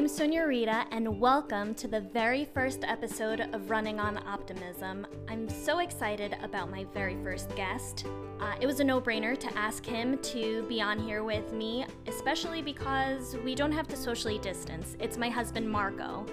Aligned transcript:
I'm 0.00 0.08
Sonia 0.08 0.46
Rita, 0.46 0.86
and 0.92 1.20
welcome 1.20 1.74
to 1.74 1.86
the 1.86 2.00
very 2.00 2.46
first 2.46 2.84
episode 2.84 3.40
of 3.52 3.68
Running 3.68 4.00
on 4.00 4.16
Optimism. 4.26 5.06
I'm 5.28 5.46
so 5.46 5.80
excited 5.80 6.38
about 6.42 6.70
my 6.70 6.84
very 6.94 7.22
first 7.22 7.54
guest. 7.54 8.06
Uh, 8.40 8.54
it 8.62 8.66
was 8.66 8.80
a 8.80 8.84
no 8.84 8.98
brainer 8.98 9.36
to 9.36 9.58
ask 9.58 9.84
him 9.84 10.16
to 10.22 10.62
be 10.70 10.80
on 10.80 10.98
here 10.98 11.22
with 11.22 11.52
me, 11.52 11.84
especially 12.06 12.62
because 12.62 13.36
we 13.44 13.54
don't 13.54 13.72
have 13.72 13.88
to 13.88 13.96
socially 13.96 14.38
distance. 14.38 14.96
It's 15.00 15.18
my 15.18 15.28
husband, 15.28 15.70
Marco. 15.70 16.24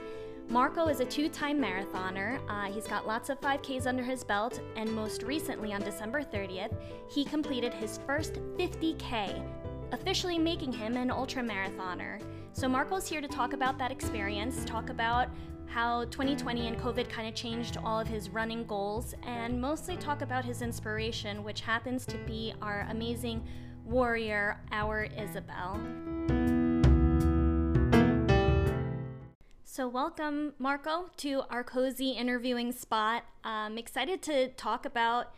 Marco 0.48 0.88
is 0.88 1.02
a 1.02 1.06
two 1.06 1.28
time 1.28 1.62
marathoner. 1.62 2.40
Uh, 2.48 2.72
he's 2.72 2.88
got 2.88 3.06
lots 3.06 3.30
of 3.30 3.42
5Ks 3.42 3.86
under 3.86 4.02
his 4.02 4.24
belt, 4.24 4.62
and 4.78 4.90
most 4.96 5.24
recently, 5.24 5.74
on 5.74 5.82
December 5.82 6.22
30th, 6.22 6.74
he 7.10 7.26
completed 7.26 7.74
his 7.74 8.00
first 8.08 8.36
50K, 8.58 9.46
officially 9.92 10.38
making 10.38 10.72
him 10.72 10.96
an 10.96 11.12
ultra 11.12 11.44
marathoner. 11.44 12.22
So, 12.58 12.68
Marco's 12.68 13.08
here 13.08 13.22
to 13.22 13.28
talk 13.28 13.54
about 13.54 13.78
that 13.78 13.92
experience, 13.92 14.66
talk 14.66 14.90
about 14.90 15.30
how 15.68 16.06
2020 16.06 16.68
and 16.68 16.76
COVID 16.76 17.08
kind 17.08 17.28
of 17.28 17.36
changed 17.36 17.78
all 17.84 18.00
of 18.00 18.08
his 18.08 18.32
running 18.32 18.66
goals, 18.66 19.14
and 19.22 19.62
mostly 19.62 19.96
talk 19.96 20.24
about 20.24 20.44
his 20.44 20.64
inspiration, 20.64 21.44
which 21.44 21.62
happens 21.62 22.04
to 22.08 22.18
be 22.26 22.56
our 22.64 22.88
amazing 22.90 23.46
warrior, 23.86 24.60
our 24.72 25.04
Isabel. 25.04 25.80
So, 29.64 29.88
welcome, 29.88 30.54
Marco, 30.58 31.12
to 31.18 31.44
our 31.52 31.64
cozy 31.64 32.10
interviewing 32.10 32.72
spot. 32.72 33.24
I'm 33.44 33.78
excited 33.78 34.24
to 34.24 34.48
talk 34.48 34.84
about 34.84 35.32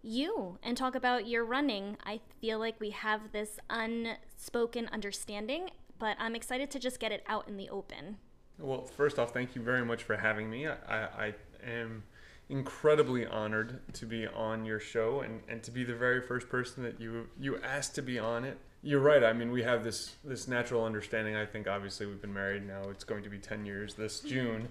you 0.00 0.58
and 0.62 0.74
talk 0.74 0.94
about 0.94 1.28
your 1.28 1.44
running. 1.44 1.98
I 2.02 2.20
feel 2.40 2.58
like 2.58 2.80
we 2.80 2.90
have 2.90 3.32
this 3.32 3.58
unspoken 3.68 4.88
understanding, 4.90 5.68
but 5.98 6.16
I'm 6.18 6.34
excited 6.34 6.70
to 6.72 6.78
just 6.78 7.00
get 7.00 7.12
it 7.12 7.22
out 7.26 7.48
in 7.48 7.56
the 7.56 7.68
open. 7.70 8.16
Well, 8.58 8.82
first 8.82 9.18
off, 9.18 9.32
thank 9.32 9.54
you 9.54 9.62
very 9.62 9.84
much 9.84 10.02
for 10.02 10.16
having 10.16 10.48
me. 10.48 10.66
I, 10.66 10.74
I, 10.88 11.34
am 11.64 12.04
incredibly 12.48 13.26
honored 13.26 13.80
to 13.92 14.06
be 14.06 14.26
on 14.26 14.64
your 14.64 14.80
show 14.80 15.20
and, 15.20 15.40
and 15.48 15.62
to 15.64 15.70
be 15.70 15.84
the 15.84 15.94
very 15.94 16.22
first 16.22 16.48
person 16.48 16.82
that 16.84 17.00
you 17.00 17.28
you 17.38 17.58
asked 17.58 17.94
to 17.96 18.02
be 18.02 18.18
on 18.18 18.44
it 18.44 18.56
you're 18.86 19.00
right. 19.00 19.24
I 19.24 19.32
mean, 19.32 19.50
we 19.50 19.64
have 19.64 19.82
this 19.82 20.14
this 20.24 20.46
natural 20.46 20.84
understanding. 20.84 21.34
I 21.34 21.44
think 21.44 21.66
obviously 21.66 22.06
we've 22.06 22.20
been 22.20 22.32
married 22.32 22.66
now. 22.66 22.88
It's 22.88 23.02
going 23.02 23.24
to 23.24 23.28
be 23.28 23.38
ten 23.38 23.66
years 23.66 23.94
this 23.94 24.20
June, 24.20 24.68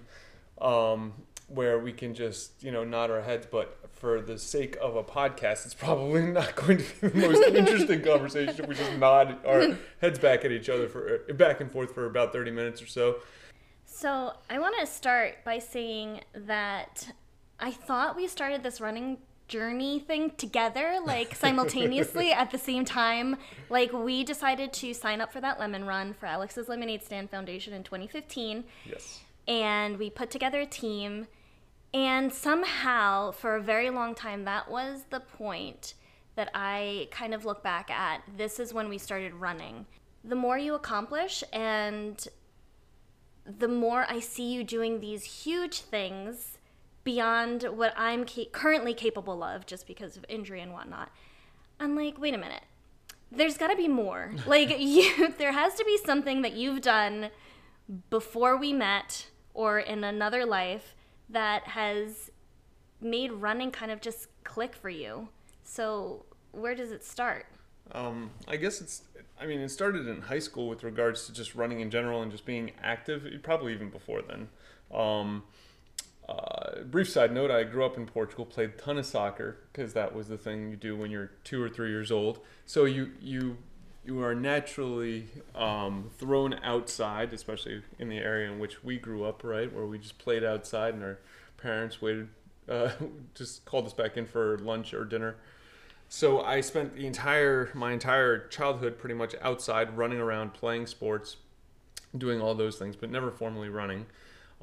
um, 0.58 1.12
where 1.48 1.78
we 1.78 1.92
can 1.92 2.14
just 2.14 2.62
you 2.62 2.72
know 2.72 2.82
nod 2.82 3.10
our 3.10 3.20
heads. 3.20 3.46
But 3.50 3.78
for 3.96 4.20
the 4.20 4.38
sake 4.38 4.76
of 4.80 4.94
a 4.94 5.02
podcast, 5.02 5.64
it's 5.64 5.74
probably 5.74 6.22
not 6.26 6.54
going 6.54 6.78
to 6.78 6.84
be 7.00 7.08
the 7.08 7.28
most 7.28 7.42
interesting 7.54 8.02
conversation. 8.02 8.66
We 8.68 8.74
just 8.74 8.92
nod 8.98 9.44
our 9.44 9.76
heads 10.00 10.18
back 10.18 10.44
at 10.44 10.52
each 10.52 10.68
other 10.68 10.88
for 10.88 11.20
back 11.34 11.60
and 11.60 11.70
forth 11.70 11.94
for 11.94 12.06
about 12.06 12.32
thirty 12.32 12.50
minutes 12.50 12.80
or 12.82 12.86
so. 12.86 13.16
So 13.86 14.34
I 14.50 14.58
want 14.58 14.76
to 14.78 14.86
start 14.86 15.44
by 15.44 15.58
saying 15.58 16.20
that 16.34 17.12
I 17.58 17.70
thought 17.70 18.14
we 18.14 18.26
started 18.28 18.62
this 18.62 18.80
running 18.80 19.18
journey 19.48 20.00
thing 20.00 20.32
together, 20.36 20.98
like 21.04 21.34
simultaneously 21.36 22.32
at 22.32 22.50
the 22.50 22.58
same 22.58 22.84
time. 22.84 23.36
Like 23.70 23.92
we 23.92 24.24
decided 24.24 24.72
to 24.74 24.92
sign 24.92 25.20
up 25.20 25.32
for 25.32 25.40
that 25.40 25.58
lemon 25.58 25.86
run 25.86 26.14
for 26.14 26.26
Alex's 26.26 26.68
Lemonade 26.68 27.02
Stand 27.02 27.30
Foundation 27.30 27.72
in 27.72 27.82
2015. 27.84 28.64
Yes. 28.84 29.20
And 29.48 29.98
we 29.98 30.10
put 30.10 30.30
together 30.30 30.60
a 30.60 30.66
team. 30.66 31.28
And 31.96 32.30
somehow, 32.30 33.30
for 33.30 33.56
a 33.56 33.62
very 33.62 33.88
long 33.88 34.14
time, 34.14 34.44
that 34.44 34.70
was 34.70 35.06
the 35.08 35.20
point 35.20 35.94
that 36.34 36.50
I 36.54 37.08
kind 37.10 37.32
of 37.32 37.46
look 37.46 37.62
back 37.62 37.90
at. 37.90 38.20
This 38.36 38.60
is 38.60 38.74
when 38.74 38.90
we 38.90 38.98
started 38.98 39.32
running. 39.32 39.86
The 40.22 40.36
more 40.36 40.58
you 40.58 40.74
accomplish 40.74 41.42
and 41.54 42.28
the 43.46 43.66
more 43.66 44.04
I 44.10 44.20
see 44.20 44.52
you 44.52 44.62
doing 44.62 45.00
these 45.00 45.24
huge 45.24 45.80
things 45.80 46.58
beyond 47.02 47.62
what 47.62 47.94
I'm 47.96 48.26
ca- 48.26 48.50
currently 48.52 48.92
capable 48.92 49.42
of 49.42 49.64
just 49.64 49.86
because 49.86 50.18
of 50.18 50.26
injury 50.28 50.60
and 50.60 50.74
whatnot. 50.74 51.08
I'm 51.80 51.96
like, 51.96 52.20
wait 52.20 52.34
a 52.34 52.38
minute. 52.38 52.64
There's 53.32 53.56
got 53.56 53.68
to 53.68 53.76
be 53.76 53.88
more. 53.88 54.32
like 54.46 54.78
you 54.78 55.32
there 55.38 55.52
has 55.52 55.76
to 55.76 55.84
be 55.86 55.96
something 56.04 56.42
that 56.42 56.52
you've 56.52 56.82
done 56.82 57.30
before 58.10 58.54
we 58.58 58.74
met 58.74 59.28
or 59.54 59.78
in 59.78 60.04
another 60.04 60.44
life 60.44 60.94
that 61.28 61.64
has 61.64 62.30
made 63.00 63.32
running 63.32 63.70
kind 63.70 63.90
of 63.90 64.00
just 64.00 64.28
click 64.44 64.74
for 64.74 64.90
you. 64.90 65.28
So, 65.64 66.24
where 66.52 66.74
does 66.74 66.92
it 66.92 67.04
start? 67.04 67.46
Um, 67.92 68.30
I 68.48 68.56
guess 68.56 68.80
it's. 68.80 69.02
I 69.38 69.46
mean, 69.46 69.60
it 69.60 69.68
started 69.68 70.08
in 70.08 70.22
high 70.22 70.38
school 70.38 70.68
with 70.68 70.82
regards 70.82 71.26
to 71.26 71.32
just 71.32 71.54
running 71.54 71.80
in 71.80 71.90
general 71.90 72.22
and 72.22 72.32
just 72.32 72.46
being 72.46 72.72
active. 72.82 73.26
Probably 73.42 73.72
even 73.72 73.90
before 73.90 74.22
then. 74.22 74.48
Um, 74.94 75.42
uh, 76.28 76.82
brief 76.84 77.08
side 77.08 77.32
note: 77.32 77.50
I 77.50 77.64
grew 77.64 77.84
up 77.84 77.96
in 77.96 78.06
Portugal, 78.06 78.46
played 78.46 78.70
a 78.70 78.72
ton 78.72 78.98
of 78.98 79.06
soccer 79.06 79.58
because 79.72 79.92
that 79.92 80.14
was 80.14 80.28
the 80.28 80.38
thing 80.38 80.70
you 80.70 80.76
do 80.76 80.96
when 80.96 81.10
you're 81.10 81.32
two 81.44 81.62
or 81.62 81.68
three 81.68 81.90
years 81.90 82.10
old. 82.10 82.40
So 82.64 82.84
you 82.84 83.12
you 83.20 83.58
you 84.06 84.22
are 84.22 84.34
naturally 84.34 85.26
um, 85.54 86.10
thrown 86.16 86.54
outside, 86.62 87.32
especially 87.32 87.82
in 87.98 88.08
the 88.08 88.18
area 88.18 88.50
in 88.50 88.58
which 88.58 88.84
we 88.84 88.98
grew 88.98 89.24
up, 89.24 89.42
right, 89.42 89.72
where 89.72 89.86
we 89.86 89.98
just 89.98 90.18
played 90.18 90.44
outside, 90.44 90.94
and 90.94 91.02
our 91.02 91.18
parents 91.56 92.00
waited, 92.00 92.28
uh, 92.68 92.90
just 93.34 93.64
called 93.64 93.86
us 93.86 93.92
back 93.92 94.16
in 94.16 94.26
for 94.26 94.58
lunch 94.58 94.94
or 94.94 95.04
dinner. 95.04 95.36
So 96.08 96.40
I 96.40 96.60
spent 96.60 96.94
the 96.94 97.06
entire 97.06 97.70
my 97.74 97.92
entire 97.92 98.46
childhood 98.46 98.96
pretty 98.96 99.16
much 99.16 99.34
outside, 99.42 99.96
running 99.96 100.20
around, 100.20 100.54
playing 100.54 100.86
sports, 100.86 101.36
doing 102.16 102.40
all 102.40 102.54
those 102.54 102.76
things, 102.76 102.94
but 102.94 103.10
never 103.10 103.32
formally 103.32 103.68
running. 103.68 104.06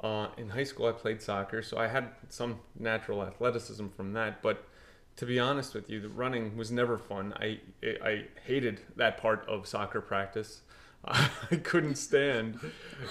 Uh, 0.02 0.28
in 0.38 0.50
high 0.50 0.64
school, 0.64 0.88
I 0.88 0.94
played 0.94 1.22
soccer, 1.22 1.62
so 1.62 1.78
I 1.78 1.88
had 1.88 2.10
some 2.30 2.60
natural 2.80 3.22
athleticism 3.24 3.88
from 3.90 4.14
that. 4.14 4.42
But 4.42 4.66
to 5.16 5.26
be 5.26 5.40
honest 5.40 5.74
with 5.74 5.90
you, 5.90 6.00
the 6.00 6.10
running 6.10 6.58
was 6.58 6.72
never 6.72 6.98
fun. 6.98 7.34
I 7.40 7.60
I 8.04 8.26
hated 8.46 8.82
that 8.96 9.18
part 9.18 9.48
of 9.48 9.68
soccer 9.68 10.02
practice. 10.02 10.62
I 11.06 11.58
couldn't 11.64 11.96
stand 11.96 12.60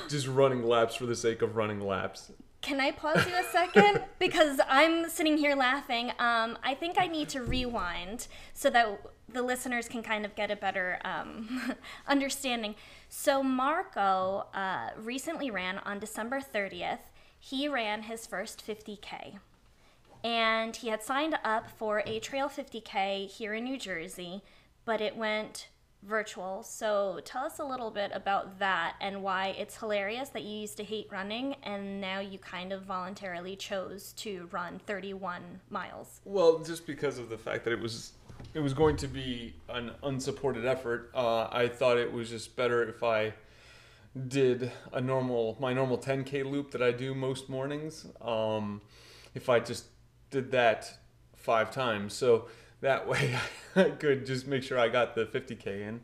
just 0.08 0.26
running 0.26 0.64
laps 0.64 0.94
for 0.94 1.06
the 1.06 1.16
sake 1.16 1.42
of 1.42 1.56
running 1.56 1.80
laps. 1.80 2.32
Can 2.62 2.80
I 2.80 2.92
pause 2.92 3.26
you 3.26 3.34
a 3.34 3.42
second? 3.50 4.02
because 4.20 4.60
I'm 4.68 5.10
sitting 5.10 5.36
here 5.36 5.56
laughing. 5.56 6.10
Um, 6.20 6.56
I 6.62 6.76
think 6.78 6.96
I 6.96 7.08
need 7.08 7.28
to 7.30 7.42
rewind 7.42 8.28
so 8.54 8.70
that 8.70 9.00
the 9.28 9.42
listeners 9.42 9.88
can 9.88 10.02
kind 10.02 10.24
of 10.24 10.34
get 10.36 10.50
a 10.50 10.56
better 10.56 11.00
um, 11.04 11.74
understanding. 12.06 12.76
So, 13.08 13.42
Marco 13.42 14.46
uh, 14.54 14.90
recently 14.96 15.50
ran 15.50 15.78
on 15.78 15.98
December 15.98 16.40
30th. 16.40 17.10
He 17.38 17.66
ran 17.68 18.02
his 18.02 18.26
first 18.26 18.64
50K. 18.64 19.38
And 20.24 20.74
he 20.76 20.88
had 20.88 21.02
signed 21.02 21.36
up 21.44 21.68
for 21.70 22.02
a 22.06 22.20
Trail 22.20 22.48
50K 22.48 23.28
here 23.28 23.54
in 23.54 23.64
New 23.64 23.78
Jersey, 23.78 24.42
but 24.84 25.00
it 25.00 25.16
went 25.16 25.68
virtual. 26.02 26.62
So, 26.62 27.20
tell 27.24 27.44
us 27.44 27.58
a 27.58 27.64
little 27.64 27.90
bit 27.90 28.10
about 28.12 28.58
that 28.58 28.96
and 29.00 29.22
why 29.22 29.54
it's 29.58 29.76
hilarious 29.76 30.30
that 30.30 30.42
you 30.42 30.60
used 30.60 30.76
to 30.78 30.84
hate 30.84 31.06
running 31.10 31.54
and 31.62 32.00
now 32.00 32.18
you 32.20 32.38
kind 32.38 32.72
of 32.72 32.82
voluntarily 32.82 33.56
chose 33.56 34.12
to 34.14 34.48
run 34.50 34.80
31 34.86 35.60
miles. 35.70 36.20
Well, 36.24 36.58
just 36.58 36.86
because 36.86 37.18
of 37.18 37.28
the 37.28 37.38
fact 37.38 37.64
that 37.64 37.72
it 37.72 37.80
was 37.80 38.12
it 38.54 38.60
was 38.60 38.74
going 38.74 38.96
to 38.96 39.06
be 39.06 39.54
an 39.68 39.92
unsupported 40.02 40.66
effort. 40.66 41.10
Uh, 41.14 41.48
I 41.50 41.68
thought 41.68 41.96
it 41.96 42.12
was 42.12 42.28
just 42.30 42.56
better 42.56 42.82
if 42.82 43.02
I 43.02 43.32
did 44.28 44.70
a 44.92 45.00
normal 45.00 45.56
my 45.60 45.72
normal 45.72 45.98
10k 45.98 46.44
loop 46.50 46.70
that 46.72 46.82
I 46.82 46.90
do 46.90 47.14
most 47.14 47.48
mornings. 47.48 48.06
Um, 48.20 48.80
if 49.34 49.48
I 49.48 49.60
just 49.60 49.86
did 50.32 50.50
that 50.50 50.98
five 51.36 51.70
times, 51.70 52.12
so 52.12 52.48
that 52.80 53.06
way 53.12 53.38
I 53.76 53.90
could 53.90 54.26
just 54.26 54.48
make 54.48 54.64
sure 54.64 54.78
I 54.78 54.88
got 54.88 55.14
the 55.14 55.26
50k 55.26 55.66
in. 55.66 56.00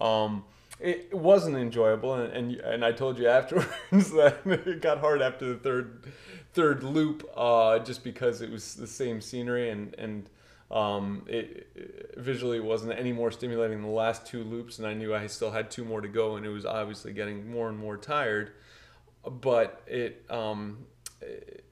Um, 0.00 0.44
it 0.80 1.14
wasn't 1.14 1.56
enjoyable, 1.56 2.14
and, 2.14 2.32
and 2.32 2.52
and 2.60 2.84
I 2.84 2.92
told 2.92 3.18
you 3.18 3.28
afterwards 3.40 4.10
that 4.10 4.40
it 4.44 4.82
got 4.82 4.98
hard 4.98 5.22
after 5.22 5.46
the 5.46 5.56
third 5.56 6.12
third 6.52 6.82
loop, 6.82 7.28
uh, 7.36 7.78
just 7.78 8.02
because 8.02 8.42
it 8.42 8.50
was 8.50 8.74
the 8.74 8.86
same 8.86 9.20
scenery 9.20 9.70
and 9.70 9.94
and 9.94 10.28
um, 10.70 11.22
it, 11.28 11.68
it, 11.76 12.14
visually 12.16 12.58
wasn't 12.58 12.98
any 12.98 13.12
more 13.12 13.30
stimulating 13.30 13.78
than 13.78 13.86
the 13.86 13.94
last 13.94 14.26
two 14.26 14.42
loops, 14.42 14.78
and 14.78 14.86
I 14.86 14.94
knew 14.94 15.14
I 15.14 15.28
still 15.28 15.52
had 15.52 15.70
two 15.70 15.84
more 15.84 16.00
to 16.00 16.08
go, 16.08 16.36
and 16.36 16.44
it 16.44 16.48
was 16.48 16.66
obviously 16.66 17.12
getting 17.12 17.48
more 17.48 17.68
and 17.68 17.78
more 17.78 17.96
tired. 17.96 18.52
But 19.24 19.82
it, 19.86 20.24
um, 20.28 20.86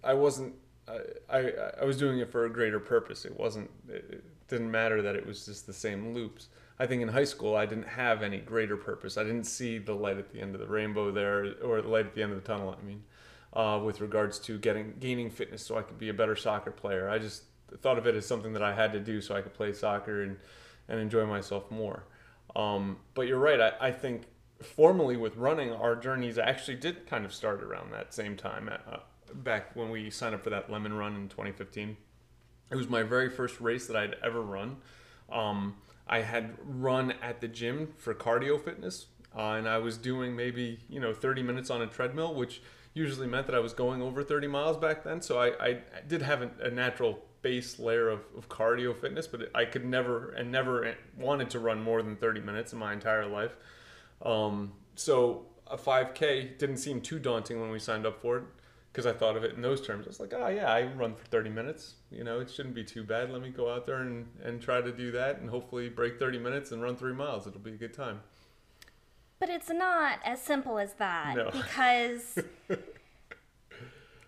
I 0.02 0.14
wasn't. 0.14 0.54
I, 0.88 1.00
I, 1.38 1.52
I 1.82 1.84
was 1.84 1.96
doing 1.96 2.18
it 2.18 2.30
for 2.30 2.44
a 2.44 2.50
greater 2.50 2.80
purpose. 2.80 3.24
It 3.24 3.38
wasn't. 3.38 3.70
It 3.88 4.24
didn't 4.48 4.70
matter 4.70 5.02
that 5.02 5.16
it 5.16 5.26
was 5.26 5.46
just 5.46 5.66
the 5.66 5.72
same 5.72 6.14
loops. 6.14 6.48
I 6.78 6.86
think 6.86 7.02
in 7.02 7.08
high 7.08 7.24
school 7.24 7.56
I 7.56 7.66
didn't 7.66 7.88
have 7.88 8.22
any 8.22 8.38
greater 8.38 8.76
purpose. 8.76 9.16
I 9.16 9.22
didn't 9.22 9.44
see 9.44 9.78
the 9.78 9.94
light 9.94 10.18
at 10.18 10.30
the 10.30 10.40
end 10.40 10.54
of 10.54 10.60
the 10.60 10.66
rainbow 10.66 11.10
there, 11.10 11.54
or 11.62 11.80
the 11.80 11.88
light 11.88 12.06
at 12.06 12.14
the 12.14 12.22
end 12.22 12.32
of 12.32 12.42
the 12.42 12.46
tunnel. 12.46 12.76
I 12.78 12.84
mean, 12.84 13.04
uh, 13.52 13.80
with 13.82 14.00
regards 14.00 14.38
to 14.40 14.58
getting 14.58 14.94
gaining 15.00 15.30
fitness, 15.30 15.64
so 15.64 15.78
I 15.78 15.82
could 15.82 15.98
be 15.98 16.08
a 16.08 16.14
better 16.14 16.36
soccer 16.36 16.70
player. 16.70 17.08
I 17.08 17.18
just 17.18 17.44
thought 17.80 17.98
of 17.98 18.06
it 18.06 18.14
as 18.14 18.26
something 18.26 18.52
that 18.52 18.62
I 18.62 18.74
had 18.74 18.92
to 18.92 19.00
do 19.00 19.20
so 19.20 19.34
I 19.34 19.42
could 19.42 19.54
play 19.54 19.72
soccer 19.72 20.22
and, 20.22 20.36
and 20.88 21.00
enjoy 21.00 21.26
myself 21.26 21.70
more. 21.70 22.04
Um, 22.54 22.98
but 23.14 23.26
you're 23.26 23.38
right. 23.38 23.60
I, 23.60 23.72
I 23.80 23.90
think 23.90 24.24
formally 24.62 25.16
with 25.16 25.36
running, 25.36 25.72
our 25.72 25.96
journeys 25.96 26.38
actually 26.38 26.76
did 26.76 27.06
kind 27.06 27.24
of 27.24 27.32
start 27.32 27.62
around 27.62 27.92
that 27.92 28.14
same 28.14 28.36
time, 28.36 28.68
uh, 28.68 28.98
back 29.42 29.74
when 29.74 29.90
we 29.90 30.10
signed 30.10 30.34
up 30.34 30.44
for 30.44 30.50
that 30.50 30.70
lemon 30.70 30.94
run 30.94 31.14
in 31.16 31.28
2015. 31.28 31.96
It 32.70 32.76
was 32.76 32.88
my 32.88 33.02
very 33.02 33.28
first 33.28 33.60
race 33.60 33.86
that 33.86 33.96
I'd 33.96 34.16
ever 34.22 34.40
run. 34.40 34.76
Um, 35.30 35.76
I 36.06 36.20
had 36.20 36.54
run 36.64 37.12
at 37.22 37.40
the 37.40 37.48
gym 37.48 37.92
for 37.96 38.14
cardio 38.14 38.62
fitness, 38.62 39.06
uh, 39.36 39.52
and 39.52 39.68
I 39.68 39.78
was 39.78 39.96
doing 39.96 40.36
maybe 40.36 40.78
you 40.88 41.00
know 41.00 41.12
30 41.12 41.42
minutes 41.42 41.70
on 41.70 41.82
a 41.82 41.86
treadmill, 41.86 42.34
which 42.34 42.62
usually 42.94 43.26
meant 43.26 43.46
that 43.46 43.56
I 43.56 43.58
was 43.58 43.72
going 43.72 44.00
over 44.02 44.22
30 44.22 44.46
miles 44.46 44.76
back 44.76 45.02
then. 45.02 45.20
So 45.20 45.40
I, 45.40 45.64
I 45.64 45.78
did 46.06 46.22
have 46.22 46.42
a, 46.42 46.50
a 46.62 46.70
natural 46.70 47.18
base 47.42 47.78
layer 47.78 48.08
of, 48.08 48.20
of 48.36 48.48
cardio 48.48 48.96
fitness, 48.96 49.26
but 49.26 49.50
I 49.54 49.64
could 49.64 49.84
never 49.84 50.30
and 50.30 50.50
never 50.50 50.94
wanted 51.18 51.50
to 51.50 51.58
run 51.58 51.82
more 51.82 52.02
than 52.02 52.16
30 52.16 52.40
minutes 52.40 52.72
in 52.72 52.78
my 52.78 52.92
entire 52.92 53.26
life. 53.26 53.56
Um, 54.22 54.72
so 54.94 55.46
a 55.66 55.76
5K 55.76 56.56
didn't 56.58 56.78
seem 56.78 57.00
too 57.00 57.18
daunting 57.18 57.60
when 57.60 57.70
we 57.70 57.78
signed 57.78 58.06
up 58.06 58.20
for 58.20 58.38
it 58.38 58.44
because 58.94 59.06
I 59.06 59.12
thought 59.12 59.36
of 59.36 59.42
it 59.42 59.56
in 59.56 59.60
those 59.60 59.84
terms. 59.84 60.06
I 60.06 60.08
was 60.10 60.20
like, 60.20 60.32
oh 60.36 60.46
yeah, 60.46 60.72
I 60.72 60.84
run 60.84 61.16
for 61.16 61.24
30 61.24 61.50
minutes. 61.50 61.94
You 62.12 62.22
know, 62.22 62.38
it 62.38 62.48
shouldn't 62.48 62.76
be 62.76 62.84
too 62.84 63.02
bad. 63.02 63.28
Let 63.28 63.42
me 63.42 63.48
go 63.50 63.68
out 63.74 63.86
there 63.86 63.96
and, 63.96 64.28
and 64.44 64.62
try 64.62 64.80
to 64.80 64.92
do 64.92 65.10
that 65.10 65.40
and 65.40 65.50
hopefully 65.50 65.88
break 65.88 66.16
30 66.16 66.38
minutes 66.38 66.70
and 66.70 66.80
run 66.80 66.94
three 66.94 67.12
miles. 67.12 67.44
It'll 67.48 67.58
be 67.58 67.72
a 67.72 67.76
good 67.76 67.92
time. 67.92 68.20
But 69.40 69.48
it's 69.48 69.68
not 69.68 70.20
as 70.24 70.40
simple 70.40 70.78
as 70.78 70.92
that 70.94 71.34
No. 71.34 71.50
because 71.50 72.38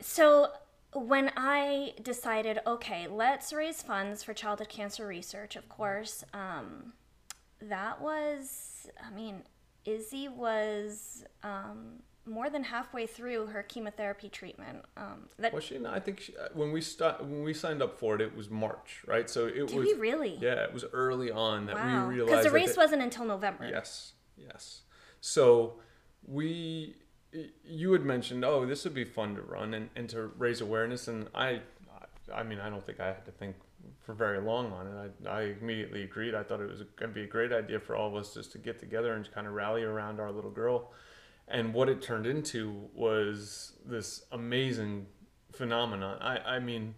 so 0.00 0.48
when 0.92 1.30
I 1.36 1.94
decided, 2.02 2.58
okay, 2.66 3.06
let's 3.06 3.52
raise 3.52 3.82
funds 3.82 4.24
for 4.24 4.34
childhood 4.34 4.68
cancer 4.68 5.06
research, 5.06 5.54
of 5.54 5.68
course, 5.68 6.24
um, 6.34 6.92
that 7.62 8.00
was, 8.00 8.88
I 9.00 9.14
mean, 9.14 9.42
Izzy 9.84 10.26
was 10.26 11.24
um, 11.44 12.02
more 12.26 12.50
than 12.50 12.64
halfway 12.64 13.06
through 13.06 13.46
her 13.46 13.62
chemotherapy 13.62 14.28
treatment. 14.28 14.84
Um, 14.96 15.28
that 15.38 15.52
Was 15.54 15.64
she? 15.64 15.78
No, 15.78 15.90
I 15.90 16.00
think 16.00 16.20
she, 16.20 16.36
uh, 16.36 16.48
when 16.54 16.72
we 16.72 16.80
st- 16.80 17.20
when 17.20 17.42
we 17.42 17.54
signed 17.54 17.82
up 17.82 17.98
for 17.98 18.14
it, 18.16 18.20
it 18.20 18.36
was 18.36 18.50
March, 18.50 19.02
right? 19.06 19.30
So 19.30 19.46
it 19.46 19.68
did 19.68 19.76
was 19.76 19.86
we 19.86 19.94
really? 19.94 20.36
yeah, 20.40 20.64
it 20.64 20.72
was 20.74 20.84
early 20.92 21.30
on 21.30 21.66
that 21.66 21.76
wow. 21.76 22.08
we 22.08 22.14
Because 22.14 22.26
realized 22.26 22.46
the 22.46 22.50
that 22.50 22.54
race 22.54 22.74
the- 22.74 22.80
wasn't 22.80 23.02
until 23.02 23.24
November. 23.24 23.68
Yes, 23.68 24.12
yes. 24.36 24.82
So 25.20 25.80
we, 26.26 26.96
you 27.64 27.92
had 27.92 28.02
mentioned, 28.02 28.44
oh, 28.44 28.66
this 28.66 28.84
would 28.84 28.94
be 28.94 29.04
fun 29.04 29.34
to 29.36 29.42
run 29.42 29.74
and, 29.74 29.90
and 29.96 30.08
to 30.10 30.30
raise 30.38 30.60
awareness, 30.60 31.08
and 31.08 31.28
I, 31.34 31.60
I 32.34 32.42
mean, 32.42 32.60
I 32.60 32.68
don't 32.68 32.84
think 32.84 33.00
I 33.00 33.06
had 33.06 33.24
to 33.26 33.32
think 33.32 33.56
for 34.02 34.14
very 34.14 34.40
long 34.40 34.72
on 34.72 34.86
it. 34.86 35.28
I, 35.28 35.30
I 35.30 35.42
immediately 35.60 36.02
agreed. 36.02 36.34
I 36.34 36.42
thought 36.42 36.60
it 36.60 36.68
was 36.68 36.82
going 36.96 37.10
to 37.10 37.14
be 37.14 37.22
a 37.22 37.26
great 37.26 37.52
idea 37.52 37.78
for 37.78 37.96
all 37.96 38.08
of 38.08 38.14
us 38.16 38.34
just 38.34 38.52
to 38.52 38.58
get 38.58 38.78
together 38.78 39.14
and 39.14 39.30
kind 39.32 39.46
of 39.46 39.52
rally 39.52 39.82
around 39.82 40.20
our 40.20 40.30
little 40.32 40.50
girl. 40.50 40.92
And 41.48 41.72
what 41.72 41.88
it 41.88 42.02
turned 42.02 42.26
into 42.26 42.88
was 42.94 43.74
this 43.84 44.24
amazing 44.32 45.06
phenomenon. 45.52 46.18
I, 46.20 46.38
I 46.56 46.58
mean, 46.58 46.94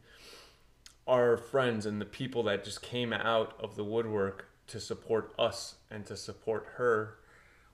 our 1.06 1.36
friends 1.36 1.86
and 1.86 2.00
the 2.00 2.06
people 2.06 2.42
that 2.44 2.64
just 2.64 2.82
came 2.82 3.12
out 3.12 3.54
of 3.60 3.76
the 3.76 3.84
woodwork 3.84 4.46
to 4.68 4.80
support 4.80 5.34
us 5.38 5.76
and 5.90 6.04
to 6.06 6.16
support 6.16 6.66
her 6.76 7.18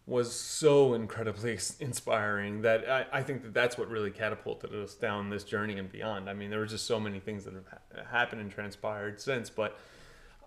was 0.06 0.32
so 0.32 0.94
incredibly 0.94 1.52
inspiring 1.80 2.62
that 2.62 2.88
I, 2.88 3.18
I 3.18 3.22
think 3.22 3.42
that 3.42 3.54
that's 3.54 3.78
what 3.78 3.88
really 3.88 4.10
catapulted 4.10 4.74
us 4.74 4.94
down 4.94 5.30
this 5.30 5.44
journey 5.44 5.78
and 5.78 5.90
beyond. 5.90 6.28
I 6.28 6.34
mean, 6.34 6.50
there 6.50 6.58
were 6.58 6.66
just 6.66 6.86
so 6.86 7.00
many 7.00 7.20
things 7.20 7.44
that 7.44 7.54
have 7.54 7.66
ha- 7.66 8.02
happened 8.10 8.40
and 8.40 8.50
transpired 8.50 9.20
since, 9.20 9.48
but 9.48 9.78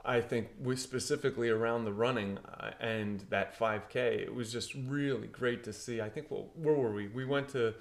I 0.05 0.21
think 0.21 0.47
with 0.59 0.79
specifically 0.79 1.49
around 1.49 1.85
the 1.85 1.93
running 1.93 2.37
uh, 2.59 2.71
and 2.79 3.21
that 3.29 3.57
5K, 3.59 3.95
it 3.95 4.33
was 4.33 4.51
just 4.51 4.73
really 4.73 5.27
great 5.27 5.63
to 5.65 5.73
see. 5.73 6.01
I 6.01 6.09
think, 6.09 6.27
well, 6.31 6.47
where 6.55 6.75
were 6.75 6.91
we? 6.93 7.07
We 7.07 7.25
went 7.25 7.49
to, 7.49 7.73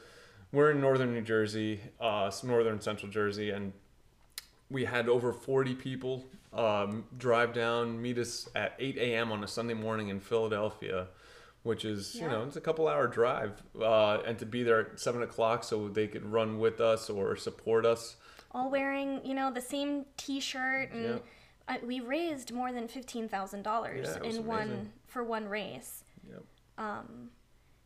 we're 0.52 0.70
in 0.72 0.80
northern 0.80 1.12
New 1.14 1.22
Jersey, 1.22 1.80
uh, 2.00 2.30
northern 2.42 2.80
central 2.80 3.10
Jersey, 3.10 3.50
and 3.50 3.72
we 4.70 4.84
had 4.84 5.08
over 5.08 5.32
40 5.32 5.74
people 5.74 6.24
um, 6.52 7.04
drive 7.18 7.52
down, 7.52 8.00
meet 8.02 8.18
us 8.18 8.48
at 8.56 8.74
8 8.78 8.96
a.m. 8.98 9.30
on 9.30 9.44
a 9.44 9.48
Sunday 9.48 9.74
morning 9.74 10.08
in 10.08 10.18
Philadelphia, 10.18 11.06
which 11.62 11.84
is, 11.84 12.14
you 12.16 12.28
know, 12.28 12.42
it's 12.44 12.56
a 12.56 12.60
couple 12.60 12.88
hour 12.88 13.06
drive. 13.06 13.62
Uh, 13.80 14.18
and 14.26 14.38
to 14.38 14.46
be 14.46 14.62
there 14.62 14.80
at 14.80 15.00
7 15.00 15.22
o'clock 15.22 15.62
so 15.64 15.88
they 15.88 16.06
could 16.08 16.24
run 16.24 16.58
with 16.58 16.80
us 16.80 17.08
or 17.10 17.36
support 17.36 17.84
us. 17.86 18.16
all 18.52 18.70
wearing 18.70 19.20
you 19.24 19.34
know 19.34 19.52
the 19.52 19.60
same 19.60 20.06
T-shirt, 20.16 20.90
and 20.92 21.04
Yeah. 21.04 21.18
I, 21.68 21.80
we 21.84 22.00
raised 22.00 22.52
more 22.52 22.72
than 22.72 22.86
fifteen 22.88 23.28
thousand 23.28 23.62
dollars 23.62 24.08
Yeah, 24.14 24.26
was 24.26 24.36
in 24.36 24.46
one 24.46 24.62
amazing. 24.62 24.92
for 25.06 25.24
one 25.24 25.48
race. 25.48 26.04
Yep. 26.28 26.42
Um, 26.78 27.30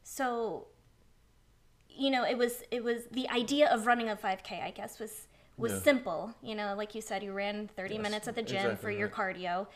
so 0.03 0.67
you 1.89 2.11
know, 2.11 2.25
it 2.25 2.37
was 2.39 2.63
it 2.71 2.85
was 2.85 3.07
the 3.11 3.29
idea 3.31 3.69
of 3.69 3.87
running 3.87 4.09
a 4.09 4.17
five 4.17 4.43
k. 4.43 4.61
I 4.63 4.71
guess 4.71 4.99
was 4.99 5.27
was 5.57 5.73
Yeah. 5.73 5.79
simple. 5.81 6.35
You 6.43 6.55
know, 6.55 6.75
like 6.77 6.95
you 6.95 7.01
said, 7.01 7.23
you 7.23 7.33
ran 7.33 7.69
thirty 7.69 7.95
Yes, 7.95 8.03
minutes 8.03 8.29
at 8.29 8.35
the 8.35 8.43
gym 8.43 8.65
exactly 8.67 8.83
for 8.83 8.91
your 8.91 9.09
right. 9.09 9.37
cardio, 9.37 9.67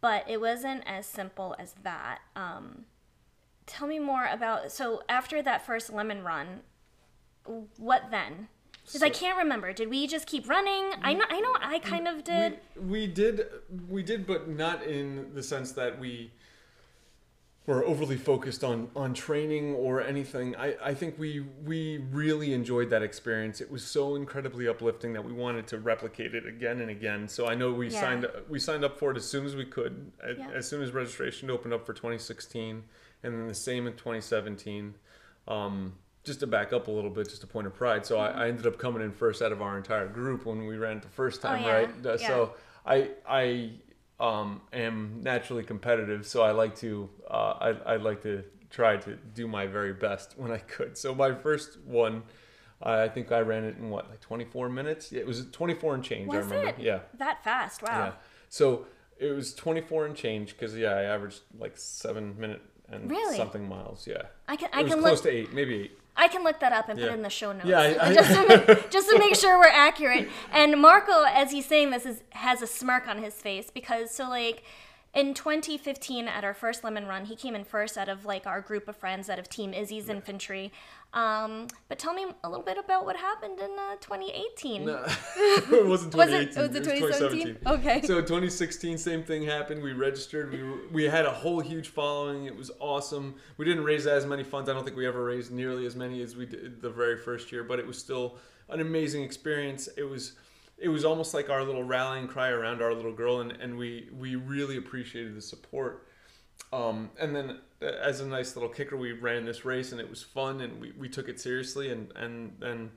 but 0.00 0.28
it 0.28 0.40
wasn't 0.40 0.82
as 0.86 1.06
simple 1.06 1.54
as 1.58 1.74
that. 1.82 2.20
Um, 2.36 2.86
tell 3.66 3.86
me 3.86 3.98
more 3.98 4.26
about 4.26 4.72
so 4.72 5.02
after 5.08 5.42
that 5.42 5.64
first 5.64 5.92
lemon 5.92 6.24
run, 6.24 6.60
what 7.76 8.10
then? 8.10 8.48
Because 8.84 9.02
I 9.02 9.10
can't 9.10 9.38
remember. 9.38 9.72
Did 9.72 9.88
we 9.90 10.06
just 10.06 10.26
keep 10.26 10.48
running? 10.48 10.90
I 11.02 11.14
know. 11.14 11.24
I 11.28 11.40
know. 11.40 11.54
I 11.60 11.78
kind 11.78 12.08
of 12.08 12.24
did. 12.24 12.58
We, 12.76 12.82
we 12.82 13.06
did, 13.06 13.46
we 13.88 14.02
did, 14.02 14.26
but 14.26 14.48
not 14.48 14.82
in 14.82 15.34
the 15.34 15.42
sense 15.42 15.72
that 15.72 15.98
we 15.98 16.32
were 17.64 17.84
overly 17.84 18.16
focused 18.16 18.64
on 18.64 18.88
on 18.96 19.14
training 19.14 19.74
or 19.76 20.00
anything. 20.02 20.56
I, 20.56 20.74
I 20.82 20.94
think 20.94 21.16
we 21.16 21.44
we 21.64 21.98
really 22.10 22.52
enjoyed 22.54 22.90
that 22.90 23.02
experience. 23.04 23.60
It 23.60 23.70
was 23.70 23.84
so 23.84 24.16
incredibly 24.16 24.66
uplifting 24.66 25.12
that 25.12 25.24
we 25.24 25.32
wanted 25.32 25.68
to 25.68 25.78
replicate 25.78 26.34
it 26.34 26.44
again 26.44 26.80
and 26.80 26.90
again. 26.90 27.28
So 27.28 27.46
I 27.46 27.54
know 27.54 27.72
we 27.72 27.88
Yeah. 27.88 28.00
signed 28.00 28.26
we 28.48 28.58
signed 28.58 28.84
up 28.84 28.98
for 28.98 29.12
it 29.12 29.16
as 29.16 29.24
soon 29.24 29.46
as 29.46 29.54
we 29.54 29.64
could, 29.64 30.10
Yeah. 30.36 30.50
as 30.52 30.68
soon 30.68 30.82
as 30.82 30.90
registration 30.90 31.50
opened 31.50 31.72
up 31.72 31.86
for 31.86 31.92
2016, 31.92 32.82
and 33.22 33.34
then 33.34 33.46
the 33.46 33.54
same 33.54 33.86
in 33.86 33.92
2017. 33.94 34.96
Um, 35.46 35.94
just 36.24 36.40
to 36.40 36.46
back 36.46 36.72
up 36.72 36.86
a 36.88 36.90
little 36.90 37.10
bit, 37.10 37.28
just 37.28 37.42
a 37.42 37.46
point 37.46 37.66
of 37.66 37.74
pride. 37.74 38.06
So 38.06 38.18
I, 38.18 38.28
I 38.44 38.48
ended 38.48 38.66
up 38.66 38.78
coming 38.78 39.02
in 39.02 39.10
first 39.12 39.42
out 39.42 39.52
of 39.52 39.60
our 39.60 39.76
entire 39.76 40.06
group 40.06 40.46
when 40.46 40.66
we 40.66 40.76
ran 40.76 40.98
it 40.98 41.02
the 41.02 41.08
first 41.08 41.42
time, 41.42 41.62
Oh, 41.64 41.66
yeah. 41.66 41.72
right? 41.74 41.90
Uh, 42.06 42.16
Yeah. 42.20 42.28
So 42.28 42.54
I 42.86 43.10
I 43.28 43.70
um, 44.20 44.60
am 44.72 45.20
naturally 45.22 45.64
competitive, 45.64 46.26
so 46.26 46.42
I 46.42 46.52
like 46.52 46.76
to 46.76 47.08
uh, 47.28 47.54
I 47.60 47.94
I 47.94 47.96
like 47.96 48.22
to 48.22 48.44
try 48.70 48.96
to 48.96 49.16
do 49.34 49.46
my 49.48 49.66
very 49.66 49.92
best 49.92 50.34
when 50.36 50.50
I 50.52 50.58
could. 50.58 50.96
So 50.96 51.14
my 51.14 51.34
first 51.34 51.80
one, 51.84 52.22
I 52.80 53.08
think 53.08 53.32
I 53.32 53.40
ran 53.40 53.64
it 53.64 53.76
in 53.78 53.90
what 53.90 54.08
like 54.08 54.20
24 54.20 54.68
minutes. 54.68 55.12
It 55.12 55.26
was 55.26 55.46
24 55.50 55.94
and 55.94 56.04
change. 56.04 56.32
I 56.32 56.36
remember. 56.38 56.68
it 56.68 56.76
Yeah. 56.78 57.00
that 57.18 57.42
fast? 57.44 57.82
Wow. 57.82 57.88
Yeah. 58.06 58.12
So 58.48 58.86
it 59.18 59.30
was 59.32 59.54
24 59.54 60.06
and 60.06 60.16
change 60.16 60.52
because 60.56 60.76
yeah, 60.76 60.90
I 60.94 61.02
averaged 61.02 61.40
like 61.58 61.76
seven 61.76 62.38
minute 62.38 62.62
and 62.88 63.10
Really? 63.10 63.36
something 63.36 63.68
miles. 63.68 64.06
Yeah. 64.06 64.22
I 64.48 64.56
can. 64.56 64.68
It 64.70 64.74
I 64.76 64.82
was 64.82 64.92
can 64.92 65.02
close 65.02 65.16
look. 65.18 65.24
to 65.24 65.30
eight, 65.30 65.52
maybe 65.52 65.74
eight. 65.84 65.98
I 66.16 66.28
can 66.28 66.44
look 66.44 66.60
that 66.60 66.72
up 66.72 66.88
and 66.88 66.98
put 66.98 67.08
it 67.08 67.14
in 67.14 67.22
the 67.22 67.30
show 67.30 67.52
notes. 67.52 67.66
Yeah, 67.66 67.78
I- 67.80 67.98
I- 68.08 68.14
just, 68.14 68.30
to 68.32 68.46
make, 68.48 68.90
just 68.90 69.08
to 69.10 69.18
make 69.18 69.34
sure 69.34 69.58
we're 69.58 69.66
accurate. 69.68 70.28
And 70.52 70.80
Marco, 70.80 71.22
as 71.24 71.50
he's 71.52 71.66
saying 71.66 71.90
this, 71.90 72.04
is 72.06 72.22
has 72.30 72.60
a 72.62 72.66
smirk 72.66 73.08
on 73.08 73.22
his 73.22 73.34
face 73.34 73.70
because 73.70 74.10
so 74.10 74.28
like 74.28 74.62
in 75.14 75.34
2015 75.34 76.26
at 76.28 76.42
our 76.44 76.54
first 76.54 76.84
lemon 76.84 77.06
run, 77.06 77.26
he 77.26 77.36
came 77.36 77.54
in 77.54 77.64
first 77.64 77.96
out 77.98 78.08
of 78.08 78.24
like 78.24 78.46
our 78.46 78.60
group 78.60 78.88
of 78.88 78.96
friends 78.96 79.28
out 79.30 79.38
of 79.38 79.48
Team 79.48 79.72
Izzy's 79.74 80.08
infantry. 80.08 80.72
Um, 81.14 81.68
but 81.88 81.98
tell 81.98 82.14
me 82.14 82.24
a 82.42 82.48
little 82.48 82.64
bit 82.64 82.78
about 82.78 83.04
what 83.04 83.16
happened 83.16 83.58
in 83.58 83.70
uh, 83.78 83.96
2018. 84.00 84.86
No, 84.86 85.04
it 85.36 85.86
wasn't 85.86 86.14
Was 86.14 86.30
2018. 86.30 86.48
it- 86.48 86.68
was 86.68 86.76
it 86.76 86.84
2017? 86.84 87.58
Okay. 87.66 88.00
So 88.02 88.20
2016, 88.20 88.96
same 88.96 89.22
thing 89.22 89.42
happened. 89.42 89.82
We 89.82 89.92
registered. 89.92 90.52
We 90.52 90.62
were, 90.62 90.78
we 90.90 91.04
had 91.04 91.26
a 91.26 91.30
whole 91.30 91.60
huge 91.60 91.88
following. 91.88 92.46
It 92.46 92.56
was 92.56 92.70
awesome. 92.80 93.34
We 93.58 93.66
didn't 93.66 93.84
raise 93.84 94.06
as 94.06 94.24
many 94.24 94.42
funds. 94.42 94.70
I 94.70 94.72
don't 94.72 94.84
think 94.84 94.96
we 94.96 95.06
ever 95.06 95.22
raised 95.24 95.52
nearly 95.52 95.84
as 95.84 95.94
many 95.96 96.22
as 96.22 96.34
we 96.34 96.46
did 96.46 96.80
the 96.80 96.90
very 96.90 97.18
first 97.18 97.52
year, 97.52 97.62
but 97.62 97.78
it 97.78 97.86
was 97.86 97.98
still 97.98 98.38
an 98.70 98.80
amazing 98.80 99.22
experience. 99.22 99.88
It 99.98 100.04
was 100.04 100.32
it 100.78 100.88
was 100.88 101.04
almost 101.04 101.34
like 101.34 101.50
our 101.50 101.62
little 101.62 101.84
rallying 101.84 102.26
cry 102.26 102.48
around 102.48 102.80
our 102.82 102.94
little 102.94 103.12
girl, 103.12 103.40
and, 103.40 103.52
and 103.52 103.76
we 103.76 104.08
we 104.18 104.36
really 104.36 104.78
appreciated 104.78 105.36
the 105.36 105.42
support. 105.42 106.06
Um, 106.72 107.10
and 107.20 107.36
then 107.36 107.58
uh, 107.82 107.86
as 107.86 108.20
a 108.20 108.26
nice 108.26 108.56
little 108.56 108.68
kicker, 108.70 108.96
we 108.96 109.12
ran 109.12 109.44
this 109.44 109.64
race, 109.64 109.92
and 109.92 110.00
it 110.00 110.08
was 110.08 110.22
fun, 110.22 110.60
and 110.60 110.80
we, 110.80 110.92
we 110.98 111.08
took 111.08 111.28
it 111.28 111.40
seriously, 111.40 111.90
and 111.90 112.12
and 112.16 112.62
and 112.62 112.90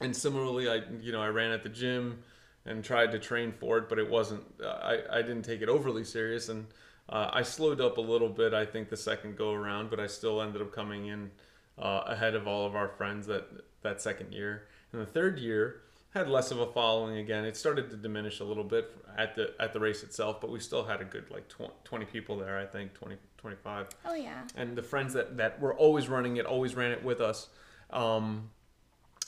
and 0.00 0.14
similarly, 0.14 0.68
I 0.68 0.82
you 1.00 1.12
know 1.12 1.22
I 1.22 1.28
ran 1.28 1.50
at 1.50 1.62
the 1.62 1.68
gym 1.68 2.22
and 2.66 2.84
tried 2.84 3.12
to 3.12 3.18
train 3.18 3.52
for 3.52 3.78
it, 3.78 3.88
but 3.88 3.98
it 3.98 4.08
wasn't. 4.08 4.42
I 4.62 4.98
I 5.10 5.22
didn't 5.22 5.42
take 5.42 5.62
it 5.62 5.68
overly 5.68 6.04
serious, 6.04 6.48
and 6.48 6.66
uh, 7.08 7.30
I 7.32 7.42
slowed 7.42 7.80
up 7.80 7.96
a 7.96 8.02
little 8.02 8.28
bit. 8.28 8.52
I 8.52 8.66
think 8.66 8.90
the 8.90 8.96
second 8.96 9.38
go 9.38 9.52
around, 9.52 9.88
but 9.88 10.00
I 10.00 10.06
still 10.06 10.42
ended 10.42 10.60
up 10.60 10.72
coming 10.72 11.06
in 11.06 11.30
uh, 11.78 12.02
ahead 12.06 12.34
of 12.34 12.46
all 12.46 12.66
of 12.66 12.76
our 12.76 12.88
friends 12.88 13.26
that 13.28 13.46
that 13.82 14.02
second 14.02 14.32
year. 14.32 14.68
And 14.92 15.00
the 15.00 15.06
third 15.06 15.38
year 15.38 15.82
had 16.18 16.28
less 16.28 16.50
of 16.50 16.60
a 16.60 16.66
following 16.66 17.18
again. 17.18 17.44
It 17.44 17.56
started 17.56 17.90
to 17.90 17.96
diminish 17.96 18.40
a 18.40 18.44
little 18.44 18.64
bit 18.64 18.94
at 19.16 19.34
the 19.34 19.54
at 19.58 19.72
the 19.72 19.80
race 19.80 20.02
itself, 20.02 20.40
but 20.40 20.50
we 20.50 20.60
still 20.60 20.84
had 20.84 21.00
a 21.00 21.04
good 21.04 21.30
like 21.30 21.48
20, 21.48 21.72
20 21.84 22.04
people 22.06 22.36
there. 22.36 22.58
I 22.58 22.66
think 22.66 22.94
20, 22.94 23.16
25. 23.38 23.88
Oh 24.04 24.14
yeah. 24.14 24.42
And 24.56 24.76
the 24.76 24.82
friends 24.82 25.14
that 25.14 25.36
that 25.38 25.60
were 25.60 25.74
always 25.74 26.08
running 26.08 26.36
it 26.36 26.46
always 26.46 26.74
ran 26.74 26.92
it 26.92 27.02
with 27.02 27.20
us. 27.20 27.48
Um, 27.90 28.50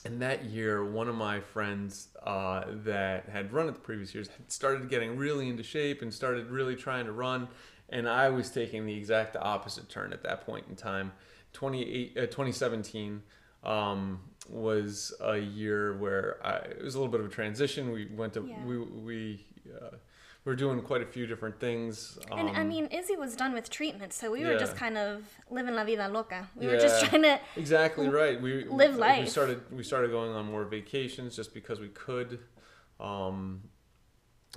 and 0.04 0.22
that 0.22 0.44
year, 0.46 0.84
one 0.84 1.08
of 1.08 1.14
my 1.14 1.40
friends 1.40 2.08
uh, 2.24 2.64
that 2.84 3.28
had 3.28 3.52
run 3.52 3.68
it 3.68 3.74
the 3.74 3.80
previous 3.80 4.14
years 4.14 4.28
had 4.28 4.50
started 4.50 4.88
getting 4.88 5.16
really 5.16 5.48
into 5.48 5.62
shape 5.62 6.00
and 6.02 6.12
started 6.12 6.50
really 6.50 6.74
trying 6.74 7.06
to 7.06 7.12
run. 7.12 7.48
And 7.90 8.08
I 8.08 8.30
was 8.30 8.50
taking 8.50 8.86
the 8.86 8.96
exact 8.96 9.36
opposite 9.36 9.88
turn 9.88 10.12
at 10.12 10.22
that 10.22 10.46
point 10.46 10.66
in 10.68 10.76
time. 10.76 11.12
28, 11.52 12.16
uh, 12.16 12.20
2017 12.22 13.22
um, 13.64 14.20
was 14.48 15.12
a 15.20 15.36
year 15.38 15.96
where 15.96 16.38
I, 16.44 16.56
it 16.56 16.82
was 16.82 16.94
a 16.94 16.98
little 16.98 17.10
bit 17.10 17.20
of 17.20 17.26
a 17.26 17.30
transition. 17.30 17.92
We 17.92 18.06
went 18.06 18.34
to, 18.34 18.46
Yeah. 18.46 18.64
we, 18.64 18.78
we, 18.78 19.46
uh, 19.74 19.96
we 20.44 20.50
were 20.50 20.56
doing 20.56 20.80
quite 20.80 21.02
a 21.02 21.06
few 21.06 21.26
different 21.26 21.60
things. 21.60 22.18
And 22.32 22.48
I 22.56 22.62
um, 22.62 22.68
mean, 22.68 22.86
Izzy 22.86 23.16
was 23.16 23.36
done 23.36 23.52
with 23.52 23.68
treatment, 23.68 24.12
so 24.14 24.30
we 24.30 24.44
were 24.44 24.58
just 24.58 24.74
kind 24.74 24.96
of 24.96 25.22
living 25.50 25.74
la 25.74 25.84
vida 25.84 26.08
loca. 26.08 26.48
We 26.56 26.66
were 26.66 26.78
just 26.78 27.04
trying 27.04 27.22
to. 27.22 27.38
Exactly 27.56 28.08
right. 28.08 28.40
We 28.40 28.64
live 28.64 28.94
We 28.94 29.00
life. 29.00 29.28
started 29.28 29.60
we 29.70 29.82
started 29.84 30.10
going 30.10 30.32
on 30.32 30.46
more 30.46 30.64
vacations 30.64 31.36
just 31.36 31.52
because 31.52 31.78
we 31.78 31.88
could. 31.88 32.40
Um, 32.98 33.64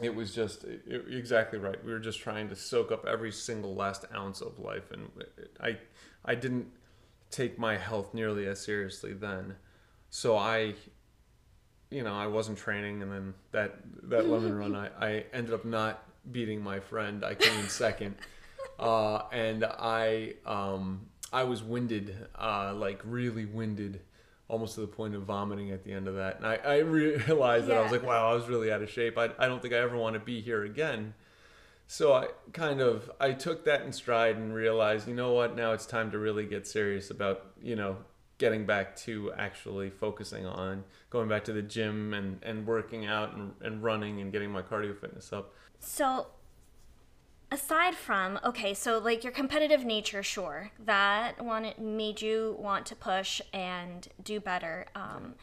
it 0.01 0.15
was 0.15 0.33
just 0.33 0.63
it, 0.63 0.83
it- 0.87 1.13
exactly 1.13 1.59
right. 1.59 1.83
We 1.83 1.91
were 1.91 1.99
just 1.99 2.19
trying 2.21 2.47
to 2.49 2.55
soak 2.55 2.91
up 2.91 3.05
every 3.05 3.31
single 3.31 3.75
last 3.75 4.05
ounce 4.15 4.39
of 4.39 4.59
life, 4.59 4.89
and 4.91 5.09
it- 5.37 5.57
I 5.59 5.77
I 6.23 6.35
didn't 6.35 6.67
take 7.33 7.57
my 7.57 7.77
health 7.77 8.13
nearly 8.13 8.45
as 8.47 8.61
seriously 8.61 9.13
then. 9.13 9.55
So 10.09 10.37
I, 10.37 10.75
you 11.89 12.03
know, 12.03 12.15
I 12.15 12.27
wasn't 12.27 12.57
training, 12.57 13.01
and 13.01 13.11
then 13.11 13.33
that 13.51 13.75
that 14.09 14.27
lemon 14.27 14.55
run, 14.57 14.75
I, 14.75 14.89
I 14.99 15.25
ended 15.33 15.53
up 15.53 15.65
not 15.65 16.03
beating 16.31 16.61
my 16.61 16.79
friend. 16.79 17.25
I 17.25 17.33
came 17.33 17.59
in 17.59 17.67
second, 17.67 18.15
uh, 18.79 19.23
and 19.31 19.65
I 19.65 20.35
um, 20.45 21.07
I 21.31 21.43
was 21.43 21.63
winded, 21.63 22.15
uh, 22.39 22.73
like 22.75 23.01
really 23.03 23.45
winded, 23.45 24.01
almost 24.47 24.75
to 24.75 24.81
the 24.81 24.87
point 24.87 25.15
of 25.15 25.23
vomiting 25.23 25.71
at 25.71 25.83
the 25.83 25.91
end 25.91 26.07
of 26.07 26.15
that. 26.15 26.37
And 26.37 26.45
I, 26.45 26.55
I 26.63 26.77
realized 26.79 27.67
that 27.67 27.77
I 27.77 27.81
was 27.81 27.91
like, 27.91 28.03
wow, 28.03 28.31
I 28.31 28.35
was 28.35 28.47
really 28.47 28.71
out 28.71 28.83
of 28.83 28.89
shape. 28.91 29.17
I, 29.17 29.29
I 29.39 29.47
don't 29.47 29.61
think 29.61 29.73
I 29.73 29.77
ever 29.77 29.97
want 29.97 30.13
to 30.13 30.19
be 30.19 30.41
here 30.41 30.63
again. 30.63 31.15
So 31.87 32.13
I 32.13 32.27
kind 32.53 32.81
of 32.81 33.11
I 33.19 33.33
took 33.33 33.65
that 33.65 33.83
in 33.83 33.91
stride 33.91 34.35
and 34.37 34.53
realized, 34.53 35.07
you 35.07 35.13
know 35.13 35.33
what, 35.33 35.55
now 35.55 35.73
it's 35.73 35.85
time 35.85 36.11
to 36.11 36.17
really 36.17 36.45
get 36.45 36.65
serious 36.65 37.11
about, 37.11 37.45
you 37.61 37.75
know, 37.75 37.97
getting 38.37 38.65
back 38.65 38.95
to 38.95 39.31
actually 39.37 39.89
focusing 39.89 40.45
on 40.45 40.83
going 41.09 41.29
back 41.29 41.43
to 41.45 41.53
the 41.53 41.61
gym 41.61 42.13
and, 42.13 42.39
and 42.43 42.65
working 42.65 43.05
out 43.05 43.35
and, 43.35 43.53
and 43.61 43.83
running 43.83 44.21
and 44.21 44.31
getting 44.31 44.51
my 44.51 44.61
cardio 44.61 44.99
fitness 44.99 45.31
up. 45.31 45.53
So, 45.79 46.27
aside 47.51 47.95
from 47.95 48.39
okay, 48.43 48.73
so 48.73 48.97
like 48.97 49.23
your 49.23 49.33
competitive 49.33 49.85
nature, 49.85 50.23
sure, 50.23 50.71
that 50.83 51.43
one 51.43 51.71
made 51.77 52.21
you 52.21 52.57
want 52.59 52.85
to 52.87 52.95
push 52.95 53.39
and 53.53 54.07
do 54.23 54.39
better. 54.39 54.87
Um, 54.95 55.35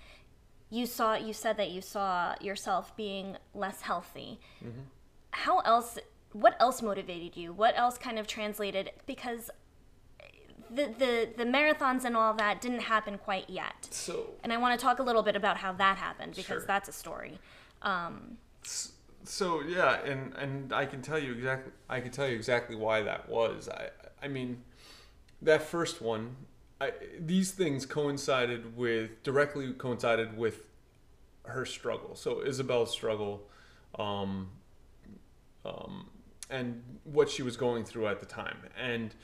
you 0.69 0.87
saw, 0.87 1.15
you 1.15 1.33
said 1.33 1.57
that 1.57 1.71
you 1.71 1.81
saw 1.81 2.35
yourself 2.41 2.97
being 2.97 3.37
less 3.55 3.83
healthy. 3.83 4.41
How 5.31 5.61
else? 5.61 5.99
What 6.33 6.57
else 6.61 6.81
motivated 6.83 7.37
you? 7.37 7.53
What 7.53 7.77
else 7.77 7.99
kind 7.99 8.19
of 8.19 8.27
translated? 8.27 8.91
Because 9.07 9.51
the 10.71 10.95
the 10.99 11.29
the 11.37 11.45
marathons 11.45 12.05
and 12.05 12.17
all 12.17 12.35
that 12.35 12.61
didn't 12.61 12.81
happen 12.81 13.19
quite 13.19 13.51
yet. 13.51 13.89
So 13.91 14.31
And 14.45 14.53
I 14.53 14.57
want 14.57 14.79
to 14.79 14.83
talk 14.85 14.99
a 15.01 15.03
little 15.03 15.23
bit 15.23 15.37
about 15.37 15.57
how 15.57 15.73
that 15.73 15.97
happened 15.97 16.35
because 16.37 16.63
Sure. 16.63 16.67
that's 16.67 16.89
a 16.89 16.93
story. 16.93 17.39
Um, 17.83 18.37
so 19.25 19.61
yeah, 19.63 20.01
and 20.05 20.35
and 20.35 20.73
I 20.73 20.87
can 20.87 21.03
tell 21.03 21.19
you 21.19 21.33
exactly 21.33 21.73
I 21.89 22.01
can 22.01 22.11
tell 22.13 22.29
you 22.29 22.37
exactly 22.37 22.77
why 22.77 23.03
that 23.03 23.29
was. 23.29 23.69
I 23.69 23.91
I 24.23 24.29
mean, 24.29 24.63
that 25.43 25.63
first 25.63 26.01
one, 26.01 26.37
I 26.81 26.93
these 27.19 27.51
things 27.51 27.85
coincided 27.87 28.77
with 28.77 29.23
directly 29.23 29.73
coincided 29.73 30.37
with 30.37 30.67
her 31.45 31.65
struggle. 31.67 32.15
So 32.15 32.45
Isabel's 32.45 32.93
struggle, 32.93 33.49
um, 33.99 34.51
um, 35.65 36.09
and 36.51 36.83
what 37.05 37.31
she 37.31 37.43
was 37.43 37.57
going 37.57 37.85
through 37.85 38.09
at 38.09 38.21
the 38.21 38.27
time, 38.27 38.59
and 38.79 39.15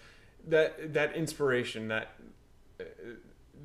that 0.46 0.94
that 0.94 1.14
inspiration 1.14 1.88
that. 1.88 2.12
uh, 2.80 2.84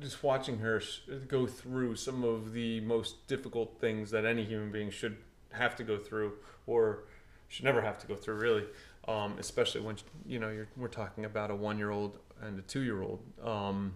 Just 0.00 0.22
watching 0.24 0.58
her 0.58 0.82
go 1.28 1.46
through 1.46 1.96
some 1.96 2.24
of 2.24 2.52
the 2.52 2.80
most 2.80 3.26
difficult 3.28 3.78
things 3.78 4.10
that 4.10 4.24
any 4.24 4.44
human 4.44 4.72
being 4.72 4.90
should 4.90 5.16
have 5.52 5.76
to 5.76 5.84
go 5.84 5.96
through, 5.98 6.32
or 6.66 7.04
should 7.48 7.64
never 7.64 7.82
have 7.82 7.98
to 7.98 8.06
go 8.06 8.16
through, 8.16 8.36
really. 8.36 8.64
Um, 9.06 9.36
especially 9.38 9.82
when 9.82 9.96
you 10.26 10.38
know 10.38 10.66
we're 10.76 10.88
talking 10.88 11.24
about 11.24 11.50
a 11.50 11.54
one-year-old 11.54 12.18
and 12.40 12.58
a 12.58 12.62
two-year-old. 12.62 13.20
Um, 13.44 13.94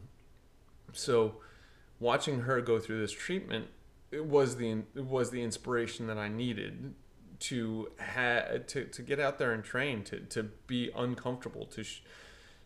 so, 0.92 1.36
watching 1.98 2.40
her 2.40 2.60
go 2.60 2.78
through 2.78 3.00
this 3.00 3.12
treatment, 3.12 3.66
it 4.10 4.26
was 4.26 4.56
the 4.56 4.82
it 4.94 5.06
was 5.06 5.30
the 5.30 5.42
inspiration 5.42 6.06
that 6.08 6.18
I 6.18 6.28
needed 6.28 6.94
to 7.40 7.90
ha- 8.00 8.58
to 8.66 8.84
to 8.84 9.02
get 9.02 9.20
out 9.20 9.38
there 9.38 9.52
and 9.52 9.62
train 9.64 10.02
to 10.04 10.20
to 10.20 10.44
be 10.66 10.90
uncomfortable. 10.96 11.66
To 11.66 11.82
sh- 11.84 12.02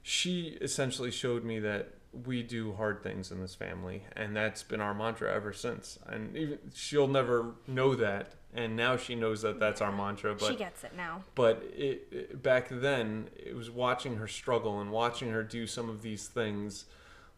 she 0.03 0.59
essentially 0.61 1.11
showed 1.11 1.45
me 1.45 1.59
that 1.61 1.95
we 2.27 2.43
do 2.43 2.73
hard 2.73 3.03
things 3.03 3.31
in 3.31 3.41
this 3.41 3.55
family, 3.55 4.03
and 4.17 4.35
that's 4.35 4.63
been 4.63 4.81
our 4.81 4.95
mantra 4.95 5.33
ever 5.33 5.53
since. 5.53 5.99
And 6.07 6.37
even 6.37 6.59
she'll 6.75 7.07
never 7.07 7.55
know 7.69 7.95
that, 7.95 8.35
and 8.53 8.75
now 8.77 8.97
she 8.97 9.15
knows 9.15 9.43
that 9.43 9.61
that's 9.61 9.81
our 9.81 9.93
mantra. 9.93 10.35
But 10.35 10.51
she 10.51 10.57
gets 10.57 10.83
it 10.85 10.93
now. 10.97 11.23
but 11.35 11.63
it, 11.73 12.09
it 12.11 12.43
back 12.43 12.69
then 12.71 13.29
it 13.37 13.55
was 13.55 13.71
watching 13.71 14.17
her 14.17 14.27
struggle 14.27 14.81
and 14.81 14.91
watching 14.91 15.31
her 15.31 15.43
do 15.43 15.67
some 15.67 15.89
of 15.89 16.03
these 16.03 16.27
things 16.27 16.87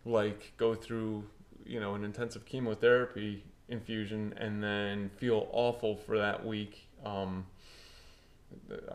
like 0.04 0.52
go 0.56 0.74
through 0.74 1.24
you 1.64 1.78
know 1.78 1.94
an 1.94 2.02
intensive 2.04 2.44
chemotherapy 2.44 3.44
infusion 3.68 4.34
and 4.36 4.62
then 4.62 5.08
feel 5.16 5.48
awful 5.52 5.96
for 5.96 6.18
that 6.18 6.44
week 6.44 6.88
um, 7.04 7.46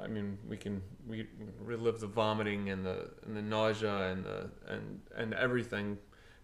I 0.01 0.07
mean, 0.07 0.37
we 0.47 0.57
can 0.57 0.81
we 1.07 1.27
relive 1.59 1.99
the 1.99 2.07
vomiting 2.07 2.69
and 2.69 2.85
the 2.85 3.09
and 3.25 3.35
the 3.35 3.41
nausea 3.41 4.11
and 4.11 4.23
the 4.23 4.49
and 4.67 5.01
and 5.15 5.33
everything, 5.33 5.97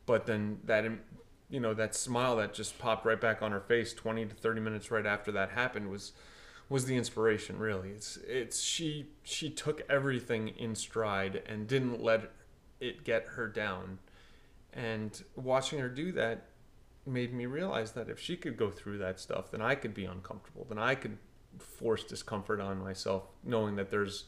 but 0.05 0.25
then 0.25 0.59
that 0.65 0.85
you 1.49 1.59
know 1.59 1.73
that 1.73 1.95
smile 1.95 2.37
that 2.37 2.53
just 2.53 2.77
popped 2.79 3.05
right 3.05 3.19
back 3.19 3.41
on 3.41 3.51
her 3.51 3.59
face 3.59 3.93
20 3.93 4.25
to 4.25 4.35
30 4.35 4.61
minutes 4.61 4.91
right 4.91 5.05
after 5.05 5.31
that 5.31 5.51
happened 5.51 5.89
was 5.89 6.13
was 6.69 6.85
the 6.85 6.95
inspiration 6.95 7.59
really. 7.59 7.89
It's 7.89 8.17
it's 8.27 8.61
she 8.61 9.07
she 9.23 9.49
took 9.49 9.81
everything 9.89 10.49
in 10.49 10.75
stride 10.75 11.43
and 11.45 11.67
didn't 11.67 12.01
let 12.01 12.31
it 12.79 13.03
get 13.03 13.25
her 13.35 13.47
down. 13.47 13.99
And 14.73 15.21
watching 15.35 15.79
her 15.79 15.89
do 15.89 16.11
that 16.13 16.47
made 17.05 17.33
me 17.33 17.45
realize 17.45 17.91
that 17.91 18.09
if 18.09 18.19
she 18.19 18.35
could 18.35 18.57
go 18.57 18.71
through 18.71 18.97
that 18.97 19.19
stuff 19.19 19.51
then 19.51 19.61
I 19.61 19.75
could 19.75 19.93
be 19.93 20.05
uncomfortable 20.05 20.65
then 20.67 20.79
I 20.79 20.95
could 20.95 21.17
force 21.59 22.03
discomfort 22.03 22.59
on 22.59 22.83
myself 22.83 23.23
knowing 23.43 23.75
that 23.75 23.89
there's 23.89 24.25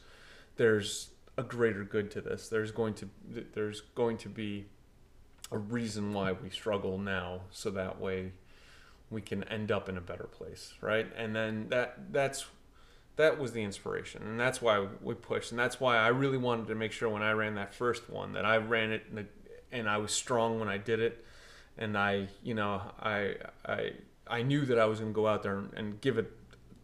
there's 0.56 1.10
a 1.36 1.42
greater 1.42 1.84
good 1.84 2.10
to 2.12 2.20
this. 2.20 2.48
There's 2.48 2.70
going 2.70 2.94
to 2.94 3.08
there's 3.54 3.82
going 3.94 4.16
to 4.18 4.28
be 4.28 4.66
a 5.52 5.58
reason 5.58 6.12
why 6.12 6.32
we 6.32 6.50
struggle 6.50 6.98
now 6.98 7.42
so 7.50 7.70
that 7.70 8.00
way 8.00 8.32
we 9.10 9.20
can 9.20 9.44
end 9.44 9.70
up 9.70 9.88
in 9.88 9.96
a 9.96 10.00
better 10.00 10.24
place 10.24 10.74
right? 10.80 11.06
And 11.16 11.36
then 11.36 11.68
that 11.68 12.12
that's 12.12 12.46
that 13.16 13.38
was 13.38 13.52
the 13.52 13.62
inspiration 13.62 14.22
and 14.22 14.38
that's 14.38 14.62
why 14.62 14.86
we 15.02 15.14
pushed 15.14 15.50
and 15.50 15.58
that's 15.58 15.80
why 15.80 15.96
i 15.96 16.08
really 16.08 16.38
wanted 16.38 16.68
to 16.68 16.74
make 16.74 16.92
sure 16.92 17.08
when 17.08 17.22
i 17.22 17.32
ran 17.32 17.54
that 17.54 17.74
first 17.74 18.08
one 18.08 18.32
that 18.32 18.44
i 18.44 18.56
ran 18.56 18.92
it 18.92 19.04
and, 19.10 19.26
and 19.72 19.88
i 19.88 19.96
was 19.96 20.12
strong 20.12 20.60
when 20.60 20.68
i 20.68 20.78
did 20.78 21.00
it 21.00 21.24
and 21.78 21.96
i 21.96 22.28
you 22.42 22.54
know 22.54 22.80
i 23.00 23.34
i 23.66 23.90
i 24.28 24.42
knew 24.42 24.64
that 24.64 24.78
i 24.78 24.84
was 24.84 25.00
going 25.00 25.12
to 25.12 25.14
go 25.14 25.26
out 25.26 25.42
there 25.42 25.58
and, 25.58 25.72
and 25.74 26.00
give 26.00 26.18
it 26.18 26.30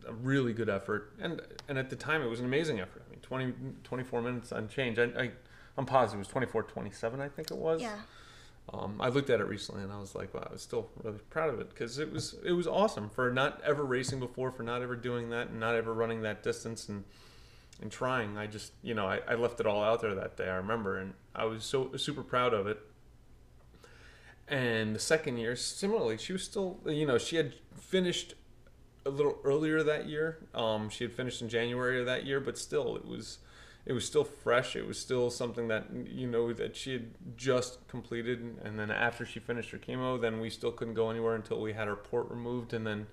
a 0.07 0.13
really 0.13 0.53
good 0.53 0.69
effort 0.69 1.13
and 1.21 1.41
and 1.69 1.79
at 1.79 1.91
the 1.91 1.97
time 1.97 2.23
it 2.23 2.29
was 2.29 2.41
an 2.41 2.47
amazing 2.47 2.81
effort 2.81 3.03
i 3.07 3.11
mean 3.11 3.21
20 3.21 3.53
24 3.85 4.23
minutes 4.23 4.53
on 4.53 4.69
change 4.69 4.99
i, 4.99 5.05
I 5.05 5.31
i'm 5.79 5.87
positive 5.87 6.17
it 6.19 6.19
was 6.21 6.29
24 6.29 6.63
27 6.65 7.21
i 7.21 7.29
think 7.29 7.51
it 7.51 7.57
was 7.57 7.81
Yeah. 7.83 7.97
um, 8.73 9.01
I 9.01 9.09
looked 9.09 9.31
at 9.31 9.41
it 9.41 9.49
recently 9.49 9.83
and 9.83 9.93
I 9.93 9.99
was 9.99 10.15
like, 10.15 10.33
wow, 10.35 10.47
I 10.49 10.53
was 10.53 10.63
still 10.63 10.89
really 11.03 11.19
proud 11.31 11.53
of 11.53 11.59
it 11.61 11.69
because 11.71 11.99
it 11.99 12.13
was 12.13 12.37
it 12.45 12.53
was 12.53 12.67
awesome 12.69 13.11
for 13.11 13.33
not 13.33 13.61
ever 13.65 13.83
racing 13.85 14.21
before, 14.21 14.53
for 14.53 14.63
not 14.63 14.83
ever 14.83 14.95
doing 14.95 15.31
that, 15.31 15.49
and 15.49 15.59
not 15.59 15.75
ever 15.75 15.93
running 15.93 16.23
that 16.23 16.43
distance 16.45 16.89
and 16.89 17.03
and 17.81 17.91
trying. 17.91 18.39
I 18.39 18.47
just 18.47 18.73
you 18.83 18.95
know 18.95 19.07
I, 19.07 19.19
I 19.29 19.35
left 19.35 19.59
it 19.59 19.67
all 19.67 19.83
out 19.83 20.01
there 20.01 20.15
that 20.15 20.37
day. 20.37 20.49
I 20.49 20.55
remember, 20.57 20.97
and 20.99 21.15
I 21.35 21.45
was 21.47 21.65
so 21.65 21.97
super 21.97 22.23
proud 22.23 22.55
of 22.55 22.69
it. 22.69 22.79
And 24.49 24.95
the 24.95 24.99
second 25.01 25.39
year, 25.39 25.57
similarly, 25.57 26.17
she 26.19 26.33
was 26.33 26.45
still 26.45 26.79
you 26.87 27.05
know 27.07 27.19
she 27.19 27.37
had 27.37 27.55
finished 27.77 28.35
a 29.05 29.11
little 29.11 29.39
earlier 29.45 29.83
that 29.83 30.09
year. 30.09 30.39
Um, 30.55 30.89
she 30.89 31.05
had 31.05 31.13
finished 31.13 31.43
in 31.43 31.49
January 31.49 32.01
of 32.01 32.07
that 32.07 32.25
year, 32.27 32.41
but 32.41 32.59
still, 32.59 32.97
it 32.97 33.07
was 33.07 33.39
it 33.85 33.93
was 33.93 34.05
still 34.07 34.25
fresh. 34.25 34.77
It 34.77 34.87
was 34.87 34.99
still 34.99 35.31
something 35.31 35.69
that 35.69 35.87
you 36.07 36.27
know 36.27 36.53
that 36.53 36.77
she 36.77 36.93
had 36.93 37.07
just 37.37 37.87
completed, 37.89 38.59
and 38.65 38.79
then 38.79 38.91
after 38.91 39.25
she 39.27 39.41
finished 39.41 39.71
her 39.71 39.79
chemo, 39.79 40.21
then 40.21 40.41
we 40.41 40.51
still 40.51 40.73
couldn't 40.73 40.95
go 40.95 41.11
anywhere 41.11 41.35
until 41.35 41.61
we 41.61 41.73
had 41.73 41.89
her 41.89 41.97
port 41.97 42.31
removed, 42.31 42.73
and 42.73 42.87
then 42.87 43.07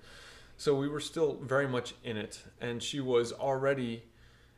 So 0.56 0.74
we 0.74 0.88
were 0.88 1.00
still 1.00 1.38
very 1.42 1.66
much 1.66 1.94
in 2.04 2.16
it, 2.18 2.42
and 2.60 2.82
she 2.82 3.00
was 3.00 3.32
already, 3.32 4.02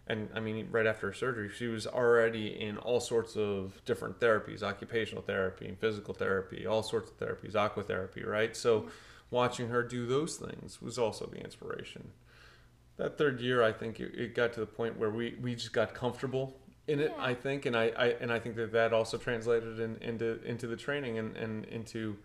and 0.08 0.28
I 0.34 0.40
mean, 0.40 0.66
right 0.72 0.86
after 0.86 1.06
her 1.08 1.12
surgery, 1.12 1.48
she 1.56 1.68
was 1.68 1.86
already 1.86 2.48
in 2.60 2.76
all 2.78 2.98
sorts 2.98 3.36
of 3.36 3.80
different 3.84 4.18
therapies, 4.18 4.62
occupational 4.64 5.22
therapy, 5.22 5.76
physical 5.80 6.12
therapy, 6.12 6.66
all 6.66 6.82
sorts 6.82 7.10
of 7.12 7.18
therapies, 7.20 7.52
aquatherapy, 7.52 8.26
right? 8.26 8.56
So 8.56 8.88
watching 9.32 9.68
her 9.68 9.82
do 9.82 10.06
those 10.06 10.36
things 10.36 10.80
was 10.80 10.98
also 10.98 11.26
the 11.26 11.38
inspiration. 11.38 12.10
That 12.98 13.18
third 13.18 13.40
year, 13.40 13.62
I 13.62 13.72
think 13.72 13.98
it, 13.98 14.14
it 14.14 14.34
got 14.34 14.52
to 14.52 14.60
the 14.60 14.66
point 14.66 14.98
where 14.98 15.10
we, 15.10 15.34
we 15.40 15.54
just 15.54 15.72
got 15.72 15.94
comfortable 15.94 16.54
in 16.86 17.00
it. 17.00 17.12
Yeah. 17.16 17.24
I 17.24 17.34
think, 17.34 17.66
and 17.66 17.76
I, 17.76 17.90
I 17.96 18.06
and 18.20 18.30
I 18.30 18.38
think 18.38 18.54
that 18.56 18.72
that 18.72 18.92
also 18.92 19.16
translated 19.16 19.80
in, 19.80 19.96
into 20.00 20.40
into 20.44 20.66
the 20.66 20.76
training 20.76 21.18
and, 21.18 21.36
and 21.36 21.64
into 21.64 22.18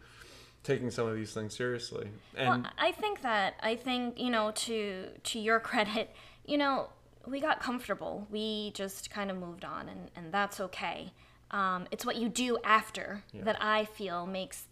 taking 0.63 0.91
some 0.91 1.07
of 1.07 1.15
these 1.15 1.33
things 1.33 1.55
seriously. 1.55 2.09
And 2.35 2.63
well, 2.63 2.71
I 2.77 2.91
think 2.91 3.21
that 3.21 3.55
I 3.63 3.75
think 3.75 4.19
you 4.19 4.29
know 4.29 4.51
to 4.51 5.07
to 5.23 5.39
your 5.39 5.59
credit, 5.71 6.13
you 6.45 6.57
know, 6.57 6.89
we 7.25 7.39
got 7.39 7.61
comfortable. 7.61 8.27
We 8.29 8.71
just 8.71 9.09
kind 9.09 9.31
of 9.31 9.37
moved 9.37 9.63
on, 9.63 9.87
and 9.87 10.11
and 10.15 10.33
that's 10.33 10.59
okay. 10.59 11.13
Um, 11.49 11.87
it's 11.91 12.05
what 12.05 12.17
you 12.17 12.27
do 12.27 12.57
after 12.65 13.23
that 13.33 13.63
I 13.63 13.85
feel 13.85 14.25
makes 14.25 14.65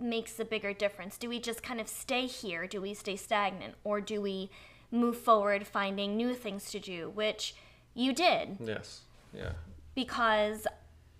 makes 0.00 0.38
a 0.40 0.44
bigger 0.44 0.72
difference. 0.72 1.18
Do 1.18 1.28
we 1.28 1.40
just 1.40 1.62
kind 1.62 1.80
of 1.80 1.88
stay 1.88 2.26
here? 2.26 2.66
Do 2.66 2.80
we 2.80 2.94
stay 2.94 3.16
stagnant, 3.16 3.74
or 3.84 4.00
do 4.00 4.20
we 4.20 4.50
move 4.90 5.16
forward, 5.16 5.66
finding 5.66 6.16
new 6.16 6.34
things 6.34 6.70
to 6.70 6.78
do? 6.80 7.10
Which 7.10 7.54
you 7.94 8.12
did 8.12 8.56
yes, 8.60 9.02
yeah, 9.34 9.52
because 9.94 10.66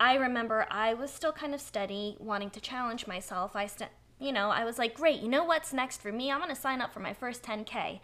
I 0.01 0.15
remember 0.15 0.67
I 0.71 0.95
was 0.95 1.13
still 1.13 1.33
kind 1.33 1.55
of 1.55 1.61
steady, 1.61 2.17
wanting 2.19 2.49
to 2.51 2.61
challenge 2.61 3.07
myself. 3.07 3.55
I, 3.55 3.67
st- 3.67 3.91
you 4.19 4.33
know, 4.33 4.49
I 4.49 4.65
was 4.65 4.79
like, 4.79 4.95
great, 4.95 5.21
you 5.21 5.29
know 5.29 5.45
what's 5.45 5.75
next 5.75 6.01
for 6.01 6.11
me? 6.11 6.33
I'm 6.33 6.39
going 6.39 6.49
to 6.49 6.61
sign 6.61 6.81
up 6.81 6.95
for 6.95 7.01
my 7.01 7.13
first 7.13 7.43
10K. 7.43 8.01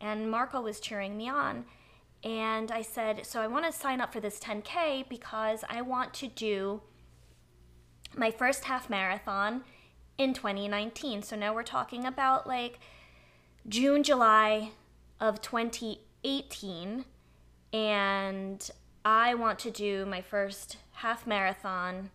And 0.00 0.30
Marco 0.30 0.60
was 0.60 0.78
cheering 0.78 1.16
me 1.16 1.28
on. 1.28 1.64
And 2.22 2.70
I 2.70 2.82
said, 2.82 3.26
so 3.26 3.40
I 3.40 3.48
want 3.48 3.66
to 3.66 3.72
sign 3.72 4.00
up 4.00 4.12
for 4.12 4.20
this 4.20 4.38
10K 4.38 5.08
because 5.08 5.64
I 5.68 5.82
want 5.82 6.14
to 6.14 6.28
do 6.28 6.80
my 8.16 8.30
first 8.30 8.64
half 8.64 8.88
marathon 8.88 9.64
in 10.18 10.34
2019. 10.34 11.22
So 11.22 11.36
now 11.36 11.54
we're 11.54 11.62
talking 11.62 12.04
about 12.04 12.46
like 12.46 12.78
June, 13.68 14.02
July 14.02 14.70
of 15.20 15.40
2018 15.40 17.04
and 17.72 18.70
I 19.04 19.34
want 19.34 19.58
to 19.60 19.70
do 19.70 20.06
my 20.06 20.20
first 20.20 20.76
half 20.92 21.26
marathon 21.26 22.10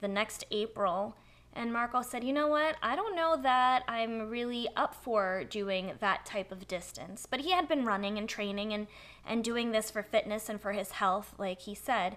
the 0.00 0.08
next 0.08 0.44
April. 0.50 1.16
And 1.52 1.72
Marco 1.72 2.02
said, 2.02 2.24
You 2.24 2.32
know 2.32 2.48
what? 2.48 2.76
I 2.82 2.96
don't 2.96 3.14
know 3.14 3.36
that 3.40 3.84
I'm 3.86 4.28
really 4.28 4.68
up 4.76 4.94
for 4.94 5.44
doing 5.44 5.92
that 6.00 6.26
type 6.26 6.50
of 6.50 6.66
distance. 6.66 7.26
But 7.30 7.40
he 7.40 7.52
had 7.52 7.68
been 7.68 7.84
running 7.84 8.18
and 8.18 8.28
training 8.28 8.72
and, 8.72 8.88
and 9.24 9.44
doing 9.44 9.70
this 9.70 9.90
for 9.90 10.02
fitness 10.02 10.48
and 10.48 10.60
for 10.60 10.72
his 10.72 10.92
health, 10.92 11.34
like 11.38 11.60
he 11.60 11.74
said. 11.74 12.16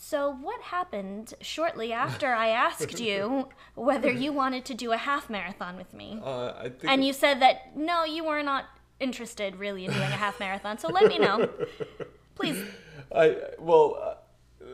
So, 0.00 0.30
what 0.30 0.60
happened 0.62 1.34
shortly 1.40 1.92
after 1.92 2.28
I 2.28 2.50
asked 2.50 3.00
you 3.00 3.48
whether 3.74 4.12
you 4.12 4.32
wanted 4.32 4.64
to 4.66 4.74
do 4.74 4.92
a 4.92 4.96
half 4.96 5.28
marathon 5.28 5.76
with 5.76 5.92
me? 5.92 6.20
uh, 6.22 6.52
I 6.56 6.62
think 6.68 6.84
And 6.84 7.04
you 7.04 7.12
said 7.12 7.42
that 7.42 7.76
no, 7.76 8.04
you 8.04 8.22
were 8.22 8.44
not 8.44 8.66
interested 9.00 9.56
really 9.56 9.86
in 9.86 9.90
doing 9.90 10.04
a 10.04 10.06
half 10.06 10.38
marathon. 10.38 10.78
So, 10.78 10.88
let 10.88 11.08
me 11.08 11.18
know. 11.18 11.50
Please. 12.36 12.64
I 13.12 13.38
well, 13.58 13.98
uh, 14.00 14.64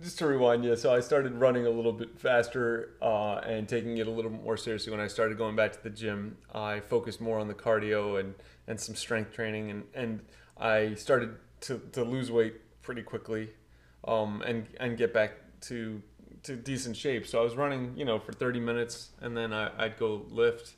just 0.00 0.18
to 0.20 0.26
rewind 0.26 0.64
you. 0.64 0.76
So 0.76 0.94
I 0.94 1.00
started 1.00 1.34
running 1.34 1.66
a 1.66 1.70
little 1.70 1.92
bit 1.92 2.18
faster 2.18 2.94
uh, 3.02 3.40
and 3.44 3.68
taking 3.68 3.98
it 3.98 4.06
a 4.06 4.10
little 4.10 4.30
more 4.30 4.56
seriously 4.56 4.90
when 4.90 5.00
I 5.00 5.08
started 5.08 5.36
going 5.36 5.56
back 5.56 5.72
to 5.74 5.82
the 5.82 5.90
gym. 5.90 6.38
I 6.54 6.80
focused 6.80 7.20
more 7.20 7.38
on 7.38 7.48
the 7.48 7.54
cardio 7.54 8.18
and 8.18 8.34
and 8.66 8.80
some 8.80 8.94
strength 8.94 9.34
training, 9.34 9.70
and 9.70 9.84
and 9.92 10.20
I 10.56 10.94
started 10.94 11.36
to 11.62 11.82
to 11.92 12.02
lose 12.02 12.30
weight 12.30 12.54
pretty 12.80 13.02
quickly, 13.02 13.50
um, 14.08 14.42
and 14.42 14.66
and 14.80 14.96
get 14.96 15.12
back 15.12 15.32
to 15.62 16.02
to 16.44 16.56
decent 16.56 16.96
shape. 16.96 17.26
So 17.26 17.40
I 17.40 17.42
was 17.42 17.56
running, 17.56 17.94
you 17.96 18.04
know, 18.04 18.18
for 18.18 18.32
30 18.32 18.60
minutes, 18.60 19.10
and 19.20 19.36
then 19.36 19.52
I, 19.52 19.70
I'd 19.76 19.98
go 19.98 20.24
lift 20.30 20.74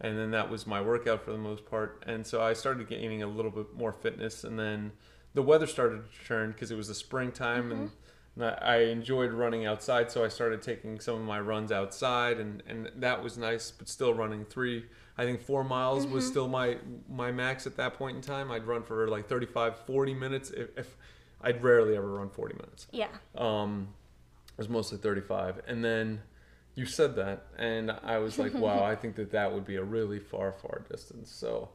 and 0.00 0.18
then 0.18 0.30
that 0.30 0.48
was 0.48 0.66
my 0.66 0.80
workout 0.80 1.24
for 1.24 1.32
the 1.32 1.38
most 1.38 1.66
part. 1.66 2.04
And 2.06 2.26
so 2.26 2.40
I 2.40 2.52
started 2.52 2.88
gaining 2.88 3.22
a 3.22 3.26
little 3.26 3.50
bit 3.50 3.74
more 3.74 3.92
fitness, 3.92 4.44
and 4.44 4.58
then 4.58 4.92
the 5.34 5.42
weather 5.42 5.66
started 5.66 6.02
to 6.10 6.26
turn 6.26 6.52
because 6.52 6.70
it 6.70 6.76
was 6.76 6.88
the 6.88 6.94
springtime, 6.94 7.72
and, 7.72 7.90
and 8.36 8.44
I, 8.44 8.82
enjoyed 8.82 9.32
running 9.32 9.66
outside. 9.66 10.10
So 10.10 10.24
I 10.24 10.28
started 10.28 10.62
taking 10.62 11.00
some 11.00 11.16
of 11.16 11.22
my 11.22 11.40
runs 11.40 11.72
outside, 11.72 12.38
and, 12.38 12.62
and 12.68 12.90
that 12.96 13.22
was 13.22 13.36
nice. 13.36 13.72
But 13.72 13.88
still 13.88 14.14
running 14.14 14.44
three, 14.44 14.84
I 15.16 15.24
think 15.24 15.40
four 15.40 15.64
miles 15.64 16.06
was 16.06 16.26
still 16.26 16.46
my 16.46 16.76
my 17.08 17.32
max 17.32 17.66
at 17.66 17.76
that 17.76 17.94
point 17.94 18.16
in 18.16 18.22
time. 18.22 18.52
I'd 18.52 18.66
run 18.66 18.84
for 18.84 19.08
like 19.08 19.28
35, 19.28 19.80
40 19.80 20.14
minutes. 20.14 20.50
If, 20.50 20.68
if 20.78 20.96
I'd 21.40 21.62
rarely 21.62 21.96
ever 21.96 22.14
run 22.14 22.30
40 22.30 22.54
minutes. 22.54 22.86
Yeah. 22.90 23.08
Um, 23.36 23.88
it 24.50 24.58
was 24.58 24.68
mostly 24.68 24.98
35. 24.98 25.60
And 25.66 25.84
then 25.84 26.22
you 26.74 26.86
said 26.86 27.16
that, 27.16 27.46
and 27.58 27.90
I 27.90 28.18
was 28.18 28.38
like, 28.38 28.54
wow, 28.66 28.82
I 28.82 28.94
think 28.94 29.16
that 29.16 29.30
that 29.32 29.52
would 29.52 29.64
be 29.64 29.76
a 29.76 29.84
really 29.84 30.18
far, 30.18 30.52
far 30.52 30.84
distance. 30.90 31.30
So 31.30 31.70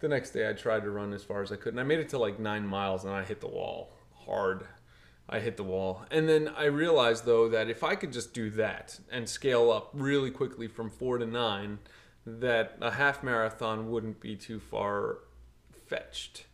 the 0.00 0.08
next 0.08 0.30
day 0.30 0.48
I 0.48 0.52
tried 0.52 0.82
to 0.82 0.90
run 0.90 1.12
as 1.12 1.22
far 1.22 1.42
as 1.42 1.52
I 1.52 1.56
could, 1.56 1.72
and 1.72 1.80
I 1.80 1.84
made 1.84 2.00
it 2.00 2.08
to 2.10 2.18
like 2.18 2.38
nine 2.38 2.66
miles, 2.66 3.04
and 3.04 3.14
I 3.14 3.24
hit 3.24 3.40
the 3.40 3.48
wall 3.48 3.92
hard. 4.26 4.66
I 5.28 5.40
hit 5.40 5.56
the 5.56 5.64
wall. 5.64 6.04
And 6.10 6.28
then 6.28 6.48
I 6.56 6.66
realized, 6.66 7.24
though, 7.24 7.48
that 7.48 7.68
if 7.68 7.82
I 7.82 7.96
could 7.96 8.12
just 8.12 8.32
do 8.32 8.48
that 8.50 9.00
and 9.10 9.28
scale 9.28 9.70
up 9.70 9.90
really 9.92 10.30
quickly 10.30 10.68
from 10.68 10.88
four 10.88 11.18
to 11.18 11.26
nine, 11.26 11.80
that 12.24 12.76
a 12.80 12.92
half 12.92 13.22
marathon 13.22 13.90
wouldn't 13.90 14.20
be 14.20 14.36
too 14.36 14.60
far 14.60 15.18
fetched. 15.86 16.46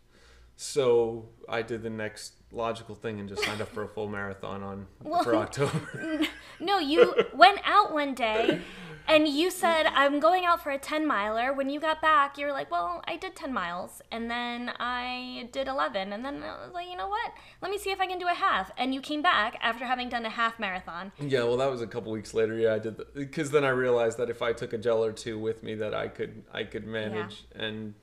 So 0.56 1.28
I 1.48 1.62
did 1.62 1.82
the 1.82 1.90
next 1.90 2.34
logical 2.52 2.94
thing 2.94 3.18
and 3.18 3.28
just 3.28 3.42
signed 3.44 3.60
up 3.60 3.68
for 3.68 3.82
a 3.82 3.88
full 3.88 4.08
marathon 4.08 4.62
on 4.62 4.86
for 5.24 5.34
October. 5.36 6.22
No, 6.60 6.78
you 6.78 7.12
went 7.34 7.58
out 7.64 7.92
one 7.92 8.14
day 8.14 8.60
and 9.08 9.26
you 9.26 9.50
said, 9.50 9.86
I'm 9.86 10.20
going 10.20 10.44
out 10.44 10.62
for 10.62 10.70
a 10.70 10.78
10 10.78 11.04
miler. 11.08 11.52
When 11.52 11.68
you 11.68 11.80
got 11.80 12.00
back, 12.00 12.38
you 12.38 12.46
were 12.46 12.52
like, 12.52 12.70
Well, 12.70 13.02
I 13.08 13.16
did 13.16 13.34
10 13.34 13.52
miles. 13.52 14.00
And 14.12 14.30
then 14.30 14.70
I 14.78 15.48
did 15.50 15.66
11. 15.66 16.12
And 16.12 16.24
then 16.24 16.40
I 16.44 16.64
was 16.64 16.72
like, 16.72 16.86
You 16.88 16.96
know 16.96 17.08
what? 17.08 17.32
Let 17.62 17.72
me 17.72 17.78
see 17.78 17.90
if 17.90 18.00
I 18.00 18.06
can 18.06 18.18
do 18.20 18.28
a 18.28 18.34
half. 18.34 18.70
And 18.78 18.94
you 18.94 19.00
came 19.00 19.22
back 19.22 19.58
after 19.60 19.84
having 19.84 20.08
done 20.08 20.24
a 20.24 20.30
half 20.30 20.60
marathon. 20.60 21.10
yeah, 21.18 21.42
well, 21.42 21.56
that 21.56 21.70
was 21.70 21.82
a 21.82 21.86
couple 21.88 22.12
weeks 22.12 22.32
later. 22.32 22.54
Yeah, 22.54 22.74
I 22.74 22.78
did 22.78 23.00
because 23.14 23.50
then 23.50 23.64
I 23.64 23.70
realized 23.70 24.18
that 24.18 24.30
if 24.30 24.40
I 24.40 24.52
took 24.52 24.72
a 24.72 24.78
gel 24.78 25.04
or 25.04 25.12
two 25.12 25.36
with 25.36 25.64
me, 25.64 25.74
that 25.76 25.94
I 25.94 26.06
could 26.06 26.44
I 26.52 26.62
could 26.62 26.86
manage. 26.86 27.44
And 27.56 27.94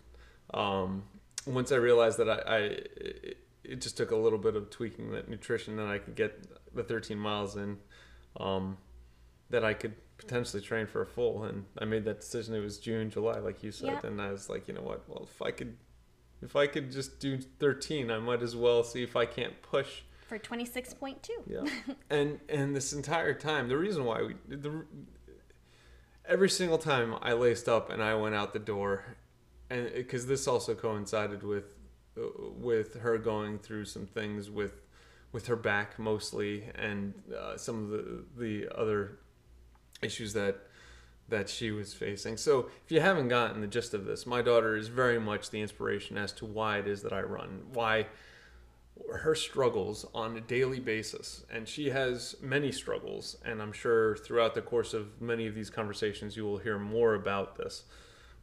um, 0.53 1.03
once 1.45 1.71
I 1.71 1.77
realized 1.77 2.17
that 2.17 2.29
I, 2.29 2.41
I 2.45 2.57
it, 2.57 3.37
it 3.69 3.81
just 3.81 3.95
took 3.97 4.11
a 4.11 4.15
little 4.15 4.39
bit 4.39 4.55
of 4.55 4.69
tweaking 4.69 5.11
that 5.11 5.29
nutrition, 5.29 5.75
that 5.77 5.87
I 5.87 5.99
could 5.99 6.15
get 6.15 6.43
the 6.75 6.83
13 6.83 7.17
miles 7.17 7.55
in. 7.55 7.77
Um, 8.37 8.77
that 9.49 9.63
I 9.65 9.73
could 9.73 9.95
potentially 10.17 10.61
train 10.61 10.85
for 10.85 11.01
a 11.01 11.05
full, 11.05 11.43
and 11.43 11.65
I 11.79 11.85
made 11.85 12.05
that 12.05 12.19
decision. 12.21 12.53
It 12.53 12.59
was 12.59 12.77
June, 12.77 13.09
July, 13.09 13.39
like 13.39 13.63
you 13.63 13.71
said, 13.71 13.87
Yeah. 13.87 13.99
and 14.03 14.21
I 14.21 14.31
was 14.31 14.47
like, 14.49 14.67
you 14.67 14.73
know 14.75 14.81
what? 14.81 15.07
Well, 15.09 15.23
if 15.31 15.41
I 15.41 15.49
could, 15.51 15.75
if 16.43 16.55
I 16.55 16.67
could 16.67 16.91
just 16.91 17.19
do 17.19 17.39
13, 17.39 18.11
I 18.11 18.19
might 18.19 18.43
as 18.43 18.55
well 18.55 18.83
see 18.83 19.01
if 19.01 19.15
I 19.15 19.25
can't 19.25 19.59
push 19.63 20.01
For 20.27 20.37
26.2. 20.37 21.29
yeah. 21.47 21.63
and 22.11 22.39
and 22.47 22.75
this 22.75 22.93
entire 22.93 23.33
time, 23.33 23.69
the 23.69 23.77
reason 23.77 24.05
why 24.05 24.21
we 24.21 24.35
the 24.47 24.85
every 26.25 26.49
single 26.49 26.77
time 26.77 27.15
I 27.21 27.33
laced 27.33 27.67
up 27.67 27.89
and 27.89 28.03
I 28.03 28.13
went 28.13 28.35
out 28.35 28.53
the 28.53 28.59
door, 28.59 29.17
and 29.71 29.89
because 29.95 30.27
this 30.27 30.47
also 30.47 30.75
coincided 30.75 31.41
with 31.41 31.75
with 32.15 32.95
her 33.01 33.17
going 33.17 33.59
through 33.59 33.85
some 33.85 34.05
things 34.05 34.49
with 34.49 34.81
with 35.31 35.45
her 35.47 35.55
back 35.55 35.99
mostly 35.99 36.63
and 36.75 37.13
uh, 37.37 37.55
some 37.55 37.83
of 37.83 37.89
the 37.89 38.25
the 38.37 38.77
other 38.77 39.19
issues 40.01 40.33
that 40.33 40.57
that 41.29 41.47
she 41.47 41.69
was 41.69 41.93
facing. 41.93 42.37
So 42.37 42.69
if 42.83 42.91
you 42.91 43.01
haven't 43.01 43.27
gotten 43.27 43.61
the 43.61 43.67
gist 43.67 43.93
of 43.93 44.05
this, 44.05 44.25
my 44.25 44.41
daughter 44.41 44.75
is 44.75 44.87
very 44.87 45.19
much 45.19 45.51
the 45.51 45.61
inspiration 45.61 46.17
as 46.17 46.31
to 46.33 46.45
why 46.45 46.79
it 46.79 46.87
is 46.87 47.03
that 47.03 47.13
I 47.13 47.21
run, 47.21 47.61
why 47.71 48.07
her 49.13 49.35
struggles 49.35 50.05
on 50.13 50.35
a 50.37 50.41
daily 50.41 50.79
basis 50.79 51.45
and 51.51 51.67
she 51.67 51.89
has 51.89 52.35
many 52.41 52.71
struggles 52.71 53.37
and 53.45 53.61
i'm 53.61 53.71
sure 53.71 54.17
throughout 54.17 54.53
the 54.53 54.61
course 54.61 54.93
of 54.93 55.21
many 55.21 55.47
of 55.47 55.55
these 55.55 55.69
conversations 55.69 56.35
you 56.35 56.43
will 56.43 56.57
hear 56.57 56.77
more 56.77 57.15
about 57.15 57.55
this 57.55 57.83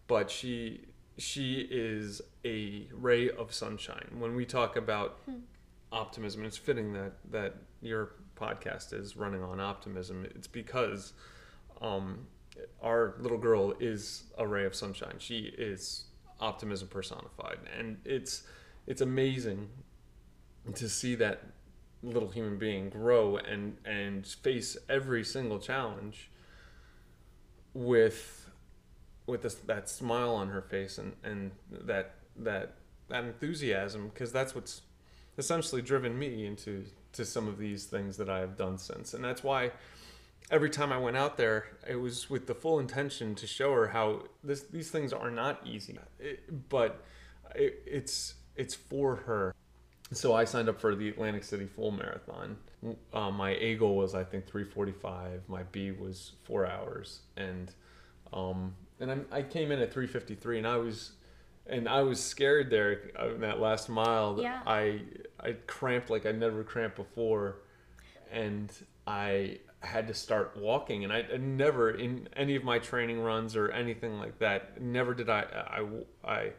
but 0.07 0.31
she 0.31 0.81
she 1.19 1.67
is 1.71 2.21
a 2.45 2.87
ray 2.93 3.31
of 3.31 3.53
sunshine. 3.53 4.09
When 4.19 4.35
we 4.35 4.45
talk 4.45 4.77
about 4.77 5.21
optimism 5.93 6.45
it's 6.45 6.57
fitting 6.57 6.93
that 6.93 7.13
that 7.31 7.55
your 7.81 8.11
podcast 8.37 8.93
is 8.93 9.17
running 9.17 9.43
on 9.43 9.61
optimism 9.61 10.27
it's 10.35 10.49
because 10.49 11.13
um, 11.81 12.27
our 12.83 13.15
little 13.21 13.39
girl 13.39 13.73
is 13.81 14.25
a 14.39 14.47
ray 14.47 14.65
of 14.65 14.75
sunshine. 14.75 15.15
She 15.19 15.55
is 15.59 16.07
optimism 16.41 16.89
personified. 16.89 17.59
And 17.77 17.99
it's 18.05 18.45
it's 18.87 19.01
amazing 19.01 19.69
to 20.75 20.89
see 20.89 21.15
that 21.17 21.43
little 22.03 22.29
human 22.29 22.59
being 22.59 22.91
grow 22.91 23.37
and 23.37 23.77
and 23.85 24.27
face 24.27 24.77
every 24.89 25.25
single 25.25 25.59
challenge 25.59 26.31
with 27.75 28.46
with 29.27 29.43
this 29.43 29.55
that 29.55 29.89
smile 29.89 30.35
on 30.35 30.49
her 30.49 30.63
face 30.63 30.99
and 30.99 31.13
and 31.25 31.51
that 31.71 32.15
that 32.37 32.75
that 33.09 33.25
enthusiasm 33.25 34.09
because 34.09 34.33
that's 34.33 34.55
what's 34.55 34.83
essentially 35.39 35.83
driven 35.83 36.19
me 36.19 36.47
into 36.47 36.85
to 37.13 37.25
some 37.25 37.49
of 37.49 37.59
these 37.59 37.85
things 37.85 38.17
that 38.17 38.29
I 38.29 38.39
have 38.41 38.57
done 38.57 38.79
since 38.79 39.15
and 39.15 39.25
that's 39.25 39.43
why 39.43 39.73
every 40.51 40.71
time 40.71 40.93
I 40.93 40.99
went 40.99 41.17
out 41.17 41.37
there 41.37 41.67
it 41.89 41.97
was 41.97 42.31
with 42.31 42.47
the 42.47 42.55
full 42.55 42.79
intention 42.79 43.35
to 43.37 43.47
show 43.47 43.73
her 43.73 43.89
how 43.89 44.23
this 44.45 44.63
these 44.63 44.91
things 44.91 45.13
are 45.13 45.31
not 45.31 45.61
easy 45.67 45.99
it, 46.19 46.69
but 46.69 47.05
it, 47.55 47.83
it's 47.87 48.35
it's 48.57 48.75
for 48.75 49.17
her 49.17 49.55
so 50.13 50.35
I 50.35 50.45
signed 50.45 50.69
up 50.69 50.81
for 50.81 50.95
the 50.95 51.09
Atlantic 51.09 51.43
City 51.43 51.67
Full 51.67 51.91
Marathon. 51.91 52.57
Uh, 53.13 53.31
my 53.31 53.51
A 53.57 53.75
goal 53.75 53.97
was 53.97 54.15
I 54.15 54.23
think 54.23 54.47
3:45. 54.47 55.41
My 55.49 55.65
B 55.65 55.91
was 55.91 56.33
four 56.45 56.67
hours, 56.67 57.21
and 57.37 57.73
um, 58.33 58.75
and 59.01 59.11
I'm, 59.11 59.27
I 59.31 59.43
came 59.43 59.71
in 59.71 59.81
at 59.81 59.93
3:53, 59.93 60.59
and 60.59 60.67
I 60.67 60.77
was 60.77 61.13
and 61.69 61.89
I 61.89 62.03
was 62.03 62.23
scared 62.23 62.71
there 62.71 62.93
in 63.35 63.41
that 63.41 63.61
last 63.61 63.89
mile. 63.89 64.39
Yeah. 64.41 64.61
I 64.67 65.01
I 65.41 65.53
cramped 65.67 66.11
like 66.11 66.27
I 66.27 66.33
never 66.33 66.63
cramped 66.65 66.97
before, 66.97 67.57
and 68.31 68.73
I 69.07 69.59
had 69.81 70.09
to 70.09 70.15
start 70.15 70.57
walking. 70.57 71.05
And 71.05 71.13
I, 71.13 71.25
I 71.33 71.37
never 71.37 71.91
in 71.91 72.29
any 72.37 72.57
of 72.57 72.65
my 72.65 72.79
training 72.79 73.21
runs 73.21 73.57
or 73.57 73.71
anything 73.71 74.19
like 74.19 74.39
that. 74.39 74.81
Never 74.81 75.15
did 75.15 75.29
I 75.29 75.45
I 76.25 76.31
I 76.31 76.53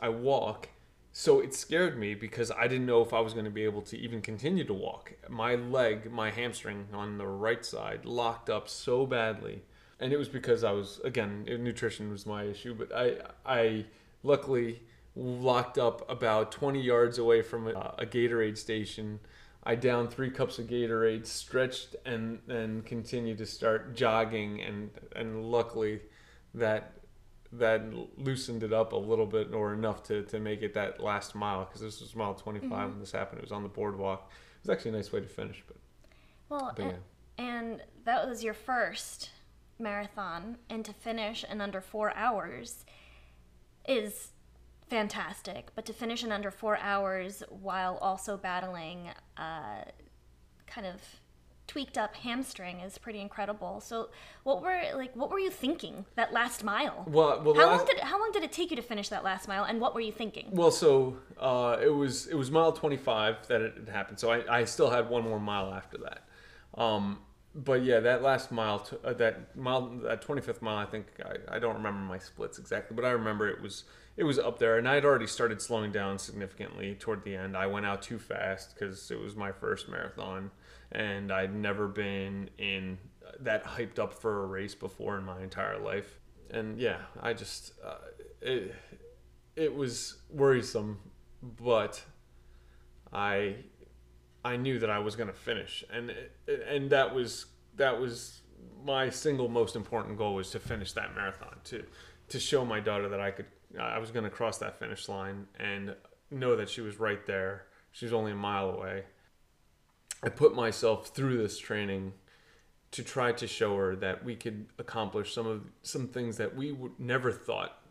I 0.00 0.08
walk. 0.08 0.68
So 1.10 1.40
it 1.40 1.52
scared 1.52 1.98
me 1.98 2.14
because 2.14 2.52
I 2.52 2.68
didn't 2.68 2.86
know 2.86 3.02
if 3.02 3.12
I 3.12 3.20
was 3.20 3.32
going 3.32 3.46
to 3.46 3.50
be 3.50 3.64
able 3.64 3.82
to 3.82 3.98
even 3.98 4.20
continue 4.22 4.62
to 4.64 4.74
walk. 4.74 5.14
My 5.28 5.56
leg, 5.56 6.12
my 6.12 6.30
hamstring 6.30 6.86
on 6.92 7.18
the 7.18 7.26
right 7.26 7.64
side, 7.64 8.04
locked 8.04 8.48
up 8.48 8.68
so 8.68 9.04
badly, 9.04 9.62
and 10.00 10.12
it 10.12 10.16
was 10.18 10.28
because 10.28 10.64
I 10.64 10.72
was 10.72 11.00
again 11.04 11.44
nutrition 11.60 12.10
was 12.10 12.26
my 12.26 12.44
issue. 12.44 12.74
But 12.74 12.92
I 12.94 13.16
I 13.46 13.84
luckily 14.22 14.82
locked 15.16 15.78
up 15.78 16.08
about 16.10 16.52
20 16.52 16.80
yards 16.80 17.18
away 17.18 17.42
from 17.42 17.66
a, 17.66 17.94
a 17.98 18.06
Gatorade 18.06 18.56
station. 18.58 19.18
I 19.64 19.74
downed 19.74 20.10
three 20.10 20.30
cups 20.30 20.58
of 20.60 20.66
Gatorade, 20.68 21.26
stretched, 21.26 21.96
and 22.06 22.38
then 22.46 22.82
continued 22.82 23.38
to 23.38 23.46
start 23.46 23.94
jogging, 23.96 24.60
and 24.62 24.90
and 25.16 25.44
luckily 25.50 26.00
that 26.54 26.92
that 27.52 27.82
loosened 28.18 28.62
it 28.62 28.72
up 28.74 28.92
a 28.92 28.96
little 28.96 29.24
bit 29.26 29.54
or 29.54 29.72
enough 29.72 30.02
to, 30.04 30.22
to 30.24 30.38
make 30.38 30.60
it 30.62 30.74
that 30.74 31.00
last 31.02 31.34
mile 31.34 31.64
because 31.64 31.80
this 31.80 32.00
was 32.02 32.14
mile 32.14 32.34
25 32.34 32.68
Mm-hmm. 32.70 32.90
when 32.90 33.00
this 33.00 33.10
happened. 33.12 33.38
It 33.38 33.44
was 33.44 33.52
on 33.52 33.62
the 33.62 33.70
boardwalk. 33.70 34.30
It 34.62 34.68
was 34.68 34.76
actually 34.76 34.90
a 34.90 34.94
nice 34.96 35.10
way 35.12 35.20
to 35.20 35.26
finish, 35.26 35.62
but 35.66 35.76
Well, 36.50 36.72
But 36.76 36.84
a- 36.84 36.88
yeah. 36.88 36.94
and 37.38 37.82
that 38.04 38.28
was 38.28 38.44
your 38.44 38.52
first 38.52 39.30
marathon, 39.78 40.58
and 40.68 40.84
to 40.84 40.92
finish 40.92 41.44
in 41.44 41.60
under 41.60 41.80
four 41.80 42.14
hours 42.14 42.84
is 43.86 44.32
fantastic. 44.88 45.70
But 45.74 45.86
to 45.86 45.92
finish 45.92 46.24
in 46.24 46.32
under 46.32 46.50
four 46.50 46.76
hours 46.78 47.42
while 47.48 47.96
also 47.98 48.36
battling 48.36 49.10
uh, 49.36 49.84
kind 50.66 50.86
of 50.86 51.00
tweaked 51.66 51.98
up 51.98 52.16
hamstring 52.16 52.80
is 52.80 52.98
pretty 52.98 53.20
incredible. 53.20 53.80
So, 53.80 54.08
what 54.42 54.62
were 54.62 54.80
like 54.94 55.14
what 55.14 55.30
were 55.30 55.38
you 55.38 55.50
thinking 55.50 56.06
that 56.16 56.32
last 56.32 56.64
mile? 56.64 57.04
well, 57.06 57.40
well, 57.42 57.54
how 57.54 57.66
last, 57.66 57.78
long 57.78 57.86
did 57.86 57.98
how 58.00 58.18
long 58.18 58.32
did 58.32 58.42
it 58.42 58.50
take 58.50 58.70
you 58.70 58.76
to 58.76 58.82
finish 58.82 59.10
that 59.10 59.22
last 59.22 59.46
mile, 59.46 59.64
and 59.64 59.80
what 59.80 59.94
were 59.94 60.00
you 60.00 60.12
thinking? 60.12 60.48
Well, 60.50 60.70
so 60.72 61.18
uh, 61.38 61.76
it 61.80 61.94
was 61.94 62.26
it 62.26 62.34
was 62.34 62.50
mile 62.50 62.72
25 62.72 63.46
that 63.48 63.60
it 63.60 63.88
happened. 63.92 64.18
So 64.18 64.32
I, 64.32 64.60
I 64.60 64.64
still 64.64 64.90
had 64.90 65.08
one 65.08 65.22
more 65.22 65.38
mile 65.38 65.72
after 65.72 65.98
that. 65.98 66.24
Um, 66.80 67.20
but 67.54 67.82
yeah, 67.82 68.00
that 68.00 68.22
last 68.22 68.52
mile, 68.52 68.80
t- 68.80 68.96
uh, 69.04 69.12
that 69.14 69.56
mile, 69.56 69.88
that 70.02 70.22
25th 70.22 70.62
mile, 70.62 70.76
I 70.76 70.84
think 70.84 71.06
I, 71.24 71.56
I 71.56 71.58
don't 71.58 71.76
remember 71.76 72.00
my 72.00 72.18
splits 72.18 72.58
exactly, 72.58 72.94
but 72.94 73.04
I 73.04 73.10
remember 73.10 73.48
it 73.48 73.60
was 73.60 73.84
it 74.16 74.24
was 74.24 74.38
up 74.38 74.58
there, 74.58 74.78
and 74.78 74.88
I 74.88 74.94
had 74.94 75.04
already 75.04 75.26
started 75.26 75.62
slowing 75.62 75.92
down 75.92 76.18
significantly 76.18 76.96
toward 76.98 77.24
the 77.24 77.36
end. 77.36 77.56
I 77.56 77.66
went 77.66 77.86
out 77.86 78.02
too 78.02 78.18
fast 78.18 78.74
because 78.74 79.10
it 79.10 79.18
was 79.18 79.36
my 79.36 79.52
first 79.52 79.88
marathon, 79.88 80.50
and 80.92 81.32
I'd 81.32 81.54
never 81.54 81.88
been 81.88 82.50
in 82.58 82.98
that 83.40 83.64
hyped 83.64 83.98
up 83.98 84.12
for 84.12 84.44
a 84.44 84.46
race 84.46 84.74
before 84.74 85.16
in 85.18 85.24
my 85.24 85.42
entire 85.42 85.78
life. 85.78 86.18
And 86.50 86.78
yeah, 86.78 86.98
I 87.20 87.32
just 87.32 87.72
uh, 87.84 87.96
it 88.40 88.74
it 89.56 89.74
was 89.74 90.18
worrisome, 90.30 90.98
but 91.42 92.02
I 93.12 93.56
I 94.48 94.56
knew 94.56 94.78
that 94.78 94.88
I 94.88 94.98
was 94.98 95.14
going 95.14 95.28
to 95.28 95.34
finish, 95.34 95.84
and 95.92 96.14
and 96.66 96.88
that 96.90 97.14
was 97.14 97.46
that 97.76 98.00
was 98.00 98.40
my 98.82 99.10
single 99.10 99.48
most 99.48 99.76
important 99.76 100.16
goal 100.16 100.34
was 100.34 100.50
to 100.52 100.58
finish 100.58 100.92
that 100.92 101.14
marathon 101.14 101.56
to 101.64 101.84
to 102.30 102.40
show 102.40 102.64
my 102.64 102.80
daughter 102.80 103.10
that 103.10 103.20
I 103.20 103.30
could 103.30 103.46
I 103.78 103.98
was 103.98 104.10
going 104.10 104.24
to 104.24 104.30
cross 104.30 104.56
that 104.58 104.78
finish 104.78 105.06
line 105.08 105.46
and 105.60 105.94
know 106.30 106.56
that 106.56 106.70
she 106.70 106.80
was 106.80 106.98
right 106.98 107.24
there. 107.26 107.66
She 107.92 108.06
was 108.06 108.14
only 108.14 108.32
a 108.32 108.36
mile 108.36 108.70
away. 108.70 109.04
I 110.22 110.30
put 110.30 110.54
myself 110.54 111.08
through 111.08 111.36
this 111.38 111.58
training 111.58 112.14
to 112.92 113.02
try 113.02 113.32
to 113.32 113.46
show 113.46 113.76
her 113.76 113.96
that 113.96 114.24
we 114.24 114.34
could 114.34 114.66
accomplish 114.78 115.34
some 115.34 115.46
of 115.46 115.66
some 115.82 116.08
things 116.08 116.38
that 116.38 116.56
we 116.56 116.72
would 116.72 116.98
never 116.98 117.30
thought 117.32 117.82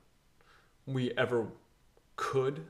we 0.88 1.12
ever 1.12 1.50
could. 2.15 2.65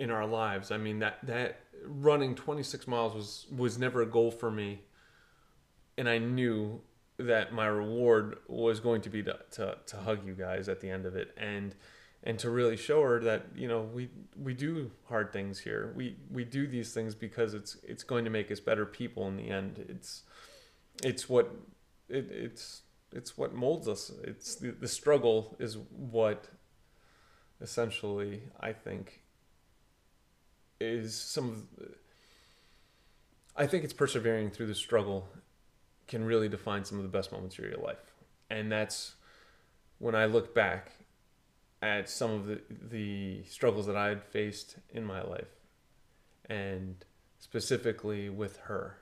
In 0.00 0.10
our 0.10 0.26
lives. 0.26 0.72
I 0.72 0.78
mean 0.78 0.98
that 1.00 1.18
that 1.24 1.60
running 1.84 2.34
26 2.34 2.88
miles 2.88 3.14
was 3.14 3.46
was 3.56 3.78
never 3.78 4.02
a 4.02 4.06
goal 4.06 4.32
for 4.32 4.50
me, 4.50 4.80
and 5.96 6.08
I 6.08 6.18
knew 6.18 6.80
that 7.18 7.52
my 7.52 7.66
reward 7.66 8.38
was 8.48 8.80
going 8.80 9.02
to 9.02 9.10
be 9.10 9.22
to, 9.22 9.38
to, 9.52 9.76
to 9.86 9.96
hug 9.98 10.26
you 10.26 10.32
guys 10.32 10.70
at 10.70 10.80
the 10.80 10.88
end 10.88 11.04
of 11.04 11.14
it 11.16 11.34
and 11.36 11.74
and 12.22 12.38
to 12.38 12.48
really 12.48 12.78
show 12.78 13.02
her 13.02 13.20
that 13.20 13.46
you 13.54 13.68
know 13.68 13.82
we 13.82 14.08
we 14.42 14.54
do 14.54 14.90
hard 15.08 15.32
things 15.32 15.60
here. 15.60 15.92
We 15.94 16.16
we 16.30 16.44
do 16.44 16.66
these 16.66 16.92
things 16.92 17.14
because 17.14 17.54
it's 17.54 17.76
it's 17.82 18.02
going 18.02 18.24
to 18.24 18.30
make 18.30 18.50
us 18.50 18.58
better 18.58 18.86
people 18.86 19.28
in 19.28 19.36
the 19.36 19.50
end. 19.50 19.84
It's 19.88 20.22
it's 21.04 21.28
what 21.28 21.54
it, 22.08 22.30
it's 22.30 22.82
it's 23.12 23.36
what 23.36 23.54
molds 23.54 23.86
us. 23.86 24.10
It's 24.24 24.56
the, 24.56 24.70
the 24.70 24.88
struggle 24.88 25.56
is 25.58 25.76
what 25.90 26.48
essentially 27.60 28.42
i 28.60 28.72
think 28.72 29.20
is 30.80 31.14
some 31.14 31.50
of 31.50 31.86
i 33.56 33.66
think 33.66 33.84
it's 33.84 33.92
persevering 33.92 34.50
through 34.50 34.66
the 34.66 34.74
struggle 34.74 35.28
can 36.10 36.24
really 36.24 36.48
define 36.48 36.84
some 36.84 36.98
of 36.98 37.04
the 37.04 37.08
best 37.08 37.30
moments 37.30 37.56
of 37.56 37.64
your 37.64 37.76
life. 37.76 38.12
And 38.50 38.70
that's 38.70 39.14
when 39.98 40.14
i 40.14 40.26
look 40.26 40.54
back 40.54 40.92
at 41.80 42.10
some 42.10 42.32
of 42.32 42.46
the 42.46 42.60
the 42.68 43.44
struggles 43.44 43.86
that 43.86 43.96
i 43.96 44.08
had 44.08 44.22
faced 44.22 44.76
in 44.90 45.04
my 45.04 45.22
life 45.22 45.48
and 46.46 47.04
specifically 47.38 48.28
with 48.28 48.56
her. 48.58 48.98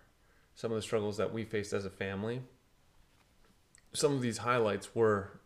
Some 0.54 0.70
of 0.70 0.76
the 0.76 0.82
struggles 0.82 1.16
that 1.16 1.32
we 1.32 1.44
faced 1.44 1.72
as 1.72 1.84
a 1.84 1.90
family. 1.90 2.42
Some 3.94 4.12
of 4.12 4.20
these 4.20 4.38
highlights 4.38 4.94
were 4.94 5.40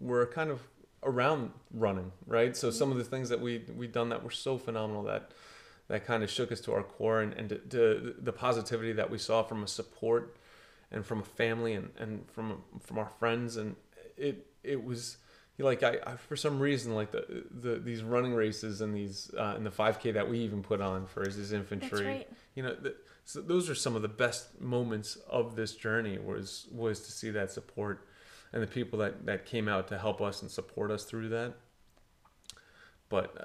were 0.00 0.26
kind 0.26 0.50
of 0.50 0.60
around 1.04 1.50
running 1.72 2.12
right? 2.26 2.56
So 2.56 2.70
some 2.70 2.90
of 2.92 2.98
the 2.98 3.04
things 3.04 3.28
that 3.28 3.40
we 3.40 3.64
we 3.76 3.86
done 3.86 4.08
that 4.10 4.22
were 4.22 4.30
so 4.30 4.58
phenomenal 4.58 5.02
that 5.04 5.30
that 5.88 6.06
kind 6.06 6.22
of 6.22 6.30
shook 6.30 6.52
us 6.52 6.60
to 6.62 6.72
our 6.72 6.82
core 6.82 7.20
and, 7.20 7.34
and 7.34 7.48
to, 7.50 7.58
to 7.58 8.14
the 8.18 8.32
positivity 8.32 8.92
that 8.92 9.10
we 9.10 9.18
saw 9.18 9.42
from 9.42 9.62
a 9.62 9.68
support 9.68 10.36
and 10.90 11.04
from 11.04 11.20
a 11.20 11.24
family 11.24 11.74
and, 11.74 11.90
and 11.98 12.24
from 12.30 12.62
from 12.80 12.98
our 12.98 13.10
friends. 13.18 13.56
And 13.56 13.76
it 14.16 14.46
it 14.62 14.82
was 14.82 15.18
like 15.58 15.82
I, 15.82 15.98
I 16.06 16.16
for 16.16 16.36
some 16.36 16.60
reason 16.60 16.94
like 16.94 17.12
the, 17.12 17.44
the 17.50 17.76
these 17.76 18.02
running 18.02 18.34
races 18.34 18.80
and 18.80 18.94
these 18.94 19.30
uh, 19.36 19.54
and 19.56 19.66
the 19.66 19.70
5k 19.70 20.14
that 20.14 20.28
we 20.28 20.38
even 20.40 20.62
put 20.62 20.80
on 20.80 21.06
for 21.06 21.24
his 21.24 21.52
infantry. 21.52 22.06
Right. 22.06 22.28
you 22.54 22.62
know 22.62 22.74
the, 22.74 22.94
so 23.24 23.40
those 23.40 23.70
are 23.70 23.74
some 23.74 23.94
of 23.94 24.02
the 24.02 24.08
best 24.08 24.60
moments 24.60 25.16
of 25.28 25.54
this 25.54 25.74
journey 25.74 26.18
was 26.18 26.66
was 26.72 27.00
to 27.00 27.12
see 27.12 27.30
that 27.30 27.50
support 27.52 28.06
and 28.52 28.62
the 28.62 28.66
people 28.66 28.98
that 28.98 29.26
that 29.26 29.46
came 29.46 29.68
out 29.68 29.88
to 29.88 29.98
help 29.98 30.20
us 30.20 30.42
and 30.42 30.50
support 30.50 30.90
us 30.90 31.04
through 31.04 31.28
that 31.28 31.54
but 33.08 33.34
uh, 33.38 33.44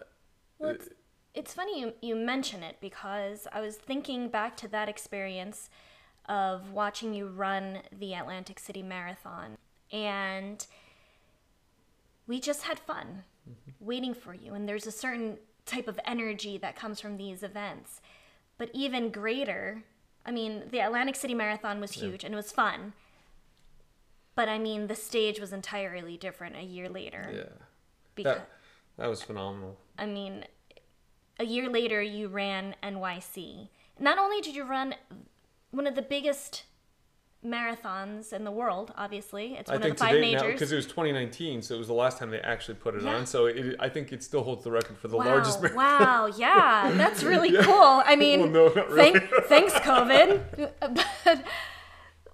Well, 0.59 0.69
it's, 0.71 0.89
it's 1.33 1.53
funny 1.53 1.81
you, 1.81 1.93
you 2.01 2.15
mention 2.15 2.63
it 2.63 2.77
because 2.79 3.47
I 3.51 3.59
was 3.59 3.75
thinking 3.75 4.29
back 4.29 4.55
to 4.57 4.67
that 4.69 4.87
experience 4.87 5.69
of 6.29 6.71
watching 6.71 7.13
you 7.13 7.27
run 7.27 7.79
the 7.91 8.13
Atlantic 8.13 8.59
City 8.59 8.81
Marathon. 8.81 9.57
And 9.91 10.65
we 12.27 12.39
just 12.39 12.63
had 12.63 12.79
fun 12.79 13.23
waiting 13.79 14.13
for 14.13 14.33
you. 14.33 14.53
And 14.53 14.67
there's 14.67 14.87
a 14.87 14.91
certain 14.91 15.37
type 15.65 15.87
of 15.87 15.99
energy 16.05 16.57
that 16.57 16.75
comes 16.75 16.99
from 16.99 17.17
these 17.17 17.43
events. 17.43 18.01
But 18.57 18.69
even 18.73 19.11
greater, 19.11 19.83
I 20.25 20.31
mean, 20.31 20.63
the 20.71 20.79
Atlantic 20.79 21.15
City 21.15 21.33
Marathon 21.33 21.79
was 21.79 21.91
huge 21.91 22.23
and 22.23 22.33
it 22.33 22.37
was 22.37 22.51
fun. 22.51 22.93
But 24.37 24.47
I 24.47 24.57
mean, 24.59 24.87
the 24.87 24.95
stage 24.95 25.39
was 25.41 25.51
entirely 25.51 26.15
different 26.15 26.55
a 26.55 26.61
year 26.63 26.87
later. 26.87 27.23
yeah 27.33 27.65
because, 28.15 28.37
that 28.37 28.49
that 28.97 29.07
was 29.09 29.21
phenomenal 29.21 29.77
I 29.97 30.05
mean, 30.05 30.45
a 31.39 31.43
year 31.45 31.69
later, 31.69 32.01
you 32.01 32.27
ran 32.29 32.75
NYC. 32.83 33.67
Not 33.99 34.17
only 34.17 34.39
did 34.41 34.55
you 34.55 34.63
run 34.63 34.95
one 35.71 35.87
of 35.87 35.95
the 35.95 36.01
biggest 36.01 36.63
marathons 37.45 38.33
in 38.33 38.43
the 38.43 38.51
world. 38.51 38.91
Obviously, 38.97 39.53
it's 39.55 39.69
I 39.69 39.75
one 39.75 39.83
of 39.83 39.89
the 39.89 39.95
five 39.95 40.19
majors. 40.19 40.53
because 40.53 40.71
it 40.71 40.75
was 40.75 40.85
2019, 40.85 41.61
so 41.61 41.75
it 41.75 41.77
was 41.77 41.87
the 41.87 41.93
last 41.93 42.17
time 42.17 42.29
they 42.31 42.39
actually 42.39 42.75
put 42.75 42.95
it 42.95 43.03
Yeah. 43.03 43.15
on. 43.15 43.25
So 43.25 43.45
it, 43.45 43.75
I 43.79 43.89
think 43.89 44.11
it 44.11 44.23
still 44.23 44.43
holds 44.43 44.63
the 44.63 44.71
record 44.71 44.97
for 44.97 45.07
the 45.07 45.17
wow! 45.17 45.25
largest 45.25 45.61
marathon. 45.61 45.77
wow! 45.77 46.25
Yeah, 46.37 46.91
that's 46.95 47.23
really 47.31 47.51
Yeah. 47.53 47.63
cool. 47.63 48.01
I 48.05 48.15
mean, 48.15 48.39
Well, 48.41 48.49
no, 48.49 48.69
really. 48.73 49.19
thank, 49.19 49.29
thanks 49.45 49.73
COVID. 49.73 50.71
but, 51.25 51.43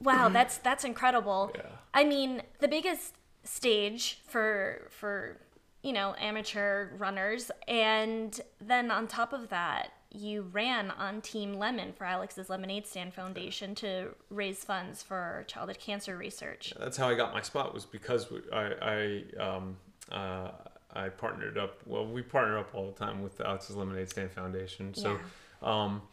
wow, 0.02 0.30
that's 0.30 0.58
that's 0.58 0.84
incredible. 0.84 1.52
Yeah. 1.56 1.62
I 1.94 2.04
mean, 2.04 2.42
the 2.60 2.68
biggest 2.68 3.16
stage 3.44 4.20
for 4.28 4.88
for 4.90 5.38
you 5.82 5.94
know 5.94 6.16
amateur 6.18 6.90
runners, 6.98 7.52
and 7.68 8.40
then 8.60 8.92
on 8.92 9.08
top 9.08 9.34
of 9.34 9.50
that, 9.50 9.92
you 10.12 10.44
ran 10.52 10.92
on 10.92 11.22
Team 11.22 11.54
Lemon 11.54 11.94
for 11.94 12.06
Alex's 12.06 12.50
Lemonade 12.50 12.88
Stand 12.88 13.14
Foundation 13.14 13.76
to 13.76 14.10
raise 14.30 14.64
funds 14.64 15.04
for 15.04 15.44
childhood 15.48 15.80
cancer 15.80 16.18
research. 16.18 16.74
That's 16.80 16.98
how 16.98 17.10
I 17.10 17.16
got 17.16 17.34
my 17.34 17.42
spot 17.42 17.74
was 17.74 17.86
because 17.86 18.28
I 18.52 19.24
I 19.38 19.42
um 19.42 19.78
uh 20.12 20.52
I 20.96 21.10
partnered 21.10 21.58
up. 21.58 21.82
Well, 21.86 22.06
we 22.06 22.22
partner 22.22 22.58
up 22.58 22.70
all 22.74 22.92
the 22.92 22.98
time 22.98 23.24
with 23.24 23.38
the 23.38 23.48
Alex's 23.48 23.76
Lemonade 23.76 24.10
Stand 24.10 24.32
Foundation. 24.32 24.94
So, 24.94 25.18
um, 25.64 26.04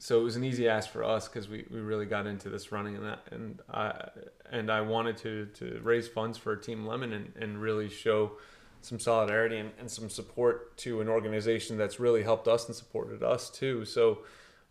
so 0.00 0.18
it 0.18 0.24
was 0.24 0.34
an 0.34 0.44
easy 0.44 0.66
ask 0.66 0.88
for 0.88 1.04
us 1.04 1.28
because 1.28 1.48
we, 1.48 1.66
we 1.70 1.78
really 1.78 2.06
got 2.06 2.26
into 2.26 2.48
this 2.48 2.72
running 2.72 2.96
and 2.96 3.04
that 3.04 3.20
and 3.30 3.60
I 3.70 4.08
and 4.50 4.70
I 4.70 4.80
wanted 4.80 5.18
to 5.18 5.46
to 5.54 5.78
raise 5.82 6.08
funds 6.08 6.38
for 6.38 6.56
Team 6.56 6.86
Lemon 6.86 7.12
and, 7.12 7.32
and 7.38 7.60
really 7.60 7.90
show 7.90 8.32
some 8.80 8.98
solidarity 8.98 9.58
and, 9.58 9.70
and 9.78 9.90
some 9.90 10.08
support 10.08 10.74
to 10.78 11.02
an 11.02 11.08
organization 11.08 11.76
that's 11.76 12.00
really 12.00 12.22
helped 12.22 12.48
us 12.48 12.66
and 12.66 12.74
supported 12.74 13.22
us 13.22 13.50
too. 13.50 13.84
So, 13.84 14.20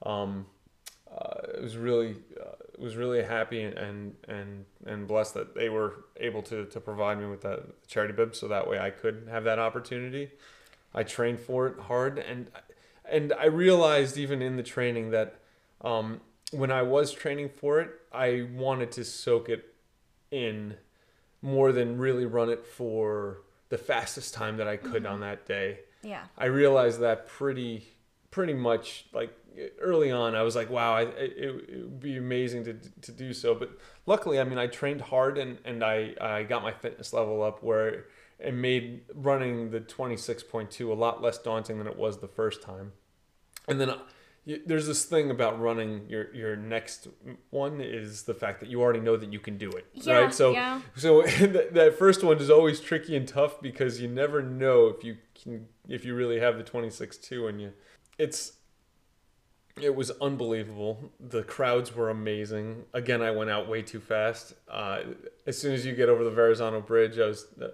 um, 0.04 0.48
uh, 1.16 1.42
it 1.56 1.62
was 1.62 1.78
really 1.78 2.16
uh, 2.40 2.56
was 2.80 2.96
really 2.96 3.22
happy 3.22 3.62
and, 3.62 3.78
and 3.78 4.16
and 4.28 4.66
and 4.88 5.08
blessed 5.08 5.36
that 5.36 5.54
they 5.54 5.70
were 5.70 6.06
able 6.18 6.42
to 6.42 6.66
to 6.66 6.80
provide 6.80 7.20
me 7.20 7.28
with 7.28 7.42
that 7.42 7.88
charity 7.88 8.14
bib 8.14 8.36
so 8.36 8.48
that 8.48 8.68
way 8.68 8.80
I 8.80 8.90
could 8.90 9.28
have 9.30 9.44
that 9.44 9.60
opportunity. 9.60 10.32
I 10.92 11.04
trained 11.04 11.40
for 11.40 11.68
it 11.68 11.80
hard 11.80 12.18
and 12.18 12.48
and 13.12 13.34
I 13.34 13.46
realized 13.46 14.18
even 14.18 14.42
in 14.42 14.58
the 14.58 14.64
training 14.64 15.12
that 15.12 15.40
um, 15.82 16.22
when 16.52 16.72
I 16.72 16.82
was 16.82 17.12
training 17.12 17.50
for 17.50 17.80
it, 17.80 17.92
I 18.12 18.48
wanted 18.54 18.92
to 18.94 19.04
soak 19.04 19.50
it 19.50 19.74
in 20.32 20.76
more 21.42 21.72
than 21.72 21.98
really 21.98 22.26
run 22.26 22.50
it 22.50 22.66
for 22.66 23.42
the 23.70 23.78
fastest 23.78 24.34
time 24.34 24.58
that 24.58 24.68
I 24.68 24.78
could 24.78 25.06
on 25.06 25.22
that 25.22 25.46
day. 25.46 25.80
Yeah. 26.02 26.24
I 26.38 26.46
realized 26.46 27.00
that 27.02 27.28
pretty 27.28 27.88
pretty 28.32 28.54
much 28.54 29.08
like 29.14 29.34
early 29.82 30.12
on. 30.12 30.36
I 30.36 30.44
was 30.44 30.56
like, 30.56 30.70
wow, 30.70 30.94
I, 30.94 31.02
it, 31.04 31.34
it 31.38 31.82
would 31.84 32.00
be 32.00 32.18
amazing 32.18 32.64
to 32.66 32.74
to 32.74 33.12
do 33.12 33.34
so. 33.34 33.54
But 33.54 33.72
luckily, 34.06 34.40
I 34.40 34.44
mean, 34.44 34.58
I 34.58 34.68
trained 34.68 35.02
hard 35.02 35.38
and 35.38 35.58
and 35.66 35.84
I 35.84 36.16
I 36.20 36.44
got 36.44 36.64
my 36.64 36.72
fitness 36.72 37.14
level 37.14 37.44
up 37.44 37.64
where 37.64 38.06
it 38.40 38.54
made 38.54 39.02
running 39.14 39.72
the 39.72 39.82
26.2 39.82 40.90
a 40.90 40.94
lot 40.94 41.22
less 41.22 41.38
daunting 41.38 41.78
than 41.78 41.88
it 41.88 41.98
was 41.98 42.20
the 42.20 42.28
first 42.28 42.62
time. 42.62 42.94
And 43.68 43.80
then 43.80 43.90
uh, 43.90 43.98
there's 44.66 44.88
this 44.88 45.06
thing 45.06 45.30
about 45.30 45.60
running 45.60 46.06
your 46.10 46.34
your 46.34 46.56
next 46.56 47.08
one 47.50 47.82
is 47.82 48.24
the 48.24 48.34
fact 48.34 48.60
that 48.62 48.70
you 48.70 48.82
already 48.82 49.02
know 49.02 49.16
that 49.18 49.32
you 49.32 49.40
can 49.40 49.58
do 49.58 49.70
it, 49.70 49.86
Yeah, 49.94 50.14
right? 50.18 50.34
So 50.34 50.52
yeah. 50.52 50.82
so 50.96 51.22
that, 51.40 51.74
that 51.74 52.00
first 52.00 52.24
one 52.24 52.38
is 52.38 52.50
always 52.50 52.80
tricky 52.80 53.16
and 53.16 53.28
tough 53.28 53.62
because 53.62 54.02
you 54.02 54.08
never 54.08 54.42
know 54.42 54.88
if 54.88 55.04
you 55.04 55.18
can 55.36 55.68
if 55.88 56.06
you 56.06 56.16
really 56.16 56.40
have 56.40 56.58
the 56.58 56.64
26.2 56.64 57.50
in 57.50 57.60
you. 57.60 57.74
It's 58.18 58.54
it 59.82 59.96
was 59.96 60.12
unbelievable. 60.22 61.12
The 61.20 61.44
crowds 61.44 61.96
were 61.96 62.10
amazing. 62.10 62.86
Again, 62.94 63.22
I 63.22 63.32
went 63.32 63.50
out 63.50 63.70
way 63.70 63.82
too 63.82 64.00
fast. 64.00 64.54
Uh, 64.70 65.02
as 65.48 65.58
soon 65.58 65.74
as 65.74 65.86
you 65.86 65.96
get 65.96 66.10
over 66.10 66.24
the 66.24 66.32
Verrazano 66.32 66.82
Bridge, 66.82 67.18
I 67.18 67.28
was 67.28 67.48
uh, 67.62 67.68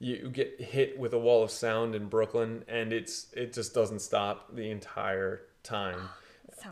you 0.00 0.30
get 0.30 0.60
hit 0.60 0.98
with 0.98 1.12
a 1.12 1.18
wall 1.18 1.42
of 1.42 1.50
sound 1.50 1.94
in 1.94 2.08
Brooklyn, 2.08 2.64
and 2.68 2.92
it's 2.92 3.26
it 3.32 3.52
just 3.52 3.74
doesn't 3.74 4.00
stop 4.00 4.54
the 4.54 4.70
entire 4.70 5.42
time. 5.62 6.00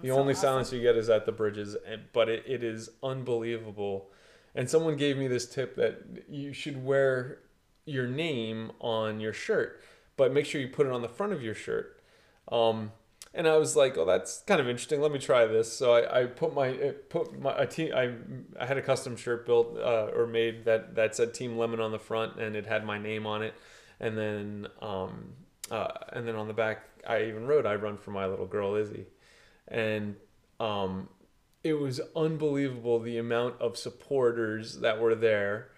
The 0.03 0.09
so 0.09 0.19
only 0.19 0.33
awesome. 0.33 0.43
silence 0.43 0.73
you 0.73 0.83
get 0.83 0.97
is 0.97 1.09
at 1.09 1.27
the 1.27 1.33
bridges, 1.33 1.77
and, 1.87 2.03
but 2.13 2.29
it, 2.29 2.43
it 2.45 2.65
is 2.65 2.91
unbelievable. 3.05 4.11
And 4.53 4.69
someone 4.69 4.97
gave 4.97 5.17
me 5.17 5.29
this 5.29 5.47
tip 5.47 5.77
that 5.77 6.03
you 6.29 6.53
should 6.53 6.85
wear 6.85 7.39
your 7.85 8.09
name 8.09 8.73
on 8.81 9.21
your 9.21 9.33
shirt, 9.33 9.81
but 10.17 10.33
make 10.33 10.45
sure 10.45 10.61
you 10.61 10.67
put 10.67 10.87
it 10.87 10.93
on 10.93 11.03
the 11.03 11.09
front 11.09 11.33
of 11.33 11.41
your 11.41 11.55
shirt. 11.55 12.03
Um, 12.51 12.91
and 13.37 13.47
I 13.47 13.59
was 13.59 13.77
like, 13.77 13.99
"Oh, 13.99 14.07
that's 14.07 14.43
kind 14.47 14.61
of 14.61 14.69
interesting. 14.69 15.01
Let 15.01 15.13
me 15.13 15.19
try 15.19 15.47
this." 15.47 15.71
So 15.71 15.93
I, 15.93 16.23
I 16.23 16.25
put 16.25 16.55
my 16.55 16.69
I 16.69 16.95
put 17.11 17.39
my 17.39 17.55
a 17.57 17.67
team. 17.67 17.93
I 17.95 18.15
I 18.59 18.65
had 18.67 18.79
a 18.79 18.83
custom 18.83 19.15
shirt 19.15 19.45
built 19.45 19.77
uh, 19.79 20.11
or 20.15 20.27
made 20.27 20.65
that 20.65 20.97
that 20.97 21.15
said 21.15 21.35
Team 21.35 21.59
Lemon 21.59 21.79
on 21.79 21.93
the 21.93 21.99
front, 21.99 22.41
and 22.41 22.57
it 22.57 22.67
had 22.67 22.85
my 22.85 22.99
name 22.99 23.27
on 23.27 23.43
it. 23.43 23.55
And 24.01 24.17
then 24.17 24.67
um, 24.81 25.35
uh, 25.71 25.89
and 26.15 26.27
then 26.27 26.35
on 26.35 26.49
the 26.49 26.55
back, 26.55 26.85
I 27.07 27.25
even 27.25 27.47
wrote, 27.47 27.67
"I 27.67 27.75
run 27.75 27.99
for 27.99 28.11
my 28.11 28.27
little 28.27 28.47
girl 28.47 28.75
Izzy," 28.75 29.05
and 29.69 30.17
um, 30.59 31.11
it 31.63 31.75
was 31.75 32.01
unbelievable 32.17 33.01
the 33.01 33.19
amount 33.19 33.61
of 33.61 33.77
supporters 33.77 34.81
that 34.81 34.99
were 34.99 35.15
there 35.15 35.69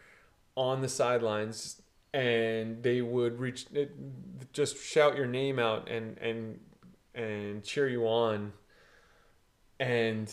on 0.56 0.80
the 0.80 0.88
sidelines 0.88 1.82
and 2.14 2.82
they 2.82 3.02
would 3.02 3.38
reach 3.38 3.66
just 4.52 4.82
shout 4.82 5.14
your 5.14 5.26
name 5.26 5.58
out 5.58 5.88
and 5.90 6.16
and 6.18 6.58
and 7.18 7.62
cheer 7.62 7.88
you 7.88 8.06
on. 8.06 8.52
And 9.80 10.32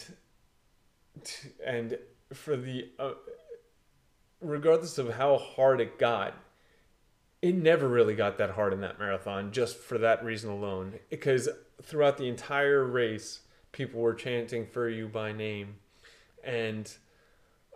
and 1.65 1.97
for 2.33 2.55
the 2.55 2.89
uh, 2.99 3.11
regardless 4.41 4.97
of 4.97 5.13
how 5.13 5.37
hard 5.37 5.81
it 5.81 5.97
got 5.99 6.35
it 7.41 7.55
never 7.55 7.87
really 7.87 8.15
got 8.15 8.37
that 8.39 8.51
hard 8.51 8.73
in 8.73 8.81
that 8.81 8.97
marathon 8.97 9.51
just 9.51 9.77
for 9.77 9.99
that 9.99 10.23
reason 10.23 10.49
alone. 10.49 10.93
Because 11.11 11.47
throughout 11.83 12.17
the 12.17 12.27
entire 12.27 12.83
race 12.83 13.41
people 13.71 14.01
were 14.01 14.15
chanting 14.15 14.65
for 14.65 14.89
you 14.89 15.07
by 15.07 15.31
name. 15.31 15.75
And 16.43 16.91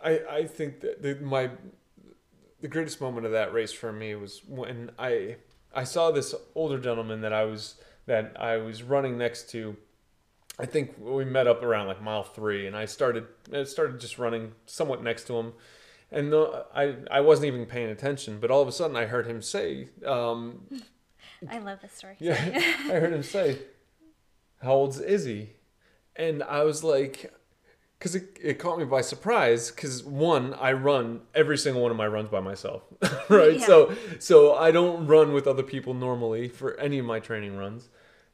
i 0.02 0.20
i 0.30 0.46
think 0.46 0.80
that 0.80 1.02
the, 1.02 1.14
my 1.16 1.50
the 2.60 2.68
greatest 2.68 3.00
moment 3.00 3.26
of 3.26 3.32
that 3.32 3.52
race 3.52 3.72
for 3.72 3.92
me 3.92 4.14
was 4.14 4.42
when 4.46 4.90
i 4.98 5.36
i 5.74 5.84
saw 5.84 6.10
this 6.10 6.34
older 6.54 6.78
gentleman 6.78 7.20
that 7.20 7.32
i 7.32 7.44
was 7.44 7.74
that 8.10 8.36
i 8.38 8.56
was 8.56 8.82
running 8.82 9.16
next 9.16 9.50
to 9.50 9.76
i 10.58 10.66
think 10.66 10.94
we 10.98 11.24
met 11.24 11.46
up 11.46 11.62
around 11.62 11.86
like 11.86 12.02
mile 12.02 12.22
three 12.22 12.66
and 12.66 12.76
i 12.76 12.84
started 12.84 13.24
i 13.54 13.64
started 13.64 14.00
just 14.00 14.18
running 14.18 14.52
somewhat 14.66 15.02
next 15.02 15.26
to 15.26 15.38
him 15.38 15.52
and 16.12 16.32
the, 16.32 16.66
I, 16.74 16.96
I 17.10 17.20
wasn't 17.20 17.46
even 17.46 17.66
paying 17.66 17.88
attention, 17.88 18.40
but 18.40 18.50
all 18.50 18.60
of 18.60 18.66
a 18.66 18.72
sudden 18.72 18.96
I 18.96 19.06
heard 19.06 19.26
him 19.26 19.40
say, 19.40 19.90
um, 20.04 20.62
I 21.48 21.58
love 21.58 21.80
this 21.80 21.92
story. 21.92 22.16
yeah, 22.18 22.34
I 22.34 22.98
heard 22.98 23.12
him 23.12 23.22
say, 23.22 23.58
"How 24.62 24.72
old's 24.72 25.00
Izzy?" 25.00 25.54
And 26.16 26.42
I 26.42 26.64
was 26.64 26.84
like, 26.84 27.32
because 27.98 28.14
it, 28.14 28.36
it 28.42 28.58
caught 28.58 28.78
me 28.78 28.84
by 28.84 29.00
surprise. 29.00 29.70
Because 29.70 30.02
one, 30.04 30.54
I 30.54 30.72
run 30.72 31.22
every 31.34 31.56
single 31.56 31.82
one 31.82 31.90
of 31.90 31.96
my 31.96 32.06
runs 32.06 32.28
by 32.28 32.40
myself, 32.40 32.82
right? 33.28 33.58
Yeah. 33.58 33.66
So 33.66 33.94
so 34.18 34.54
I 34.54 34.70
don't 34.70 35.06
run 35.06 35.32
with 35.32 35.46
other 35.46 35.62
people 35.62 35.94
normally 35.94 36.48
for 36.48 36.78
any 36.78 36.98
of 36.98 37.06
my 37.06 37.20
training 37.20 37.56
runs. 37.56 37.88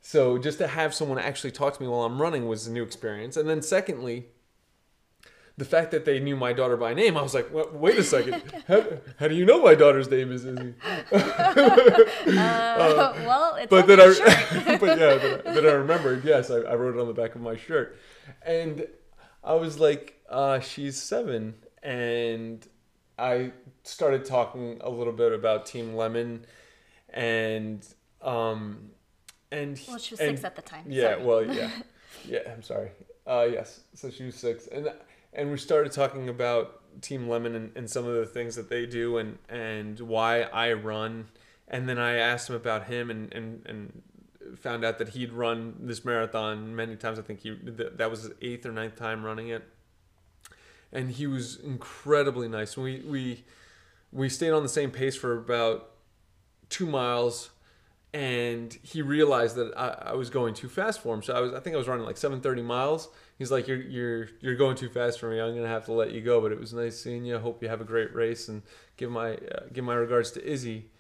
So 0.09 0.39
just 0.39 0.59
to 0.59 0.69
have 0.69 0.95
someone 0.95 1.19
actually 1.19 1.51
talk 1.51 1.75
to 1.75 1.83
me 1.83 1.89
while 1.89 2.05
I'm 2.05 2.23
running 2.23 2.47
was 2.47 2.69
a 2.69 2.71
new 2.71 2.85
experience. 2.85 3.37
And 3.37 3.49
then 3.49 3.61
secondly, 3.61 4.27
the 5.57 5.65
fact 5.65 5.91
that 5.91 6.05
they 6.05 6.21
knew 6.21 6.37
my 6.37 6.53
daughter 6.53 6.77
by 6.77 6.95
name, 6.95 7.17
I 7.17 7.23
was 7.23 7.35
like, 7.35 7.53
"Wait- 7.53 7.73
wait 7.73 7.99
a 7.99 8.05
second, 8.05 8.41
how, 8.69 8.85
how 9.19 9.27
do 9.27 9.35
you 9.35 9.45
know 9.45 9.61
my 9.61 9.75
daughter's 9.75 10.09
name 10.09 10.31
is 10.31 10.45
Izzy? 10.45 10.75
Uh, 11.11 12.05
well, 13.27 13.57
it's 13.57 13.69
but 13.69 13.83
on 13.83 13.89
then 13.89 14.01
I, 14.01 14.13
shirt. 14.13 14.81
but 14.81 14.97
yeah, 14.97 15.15
then 15.17 15.41
I, 15.45 15.55
then 15.55 15.67
I 15.67 15.73
remembered. 15.73 16.25
Yes, 16.25 16.53
I, 16.53 16.59
I 16.59 16.77
wrote 16.77 16.97
it 16.97 17.01
on 17.01 17.09
the 17.09 17.13
back 17.13 17.35
of 17.35 17.41
my 17.41 17.57
shirt, 17.57 17.99
and 18.43 18.87
I 19.43 19.55
was 19.55 19.81
like, 19.81 20.21
uh, 20.31 20.61
"She's 20.61 21.03
seven. 21.03 21.55
and 21.83 22.65
I 23.19 23.51
started 23.83 24.25
talking 24.25 24.79
a 24.83 24.89
little 24.91 25.13
bit 25.13 25.33
about 25.33 25.67
Team 25.67 25.97
Lemon, 25.97 26.47
and 27.11 27.85
um, 28.23 28.91
and 29.51 29.81
Well, 29.89 29.99
she 29.99 30.15
was 30.15 30.21
and- 30.21 30.37
six 30.39 30.45
at 30.45 30.57
the 30.57 30.63
time. 30.63 30.85
yeah, 30.89 31.13
sorry. 31.15 31.25
well, 31.25 31.45
yeah, 31.55 31.71
yeah. 32.27 32.39
I'm 32.53 32.63
sorry. 32.63 32.91
Uh, 33.27 33.47
yes, 33.51 33.81
so 33.95 34.11
she 34.11 34.25
was 34.25 34.35
six, 34.37 34.67
and 34.69 34.93
and 35.33 35.51
we 35.51 35.57
started 35.59 35.93
talking 35.93 36.29
about 36.29 36.81
Team 37.03 37.29
Lemon 37.29 37.55
and, 37.55 37.73
and 37.77 37.91
some 37.91 38.07
of 38.07 38.15
the 38.15 38.27
things 38.27 38.57
that 38.57 38.69
they 38.69 38.87
do, 38.87 39.19
and 39.19 39.39
and 39.49 39.99
why 40.01 40.43
I 40.43 40.73
run, 40.73 41.27
and 41.69 41.89
then 41.89 41.99
I 41.99 42.15
asked 42.17 42.49
him 42.49 42.55
about 42.57 42.87
him, 42.87 43.11
and 43.11 43.33
and 43.33 43.67
and 43.67 44.03
found 44.59 44.85
out 44.85 44.99
that 44.99 45.09
he'd 45.11 45.33
run 45.33 45.75
this 45.81 46.05
marathon 46.05 46.75
many 46.77 46.95
times. 46.97 47.19
I 47.19 47.23
think 47.23 47.41
he 47.41 47.51
that 47.97 48.11
was 48.11 48.23
his 48.23 48.33
eighth 48.41 48.65
or 48.65 48.71
ninth 48.73 48.95
time 48.97 49.25
running 49.25 49.49
it, 49.49 49.65
and 50.93 51.11
he 51.11 51.27
was 51.27 51.57
incredibly 51.57 52.49
nice. 52.49 52.77
We 52.77 53.01
we 53.01 53.45
we 54.13 54.29
stayed 54.29 54.51
on 54.53 54.63
the 54.63 54.69
same 54.69 54.91
pace 54.93 55.17
for 55.17 55.37
about 55.37 55.91
two 56.69 56.87
miles 56.87 57.51
and 58.13 58.73
he 58.83 59.03
realized 59.03 59.57
that 59.57 59.73
I, 59.77 60.11
I 60.11 60.15
was 60.15 60.31
going 60.31 60.55
too 60.55 60.69
fast 60.69 61.01
for 61.01 61.15
him. 61.15 61.23
So 61.23 61.35
I 61.35 61.41
was, 61.41 61.53
I 61.53 61.61
think 61.61 61.75
I 61.75 61.77
was 61.77 61.89
running 61.89 62.07
like 62.07 62.17
7:30 62.17 62.65
miles. 62.65 63.09
He's 63.39 63.51
like, 63.51 63.69
"You're 63.69 63.83
you're 63.83 64.29
you're 64.41 64.55
going 64.55 64.77
too 64.77 64.89
fast 64.89 65.21
for 65.21 65.31
me. 65.31 65.41
I'm 65.41 65.55
gonna 65.55 65.69
have 65.69 65.85
to 65.87 65.93
let 65.93 66.13
you 66.13 66.21
go." 66.21 66.41
But 66.41 66.53
it 66.53 66.59
was 66.59 66.73
nice 66.73 66.99
seeing 66.99 67.25
you. 67.25 67.39
Hope 67.39 67.63
you 67.63 67.69
have 67.69 67.81
a 67.81 67.85
great 67.85 68.15
race 68.15 68.49
and 68.49 68.63
give 68.97 69.11
my 69.11 69.35
uh, 69.35 69.67
give 69.73 69.85
my 69.85 69.95
regards 69.95 70.31
to 70.33 70.45
Izzy. 70.45 70.91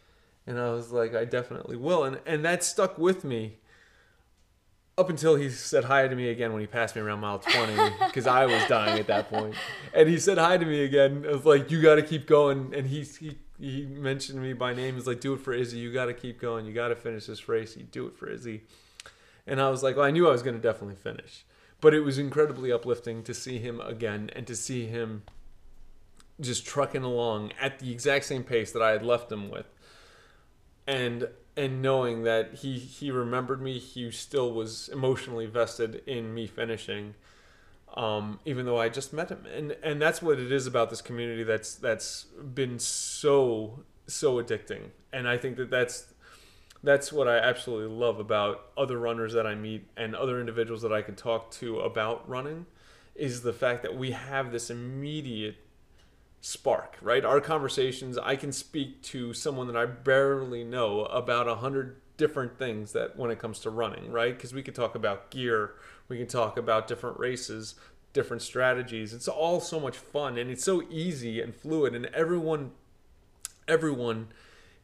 And 0.47 0.59
I 0.59 0.71
was 0.71 0.93
like, 0.93 1.15
"I 1.15 1.25
definitely 1.25 1.77
will." 1.77 2.05
And 2.05 2.21
and 2.27 2.45
that 2.45 2.63
stuck 2.63 2.99
with 2.99 3.25
me 3.25 3.59
up 4.99 5.11
until 5.11 5.37
he 5.37 5.51
said 5.51 5.85
hi 5.85 6.09
to 6.09 6.17
me 6.17 6.29
again 6.29 6.53
when 6.53 6.61
he 6.61 6.67
passed 6.67 6.97
me 6.97 7.03
around 7.03 7.21
mile 7.21 7.39
20 7.39 7.75
because 8.07 8.27
I 8.27 8.47
was 8.47 8.65
dying 8.67 8.99
at 8.99 9.07
that 9.09 9.29
point. 9.29 9.55
And 9.93 10.09
he 10.09 10.19
said 10.19 10.39
hi 10.39 10.57
to 10.57 10.65
me 10.65 10.85
again. 10.85 11.25
I 11.27 11.33
was 11.33 11.45
like, 11.47 11.71
"You 11.71 11.81
got 11.81 11.95
to 11.95 12.03
keep 12.03 12.27
going." 12.27 12.75
And 12.75 12.87
he 12.87 13.03
he 13.03 13.39
he 13.59 13.87
mentioned 13.87 14.43
me 14.43 14.53
by 14.53 14.75
name. 14.75 14.95
He's 14.95 15.07
like, 15.07 15.21
"Do 15.21 15.35
it 15.35 15.41
for 15.41 15.53
Izzy. 15.53 15.79
You 15.79 15.93
got 15.93 16.07
to 16.07 16.15
keep 16.15 16.41
going. 16.41 16.67
You 16.67 16.73
got 16.73 16.89
to 16.89 16.97
finish 16.97 17.27
this 17.27 17.49
race. 17.49 17.77
You 17.77 17.85
do 17.85 18.07
it 18.07 18.17
for 18.17 18.29
Izzy." 18.29 18.63
And 19.47 19.61
I 19.61 19.71
was 19.71 19.83
like, 19.83 19.97
"Well, 19.97 20.05
I 20.05 20.11
knew 20.11 20.29
I 20.29 20.33
was 20.33 20.43
going 20.43 20.57
to 20.57 20.63
definitely 20.63 20.97
finish." 20.97 21.45
But 21.81 21.95
it 21.95 22.01
was 22.01 22.19
incredibly 22.19 22.73
uplifting 22.73 23.23
to 23.25 23.35
see 23.35 23.59
him 23.59 23.81
again 23.81 24.31
and 24.35 24.47
to 24.47 24.57
see 24.57 24.87
him 24.87 25.25
just 26.41 26.67
trucking 26.67 27.03
along 27.03 27.53
at 27.61 27.79
the 27.79 27.93
exact 27.93 28.25
same 28.25 28.45
pace 28.45 28.73
that 28.73 28.83
I 28.83 28.91
had 28.91 29.03
left 29.03 29.31
him 29.31 29.51
with. 29.51 29.67
And 30.87 31.29
and 31.57 31.81
knowing 31.81 32.23
that 32.25 32.57
he 32.57 32.79
he 32.79 33.11
remembered 33.11 33.61
me, 33.63 33.79
he 33.79 34.11
still 34.11 34.53
was 34.53 34.89
emotionally 34.89 35.47
vested 35.47 36.03
in 36.07 36.35
me 36.35 36.47
finishing, 36.47 37.15
um, 37.97 38.41
even 38.45 38.67
though 38.67 38.79
I 38.79 38.89
just 38.89 39.13
met 39.13 39.31
him, 39.31 39.45
and 39.53 39.77
and 39.83 40.01
that's 40.01 40.21
what 40.21 40.39
it 40.39 40.53
is 40.53 40.67
about 40.67 40.91
this 40.91 41.01
community 41.01 41.45
that's 41.45 41.75
that's 41.75 42.25
been 42.25 42.79
so 42.79 43.85
so 44.07 44.35
addicting, 44.43 44.91
and 45.13 45.27
I 45.27 45.39
think 45.39 45.57
that 45.57 45.71
that's 45.71 46.13
that's 46.83 47.13
what 47.13 47.27
I 47.27 47.39
absolutely 47.39 47.95
love 47.97 48.21
about 48.21 48.67
other 48.77 48.99
runners 48.99 49.33
that 49.33 49.47
I 49.47 49.55
meet 49.55 49.89
and 49.97 50.15
other 50.15 50.39
individuals 50.39 50.83
that 50.83 50.93
I 50.93 51.03
can 51.03 51.17
talk 51.17 51.51
to 51.53 51.81
about 51.81 52.29
running, 52.29 52.67
is 53.15 53.43
the 53.43 53.53
fact 53.53 53.83
that 53.83 53.97
we 53.97 54.11
have 54.11 54.53
this 54.53 54.69
immediate 54.71 55.57
spark, 56.43 56.97
right? 57.01 57.25
Our 57.25 57.41
conversations, 57.41 58.19
I 58.19 58.37
can 58.37 58.53
speak 58.53 59.03
to 59.05 59.33
someone 59.33 59.67
that 59.69 59.77
I 59.77 59.87
barely 59.87 60.63
know 60.65 61.07
about 61.07 61.49
a 61.49 61.57
hundred 61.57 61.97
different 62.17 62.59
things 62.59 62.93
that 62.93 63.17
when 63.17 63.31
it 63.31 63.39
comes 63.39 63.59
to 63.61 63.71
running, 63.71 64.13
right? 64.13 64.35
Because 64.37 64.55
we 64.55 64.63
could 64.63 64.75
talk 64.75 64.95
about 64.95 65.31
gear, 65.31 65.73
we 66.09 66.19
can 66.19 66.27
talk 66.27 66.57
about 66.57 66.87
different 66.87 67.19
races, 67.19 67.75
different 68.13 68.43
strategies. 68.43 69.13
It's 69.13 69.29
all 69.29 69.61
so 69.61 69.81
much 69.81 69.97
fun 69.97 70.39
and 70.39 70.51
it's 70.51 70.65
so 70.65 70.83
easy 70.91 71.41
and 71.41 71.55
fluid 71.55 71.95
and 71.95 72.07
everyone 72.07 72.73
everyone 73.69 74.29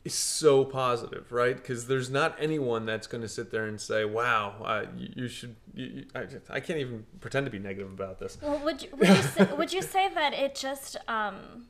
is 0.04 0.14
so 0.14 0.64
positive, 0.64 1.30
right? 1.30 1.54
Because 1.54 1.86
there's 1.86 2.10
not 2.10 2.34
anyone 2.38 2.86
that's 2.86 3.06
going 3.06 3.22
to 3.22 3.28
sit 3.28 3.52
there 3.52 3.66
and 3.66 3.80
say, 3.80 4.04
"Wow, 4.04 4.56
uh, 4.64 4.86
you, 4.96 5.08
you, 5.14 5.28
should." 5.28 5.54
You, 5.74 6.06
I, 6.14 6.26
I, 6.50 6.60
can't 6.60 6.80
even 6.80 7.06
pretend 7.20 7.46
to 7.46 7.50
be 7.50 7.60
negative 7.60 7.92
about 7.92 8.18
this. 8.18 8.36
Well, 8.42 8.58
would 8.64 8.82
you, 8.82 8.88
would 8.96 9.08
you, 9.08 9.22
say, 9.22 9.48
would 9.56 9.72
you 9.72 9.80
say 9.80 10.12
that 10.12 10.34
it 10.34 10.56
just 10.56 10.96
um, 11.06 11.66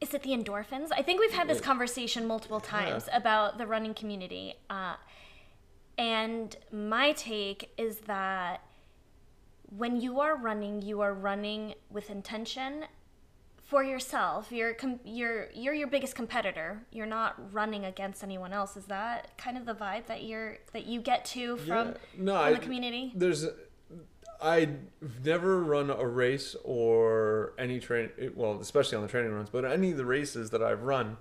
is 0.00 0.14
it 0.14 0.22
the 0.22 0.30
endorphins? 0.30 0.88
I 0.96 1.02
think 1.02 1.20
we've 1.20 1.32
had 1.32 1.48
this 1.48 1.60
conversation 1.60 2.26
multiple 2.26 2.60
times 2.60 3.04
yeah. 3.06 3.16
about 3.16 3.58
the 3.58 3.66
running 3.66 3.94
community, 3.94 4.54
uh, 4.70 4.94
and 6.00 6.56
my 6.72 7.12
take 7.12 7.72
is 7.76 7.98
that 8.06 8.62
when 9.76 10.00
you 10.00 10.18
are 10.18 10.34
running, 10.34 10.80
you 10.80 11.02
are 11.02 11.12
running 11.12 11.74
with 11.90 12.08
intention 12.08 12.86
for 13.62 13.84
yourself. 13.84 14.50
You're 14.50 14.72
com- 14.72 15.00
you're 15.04 15.48
you're 15.54 15.74
your 15.74 15.88
biggest 15.88 16.14
competitor. 16.14 16.80
You're 16.90 17.04
not 17.04 17.52
running 17.52 17.84
against 17.84 18.24
anyone 18.24 18.54
else. 18.54 18.78
Is 18.78 18.86
that 18.86 19.36
kind 19.36 19.58
of 19.58 19.66
the 19.66 19.74
vibe 19.74 20.06
that 20.06 20.22
you're 20.22 20.56
that 20.72 20.86
you 20.86 21.02
get 21.02 21.26
to 21.26 21.58
from, 21.58 21.88
yeah. 21.88 21.94
no, 22.16 22.32
from 22.32 22.44
I, 22.44 22.52
the 22.54 22.60
community? 22.60 23.12
There's 23.14 23.46
I've 24.40 24.78
never 25.22 25.62
run 25.62 25.90
a 25.90 26.06
race 26.06 26.56
or 26.64 27.52
any 27.58 27.78
train 27.78 28.08
well, 28.34 28.58
especially 28.58 28.96
on 28.96 29.02
the 29.02 29.08
training 29.08 29.32
runs, 29.32 29.50
but 29.50 29.66
any 29.66 29.90
of 29.90 29.98
the 29.98 30.06
races 30.06 30.48
that 30.48 30.62
I've 30.62 30.82
run, 30.82 31.18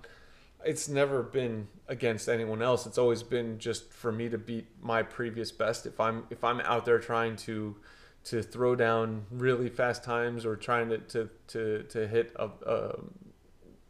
it's 0.65 0.89
never 0.89 1.23
been 1.23 1.67
against 1.87 2.27
anyone 2.27 2.61
else. 2.61 2.85
It's 2.85 2.97
always 2.97 3.23
been 3.23 3.59
just 3.59 3.91
for 3.93 4.11
me 4.11 4.29
to 4.29 4.37
beat 4.37 4.67
my 4.81 5.03
previous 5.03 5.51
best. 5.51 5.85
If 5.85 5.99
I'm 5.99 6.25
if 6.29 6.43
I'm 6.43 6.59
out 6.61 6.85
there 6.85 6.99
trying 6.99 7.35
to 7.37 7.75
to 8.25 8.43
throw 8.43 8.75
down 8.75 9.25
really 9.31 9.69
fast 9.69 10.03
times 10.03 10.45
or 10.45 10.55
trying 10.55 10.89
to 10.89 10.97
to 10.99 11.29
to, 11.47 11.83
to 11.83 12.07
hit 12.07 12.33
a, 12.35 12.49
a, 12.65 12.99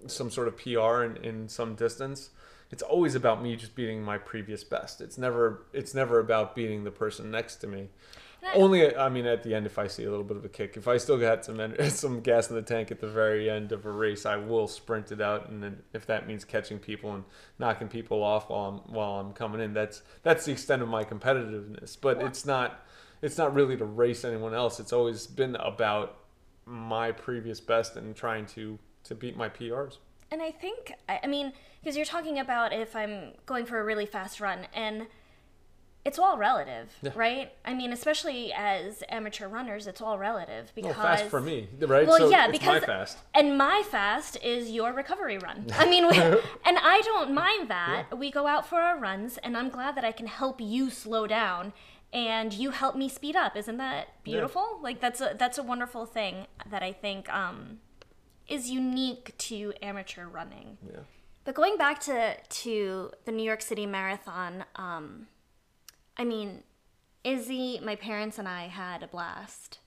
some 0.07 0.29
sort 0.29 0.47
of 0.47 0.57
PR 0.57 1.03
in, 1.03 1.17
in 1.23 1.49
some 1.49 1.75
distance. 1.75 2.29
It's 2.71 2.83
always 2.83 3.15
about 3.15 3.41
me 3.41 3.55
just 3.55 3.73
beating 3.73 4.03
my 4.03 4.19
previous 4.19 4.63
best. 4.63 5.01
It's 5.01 5.17
never 5.17 5.65
it's 5.73 5.95
never 5.95 6.19
about 6.19 6.55
beating 6.55 6.83
the 6.83 6.91
person 6.91 7.31
next 7.31 7.57
to 7.57 7.67
me. 7.67 7.89
Only, 8.53 8.95
I 8.95 9.09
mean, 9.09 9.25
at 9.25 9.43
the 9.43 9.53
end, 9.53 9.65
if 9.65 9.77
I 9.77 9.87
see 9.87 10.05
a 10.05 10.09
little 10.09 10.23
bit 10.23 10.37
of 10.37 10.45
a 10.45 10.49
kick, 10.49 10.75
if 10.75 10.87
I 10.87 10.97
still 10.97 11.17
got 11.17 11.45
some 11.45 11.75
some 11.89 12.21
gas 12.21 12.49
in 12.49 12.55
the 12.55 12.61
tank 12.61 12.91
at 12.91 12.99
the 12.99 13.07
very 13.07 13.49
end 13.49 13.71
of 13.71 13.85
a 13.85 13.91
race, 13.91 14.25
I 14.25 14.37
will 14.37 14.67
sprint 14.67 15.11
it 15.11 15.21
out, 15.21 15.49
and 15.49 15.61
then 15.61 15.83
if 15.93 16.05
that 16.07 16.27
means 16.27 16.45
catching 16.45 16.79
people 16.79 17.13
and 17.13 17.23
knocking 17.59 17.87
people 17.87 18.23
off 18.23 18.49
while 18.49 18.69
I'm 18.69 18.93
while 18.93 19.19
I'm 19.19 19.33
coming 19.33 19.61
in, 19.61 19.73
that's 19.73 20.01
that's 20.23 20.45
the 20.45 20.51
extent 20.51 20.81
of 20.81 20.89
my 20.89 21.03
competitiveness. 21.03 21.97
But 21.99 22.21
it's 22.21 22.45
not 22.45 22.85
it's 23.21 23.37
not 23.37 23.53
really 23.53 23.77
to 23.77 23.85
race 23.85 24.23
anyone 24.23 24.53
else. 24.53 24.79
It's 24.79 24.93
always 24.93 25.27
been 25.27 25.55
about 25.55 26.17
my 26.65 27.11
previous 27.11 27.59
best 27.59 27.95
and 27.95 28.15
trying 28.15 28.45
to 28.47 28.79
to 29.05 29.15
beat 29.15 29.35
my 29.37 29.49
PRs. 29.49 29.97
And 30.31 30.41
I 30.41 30.51
think 30.51 30.93
I 31.07 31.27
mean 31.27 31.53
because 31.81 31.95
you're 31.95 32.05
talking 32.05 32.39
about 32.39 32.73
if 32.73 32.95
I'm 32.95 33.33
going 33.45 33.65
for 33.65 33.79
a 33.79 33.83
really 33.83 34.05
fast 34.05 34.39
run 34.39 34.67
and 34.73 35.07
it's 36.09 36.17
all 36.17 36.39
relative, 36.39 36.91
yeah. 37.03 37.11
right? 37.15 37.51
I 37.63 37.75
mean, 37.75 37.93
especially 37.93 38.51
as 38.51 39.03
amateur 39.09 39.47
runners, 39.47 39.85
it's 39.85 40.01
all 40.01 40.17
relative 40.17 40.71
because 40.73 40.97
well, 40.97 41.05
fast 41.05 41.25
for 41.25 41.39
me, 41.39 41.67
right? 41.81 42.07
Well, 42.07 42.17
so 42.17 42.31
yeah, 42.31 42.49
because 42.49 42.81
my 42.81 42.87
fast. 42.87 43.19
and 43.35 43.55
my 43.59 43.83
fast 43.91 44.35
is 44.43 44.71
your 44.71 44.91
recovery 44.91 45.37
run. 45.37 45.67
I 45.77 45.87
mean, 45.87 46.07
we, 46.07 46.17
and 46.65 46.77
I 46.81 47.01
don't 47.05 47.31
mind 47.31 47.69
that. 47.69 48.07
Yeah. 48.11 48.17
We 48.17 48.31
go 48.31 48.47
out 48.47 48.67
for 48.67 48.81
our 48.81 48.97
runs, 48.97 49.37
and 49.37 49.55
I'm 49.55 49.69
glad 49.69 49.95
that 49.97 50.03
I 50.03 50.11
can 50.11 50.25
help 50.25 50.59
you 50.59 50.89
slow 50.89 51.27
down 51.27 51.73
and 52.11 52.53
you 52.53 52.71
help 52.71 52.95
me 52.95 53.07
speed 53.07 53.35
up. 53.35 53.55
Isn't 53.55 53.77
that 53.77 54.23
beautiful? 54.23 54.65
Yeah. 54.77 54.83
Like 54.83 54.99
that's 54.99 55.21
a 55.21 55.35
that's 55.37 55.59
a 55.59 55.63
wonderful 55.63 56.07
thing 56.07 56.47
that 56.71 56.81
I 56.81 56.91
think 56.91 57.31
um, 57.31 57.81
is 58.47 58.71
unique 58.71 59.37
to 59.49 59.73
amateur 59.83 60.25
running. 60.25 60.79
Yeah. 60.83 61.01
But 61.43 61.53
going 61.53 61.77
back 61.77 61.99
to 62.01 62.35
to 62.35 63.11
the 63.25 63.31
New 63.31 63.43
York 63.43 63.61
City 63.61 63.85
Marathon, 63.85 64.65
um, 64.75 65.27
I 66.19 66.25
mean, 66.25 66.63
Izzy, 67.23 67.79
my 67.83 67.95
parents 67.95 68.37
and 68.37 68.47
I 68.47 68.67
had 68.67 69.01
a 69.01 69.07
blast 69.07 69.79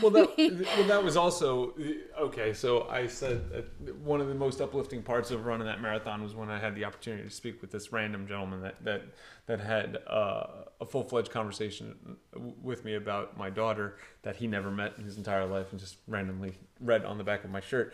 well, 0.00 0.10
that, 0.12 0.36
well, 0.76 0.86
that 0.86 1.02
was 1.02 1.16
also 1.16 1.74
okay. 2.18 2.52
So 2.52 2.88
I 2.88 3.06
said 3.06 3.64
one 4.02 4.20
of 4.20 4.28
the 4.28 4.34
most 4.34 4.60
uplifting 4.60 5.02
parts 5.02 5.30
of 5.30 5.46
running 5.46 5.66
that 5.66 5.80
marathon 5.80 6.22
was 6.22 6.34
when 6.34 6.50
I 6.50 6.58
had 6.58 6.74
the 6.74 6.84
opportunity 6.84 7.24
to 7.24 7.34
speak 7.34 7.60
with 7.60 7.70
this 7.70 7.92
random 7.92 8.26
gentleman 8.26 8.62
that 8.62 8.84
that 8.84 9.02
that 9.46 9.60
had 9.60 9.98
uh, 10.06 10.46
a 10.80 10.86
full 10.86 11.04
fledged 11.04 11.30
conversation 11.30 12.16
with 12.62 12.84
me 12.84 12.94
about 12.94 13.36
my 13.36 13.50
daughter 13.50 13.96
that 14.22 14.36
he 14.36 14.46
never 14.46 14.70
met 14.70 14.94
in 14.98 15.04
his 15.04 15.16
entire 15.16 15.46
life 15.46 15.70
and 15.70 15.80
just 15.80 15.96
randomly 16.06 16.56
read 16.80 17.04
on 17.04 17.18
the 17.18 17.24
back 17.24 17.44
of 17.44 17.50
my 17.50 17.60
shirt 17.60 17.92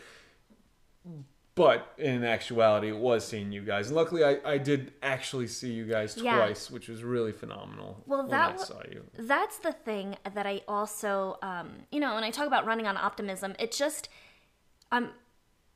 but 1.54 1.92
in 1.98 2.24
actuality, 2.24 2.88
it 2.88 2.96
was 2.96 3.26
seeing 3.26 3.52
you 3.52 3.60
guys, 3.60 3.88
and 3.88 3.96
luckily, 3.96 4.24
I, 4.24 4.38
I 4.44 4.58
did 4.58 4.92
actually 5.02 5.48
see 5.48 5.72
you 5.72 5.84
guys 5.84 6.16
yeah. 6.16 6.36
twice, 6.36 6.70
which 6.70 6.88
was 6.88 7.04
really 7.04 7.32
phenomenal. 7.32 8.02
Well, 8.06 8.26
that 8.28 8.54
I 8.54 8.64
saw 8.64 8.80
you. 8.90 9.04
That's 9.18 9.58
the 9.58 9.72
thing 9.72 10.16
that 10.32 10.46
I 10.46 10.62
also, 10.66 11.36
um, 11.42 11.70
you 11.90 12.00
know, 12.00 12.14
when 12.14 12.24
I 12.24 12.30
talk 12.30 12.46
about 12.46 12.64
running 12.64 12.86
on 12.86 12.96
optimism, 12.96 13.54
it 13.58 13.70
just, 13.70 14.08
um, 14.90 15.10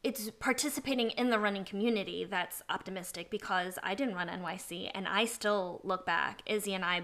it's 0.03 0.31
participating 0.41 1.11
in 1.11 1.29
the 1.29 1.39
running 1.39 1.65
community 1.65 2.25
that's 2.25 2.63
optimistic 2.71 3.31
because 3.31 3.79
I 3.83 3.95
didn't 3.95 4.15
run 4.15 4.29
NYC, 4.29 4.91
and 4.95 5.07
I 5.07 5.27
still 5.27 5.83
look 5.85 6.07
back. 6.07 6.41
Izzy 6.47 6.73
and 6.73 6.87
I, 6.87 7.03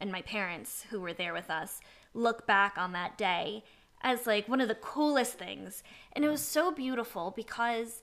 and 0.00 0.10
my 0.10 0.22
parents 0.22 0.86
who 0.88 1.00
were 1.00 1.12
there 1.12 1.34
with 1.34 1.50
us, 1.50 1.80
look 2.14 2.46
back 2.46 2.78
on 2.78 2.92
that 2.92 3.18
day 3.18 3.64
as 4.04 4.26
like 4.26 4.48
one 4.48 4.60
of 4.60 4.68
the 4.68 4.76
coolest 4.76 5.32
things, 5.32 5.82
and 6.12 6.24
it 6.24 6.28
was 6.28 6.42
so 6.42 6.70
beautiful 6.70 7.32
because 7.34 8.02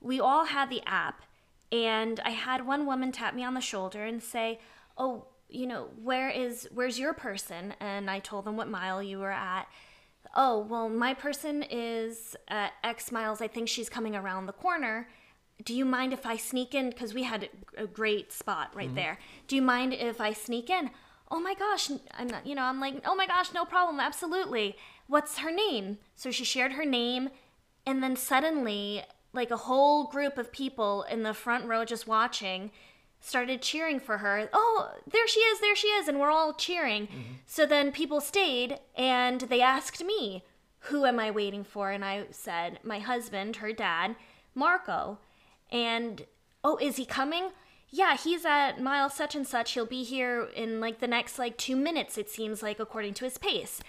we 0.00 0.20
all 0.20 0.44
had 0.44 0.70
the 0.70 0.82
app 0.86 1.24
and 1.72 2.20
I 2.24 2.30
had 2.30 2.66
one 2.66 2.86
woman 2.86 3.12
tap 3.12 3.34
me 3.34 3.44
on 3.44 3.54
the 3.54 3.60
shoulder 3.60 4.04
and 4.04 4.22
say, 4.22 4.58
"Oh, 4.96 5.26
you 5.48 5.66
know, 5.66 5.90
where 6.02 6.28
is 6.28 6.68
where's 6.72 6.98
your 6.98 7.14
person?" 7.14 7.74
And 7.80 8.10
I 8.10 8.18
told 8.18 8.44
them 8.44 8.56
what 8.56 8.68
mile 8.68 9.02
you 9.02 9.18
were 9.18 9.30
at. 9.30 9.68
"Oh, 10.34 10.58
well, 10.58 10.88
my 10.88 11.14
person 11.14 11.62
is 11.62 12.36
at 12.48 12.72
X 12.82 13.12
miles. 13.12 13.40
I 13.40 13.48
think 13.48 13.68
she's 13.68 13.88
coming 13.88 14.16
around 14.16 14.46
the 14.46 14.52
corner." 14.52 15.08
Do 15.62 15.74
you 15.74 15.84
mind 15.84 16.12
if 16.12 16.24
I 16.24 16.36
sneak 16.36 16.74
in 16.74 16.88
because 16.88 17.12
we 17.12 17.24
had 17.24 17.50
a 17.76 17.86
great 17.86 18.32
spot 18.32 18.74
right 18.74 18.86
mm-hmm. 18.86 18.96
there. 18.96 19.18
Do 19.46 19.56
you 19.56 19.62
mind 19.62 19.92
if 19.92 20.20
I 20.20 20.32
sneak 20.32 20.70
in? 20.70 20.90
Oh 21.30 21.38
my 21.38 21.54
gosh, 21.54 21.90
I'm 22.18 22.28
not, 22.28 22.46
you 22.46 22.54
know, 22.54 22.62
I'm 22.62 22.80
like, 22.80 23.02
"Oh 23.04 23.14
my 23.14 23.26
gosh, 23.26 23.52
no 23.52 23.64
problem. 23.64 24.00
Absolutely." 24.00 24.76
What's 25.10 25.38
her 25.38 25.50
name? 25.50 25.98
So 26.14 26.30
she 26.30 26.44
shared 26.44 26.74
her 26.74 26.84
name 26.84 27.30
and 27.84 28.00
then 28.00 28.14
suddenly 28.14 29.02
like 29.32 29.50
a 29.50 29.56
whole 29.56 30.04
group 30.04 30.38
of 30.38 30.52
people 30.52 31.02
in 31.10 31.24
the 31.24 31.34
front 31.34 31.64
row 31.64 31.84
just 31.84 32.06
watching 32.06 32.70
started 33.18 33.60
cheering 33.60 33.98
for 33.98 34.18
her. 34.18 34.48
Oh, 34.52 34.92
there 35.10 35.26
she 35.26 35.40
is, 35.40 35.60
there 35.60 35.74
she 35.74 35.88
is, 35.88 36.06
and 36.06 36.20
we're 36.20 36.30
all 36.30 36.54
cheering. 36.54 37.08
Mm-hmm. 37.08 37.32
So 37.44 37.66
then 37.66 37.90
people 37.90 38.20
stayed 38.20 38.78
and 38.96 39.40
they 39.40 39.60
asked 39.60 40.04
me, 40.04 40.44
Who 40.84 41.04
am 41.04 41.18
I 41.18 41.32
waiting 41.32 41.64
for? 41.64 41.90
And 41.90 42.04
I 42.04 42.26
said, 42.30 42.78
My 42.84 43.00
husband, 43.00 43.56
her 43.56 43.72
dad, 43.72 44.14
Marco. 44.54 45.18
And 45.72 46.24
oh, 46.62 46.78
is 46.80 46.98
he 46.98 47.04
coming? 47.04 47.48
Yeah, 47.90 48.16
he's 48.16 48.44
at 48.44 48.80
mile 48.80 49.10
such 49.10 49.34
and 49.34 49.46
such. 49.46 49.72
He'll 49.72 49.86
be 49.86 50.04
here 50.04 50.48
in 50.54 50.78
like 50.78 51.00
the 51.00 51.08
next 51.08 51.36
like 51.36 51.56
two 51.56 51.74
minutes, 51.74 52.16
it 52.16 52.30
seems 52.30 52.62
like, 52.62 52.78
according 52.78 53.14
to 53.14 53.24
his 53.24 53.38
pace. 53.38 53.80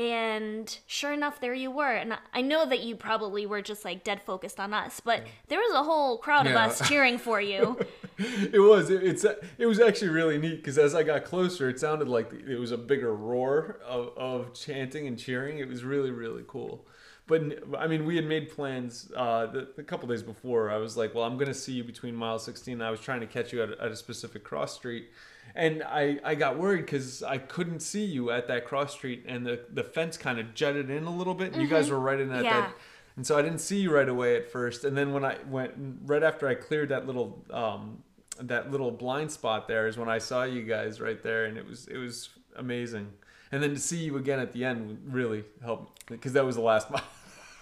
And 0.00 0.78
sure 0.86 1.12
enough, 1.12 1.40
there 1.40 1.52
you 1.52 1.70
were. 1.70 1.92
And 1.92 2.16
I- 2.32 2.40
know 2.40 2.64
that 2.64 2.80
you 2.80 2.96
probably 2.96 3.44
were 3.44 3.60
just 3.60 3.84
like 3.84 4.02
dead 4.02 4.22
focused 4.22 4.58
on 4.58 4.72
us, 4.72 4.98
but 4.98 5.24
there 5.48 5.58
was 5.58 5.74
a 5.74 5.82
whole 5.82 6.16
crowd 6.16 6.46
of 6.46 6.56
us 6.56 6.88
cheering 6.88 7.18
for 7.18 7.40
you. 7.40 7.78
It 8.22 8.60
was. 8.60 8.90
It, 8.90 9.02
it's. 9.02 9.24
It 9.56 9.64
was 9.64 9.80
actually 9.80 10.10
really 10.10 10.36
neat 10.36 10.56
because 10.56 10.76
as 10.76 10.94
I 10.94 11.02
got 11.02 11.24
closer, 11.24 11.70
it 11.70 11.80
sounded 11.80 12.06
like 12.06 12.30
it 12.34 12.58
was 12.58 12.70
a 12.70 12.76
bigger 12.76 13.14
roar 13.14 13.80
of, 13.82 14.10
of 14.14 14.52
chanting 14.52 15.06
and 15.06 15.18
cheering. 15.18 15.56
It 15.56 15.66
was 15.66 15.84
really 15.84 16.10
really 16.10 16.44
cool. 16.46 16.86
But 17.26 17.62
I 17.78 17.86
mean, 17.86 18.04
we 18.04 18.16
had 18.16 18.26
made 18.26 18.50
plans 18.50 19.10
uh, 19.16 19.46
the, 19.46 19.68
a 19.78 19.82
couple 19.82 20.06
days 20.06 20.22
before. 20.22 20.70
I 20.70 20.76
was 20.76 20.98
like, 20.98 21.14
"Well, 21.14 21.24
I'm 21.24 21.36
going 21.36 21.48
to 21.48 21.54
see 21.54 21.72
you 21.72 21.82
between 21.82 22.14
mile 22.14 22.38
16." 22.38 22.82
I 22.82 22.90
was 22.90 23.00
trying 23.00 23.20
to 23.20 23.26
catch 23.26 23.54
you 23.54 23.62
at, 23.62 23.70
at 23.70 23.90
a 23.90 23.96
specific 23.96 24.44
cross 24.44 24.74
street, 24.74 25.08
and 25.54 25.82
I, 25.82 26.18
I 26.24 26.34
got 26.34 26.58
worried 26.58 26.82
because 26.86 27.22
I 27.22 27.38
couldn't 27.38 27.80
see 27.80 28.04
you 28.04 28.30
at 28.30 28.48
that 28.48 28.64
cross 28.64 28.92
street, 28.92 29.24
and 29.26 29.46
the, 29.46 29.60
the 29.72 29.84
fence 29.84 30.16
kind 30.16 30.38
of 30.38 30.54
jutted 30.54 30.90
in 30.90 31.04
a 31.04 31.14
little 31.14 31.34
bit, 31.34 31.52
and 31.52 31.60
you 31.62 31.68
guys 31.68 31.90
were 31.90 32.00
right 32.00 32.20
in 32.20 32.30
at 32.30 32.44
Yeah. 32.44 32.60
that 32.62 32.74
and 33.16 33.26
so 33.26 33.36
I 33.36 33.42
didn't 33.42 33.58
see 33.58 33.78
you 33.80 33.92
right 33.92 34.08
away 34.08 34.36
at 34.36 34.50
first. 34.50 34.84
And 34.84 34.96
then 34.96 35.12
when 35.12 35.24
I 35.24 35.36
went 35.48 35.72
right 36.06 36.22
after 36.22 36.46
I 36.48 36.54
cleared 36.54 36.88
that 36.90 37.06
little 37.06 37.44
um, 37.50 38.02
that 38.40 38.70
little 38.70 38.90
blind 38.90 39.30
spot 39.30 39.68
there 39.68 39.88
is 39.88 39.98
when 39.98 40.08
I 40.08 40.18
saw 40.18 40.44
you 40.44 40.62
guys 40.62 41.00
right 41.00 41.22
there, 41.22 41.44
and 41.44 41.58
it 41.58 41.66
was 41.66 41.86
it 41.88 41.98
was 41.98 42.30
amazing. 42.56 43.08
And 43.52 43.62
then 43.62 43.70
to 43.74 43.80
see 43.80 43.98
you 43.98 44.16
again 44.16 44.38
at 44.38 44.52
the 44.52 44.64
end 44.64 45.02
really 45.06 45.44
helped 45.62 46.06
because 46.06 46.32
that 46.34 46.44
was 46.46 46.54
the 46.56 46.62
last 46.62 46.88
mile. 46.92 47.02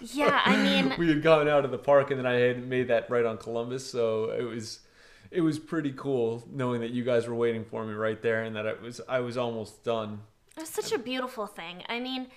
Yeah, 0.01 0.39
I 0.45 0.55
mean, 0.63 0.93
we 0.97 1.09
had 1.09 1.21
gone 1.21 1.49
out 1.49 1.65
of 1.65 1.71
the 1.71 1.77
park, 1.77 2.09
and 2.11 2.19
then 2.19 2.25
I 2.27 2.35
had 2.35 2.65
made 2.65 2.87
that 2.87 3.09
right 3.09 3.25
on 3.25 3.37
Columbus, 3.37 3.89
so 3.89 4.29
it 4.31 4.43
was 4.43 4.79
it 5.31 5.41
was 5.41 5.59
pretty 5.59 5.93
cool 5.95 6.43
knowing 6.51 6.81
that 6.81 6.91
you 6.91 7.03
guys 7.03 7.27
were 7.27 7.35
waiting 7.35 7.63
for 7.65 7.85
me 7.85 7.93
right 7.93 8.21
there, 8.21 8.43
and 8.43 8.55
that 8.55 8.65
it 8.65 8.81
was 8.81 8.99
I 9.07 9.19
was 9.19 9.37
almost 9.37 9.83
done. 9.83 10.21
it 10.57 10.61
was 10.61 10.69
such 10.69 10.91
a 10.91 10.97
beautiful 10.99 11.45
thing. 11.47 11.83
I 11.87 11.99
mean, 11.99 12.27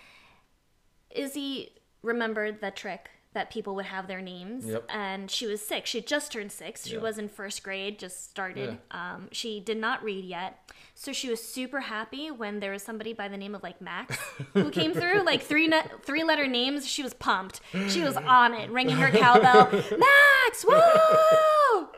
Izzy 1.10 1.72
remembered 2.02 2.60
the 2.60 2.70
trick 2.70 3.10
that 3.34 3.50
people 3.50 3.74
would 3.74 3.86
have 3.86 4.08
their 4.08 4.20
names, 4.20 4.66
Yep. 4.66 4.84
and 4.90 5.30
she 5.30 5.46
was 5.46 5.66
six. 5.66 5.88
She 5.88 6.02
just 6.02 6.32
turned 6.32 6.52
six. 6.52 6.86
She 6.86 6.96
Yeah. 6.96 7.00
was 7.00 7.16
in 7.16 7.30
first 7.30 7.62
grade, 7.62 7.98
just 7.98 8.28
started. 8.28 8.78
Um, 8.90 9.28
she 9.32 9.58
did 9.58 9.78
not 9.78 10.04
read 10.04 10.26
yet, 10.26 10.70
so 10.94 11.12
she 11.14 11.30
was 11.30 11.42
super 11.42 11.80
happy 11.80 12.30
when 12.30 12.60
there 12.60 12.72
was 12.72 12.82
somebody 12.82 13.14
by 13.14 13.28
the 13.28 13.38
name 13.38 13.54
of 13.54 13.62
like 13.62 13.80
Max 13.80 14.18
who 14.52 14.70
came 14.80 14.92
through, 14.92 15.22
like 15.22 15.40
three 15.42 15.66
ne- 15.66 15.80
three 16.02 16.24
letter 16.24 16.46
names. 16.46 16.86
She 16.86 17.02
was 17.02 17.14
pumped. 17.14 17.62
She 17.88 18.02
was 18.02 18.18
on 18.18 18.52
it, 18.52 18.70
ringing 18.70 18.96
her 18.96 19.10
cowbell. 19.10 19.70
Max, 19.72 20.64
woo! 20.66 21.88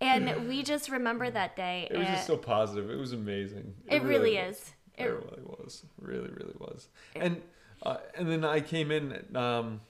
And 0.00 0.48
we 0.48 0.62
just 0.62 0.88
remember 0.88 1.30
that 1.30 1.56
day. 1.56 1.88
It 1.90 1.98
was 1.98 2.06
and 2.06 2.16
just 2.16 2.26
so 2.26 2.36
positive. 2.36 2.90
It 2.90 2.96
was 2.96 3.12
amazing. 3.12 3.74
it 3.86 4.02
really 4.02 4.36
was. 4.36 4.56
is. 4.56 4.72
It 4.96 5.04
really 5.04 5.42
was. 5.44 5.84
Really, 6.00 6.30
really 6.30 6.54
was. 6.58 6.88
And 7.14 7.42
uh, 7.82 7.98
and 8.14 8.30
then 8.30 8.44
I 8.44 8.60
came 8.60 8.90
in. 8.90 9.36
Um, 9.36 9.80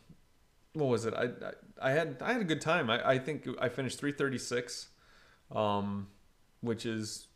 what 0.73 0.87
was 0.87 1.05
it? 1.05 1.15
I, 1.15 1.25
I 1.25 1.53
I 1.81 1.91
had 1.93 2.17
I 2.21 2.33
had 2.33 2.41
a 2.41 2.45
good 2.45 2.61
time. 2.61 2.91
I, 2.91 3.11
I 3.11 3.19
think 3.19 3.47
I 3.61 3.69
finished 3.69 3.99
three 3.99 4.13
thirty 4.13 4.39
six, 4.39 4.89
um, 5.51 6.09
which 6.61 6.87
is 6.87 7.29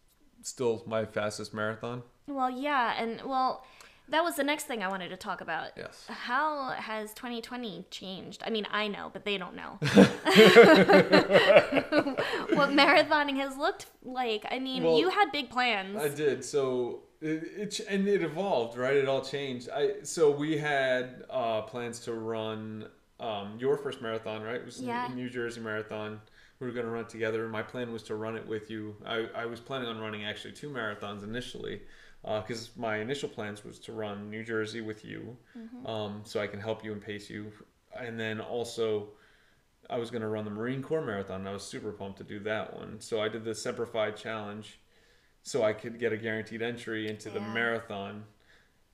still 0.43 0.83
my 0.87 1.05
fastest 1.05 1.55
marathon. 1.55 2.03
Well, 2.27 2.51
yeah, 2.51 2.95
and 3.01 3.22
well, 3.22 3.64
that 4.09 4.23
was 4.23 4.37
the 4.37 4.45
next 4.45 4.65
thing 4.65 4.83
I 4.83 4.89
wanted 4.89 5.09
to 5.11 5.17
talk 5.17 5.41
about. 5.41 5.71
Yes. 5.77 6.05
How 6.09 6.71
has 6.71 7.15
2020 7.15 7.87
changed? 7.91 8.43
I 8.47 8.51
mean, 8.51 8.67
I 8.71 8.89
know, 8.89 9.11
but 9.13 9.25
they 9.25 9.39
don't 9.39 9.55
know. 9.57 9.79
what 12.55 12.71
marathoning 12.71 13.37
has 13.37 13.57
looked 13.57 13.87
like. 14.03 14.45
I 14.51 14.59
mean, 14.59 14.83
Well, 14.83 14.99
you 14.99 15.09
had 15.11 15.31
big 15.33 15.51
plans. 15.51 15.97
I 15.97 16.09
did. 16.09 16.45
So 16.45 17.01
it, 17.21 17.45
it 17.57 17.81
and 17.89 18.07
it 18.09 18.23
evolved, 18.23 18.77
right? 18.77 18.97
It 18.97 19.09
all 19.09 19.23
changed. 19.23 19.69
I 19.75 20.03
so 20.03 20.31
we 20.31 20.59
had 20.59 21.25
uh, 21.31 21.63
plans 21.63 22.01
to 22.01 22.15
run 22.15 22.89
um, 23.21 23.57
your 23.59 23.77
first 23.77 24.03
marathon, 24.03 24.43
right? 24.43 24.57
It 24.57 24.65
was 24.67 24.79
the 24.79 24.87
Yeah. 24.87 25.09
New 25.15 25.31
Jersey 25.31 25.61
Marathon. 25.61 26.21
We 26.61 26.67
were 26.69 26.73
going 26.73 26.87
to 26.87 26.93
run 26.93 27.03
it 27.03 27.09
together. 27.09 27.49
My 27.49 27.63
plan 27.63 27.93
was 27.93 28.03
to 28.05 28.15
run 28.15 28.37
it 28.37 28.47
with 28.47 28.71
you. 28.71 28.97
I, 29.05 29.27
I 29.35 29.47
was 29.47 29.59
planning 29.61 29.89
on 29.89 29.99
running 29.99 30.25
actually 30.25 30.53
two 30.53 30.69
marathons 30.71 31.25
initially, 31.25 31.83
because 32.25 32.70
my 32.77 32.99
initial 32.99 33.29
plans 33.29 33.64
was 33.64 33.79
to 33.81 33.93
run 33.93 34.31
New 34.31 34.43
Jersey 34.43 34.81
with 34.81 35.05
you, 35.05 35.37
um, 35.87 36.22
so 36.25 36.41
I 36.41 36.47
can 36.47 36.61
help 36.61 36.85
you 36.85 36.93
and 36.93 37.03
pace 37.03 37.29
you, 37.31 37.53
and 37.99 38.18
then 38.18 38.41
also. 38.41 39.09
I 39.91 39.99
was 39.99 40.11
going 40.11 40.22
to 40.22 40.29
run 40.29 40.47
the 40.47 40.51
Marine 40.51 40.83
Corps 40.83 41.05
Marathon. 41.05 41.41
And 41.41 41.49
I 41.51 41.53
was 41.53 41.62
super 41.62 41.93
pumped 41.93 42.16
to 42.16 42.25
do 42.25 42.41
that 42.41 42.75
one. 42.75 42.99
So 43.03 43.20
I 43.20 43.29
did 43.29 43.45
the 43.45 43.51
Semperfi 43.51 44.16
Challenge 44.16 44.79
so 45.45 45.62
I 45.62 45.75
could 45.75 46.01
get 46.01 46.12
a 46.12 46.16
guaranteed 46.16 46.62
entry 46.62 47.07
into 47.07 47.29
the 47.29 47.41
marathon. 47.41 48.25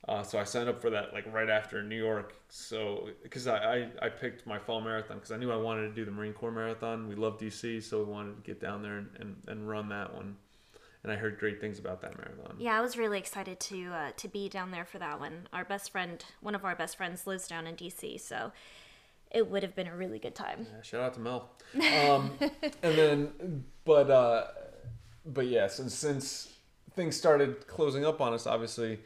Uh, 0.07 0.21
so 0.21 0.37
I 0.37 0.43
signed 0.43 0.67
up 0.67 0.81
for 0.81 0.89
that 0.89 1.13
like 1.13 1.31
right 1.33 1.49
after 1.49 1.81
New 1.81 1.95
York. 1.95 2.33
So 2.49 3.09
because 3.23 3.47
I, 3.47 3.57
I, 3.57 3.89
I 4.01 4.09
picked 4.09 4.45
my 4.45 4.59
fall 4.59 4.81
marathon 4.81 5.17
because 5.17 5.31
I 5.31 5.37
knew 5.37 5.51
I 5.51 5.55
wanted 5.55 5.87
to 5.87 5.93
do 5.93 6.03
the 6.03 6.11
Marine 6.11 6.33
Corps 6.33 6.51
Marathon. 6.51 7.07
We 7.07 7.15
love 7.15 7.39
DC, 7.39 7.81
so 7.81 7.99
we 7.99 8.11
wanted 8.11 8.35
to 8.35 8.41
get 8.41 8.59
down 8.59 8.81
there 8.81 8.97
and, 8.97 9.09
and, 9.19 9.35
and 9.47 9.69
run 9.69 9.87
that 9.89 10.13
one. 10.13 10.35
And 11.03 11.11
I 11.11 11.15
heard 11.15 11.39
great 11.39 11.59
things 11.59 11.79
about 11.79 12.01
that 12.01 12.15
marathon. 12.15 12.57
yeah, 12.59 12.77
I 12.77 12.81
was 12.81 12.95
really 12.95 13.17
excited 13.17 13.59
to 13.59 13.87
uh, 13.87 14.11
to 14.17 14.27
be 14.27 14.49
down 14.49 14.71
there 14.71 14.85
for 14.85 14.99
that 14.99 15.19
one. 15.19 15.47
Our 15.51 15.65
best 15.65 15.91
friend, 15.91 16.23
one 16.41 16.53
of 16.53 16.63
our 16.63 16.75
best 16.75 16.97
friends, 16.97 17.25
lives 17.25 17.47
down 17.47 17.65
in 17.65 17.75
DC, 17.75 18.19
so 18.21 18.51
it 19.31 19.49
would 19.49 19.63
have 19.63 19.75
been 19.75 19.87
a 19.87 19.95
really 19.95 20.19
good 20.19 20.35
time. 20.35 20.67
Yeah, 20.71 20.81
shout 20.83 21.01
out 21.01 21.13
to 21.15 21.19
Mel. 21.19 21.49
Um, 21.75 22.31
and 22.83 22.97
then, 22.97 23.63
but 23.83 24.11
uh, 24.11 24.47
but 25.25 25.47
yeah, 25.47 25.67
since 25.67 25.95
since 25.95 26.53
things 26.95 27.15
started 27.15 27.67
closing 27.67 28.05
up 28.05 28.21
on 28.21 28.33
us, 28.33 28.45
obviously, 28.45 28.99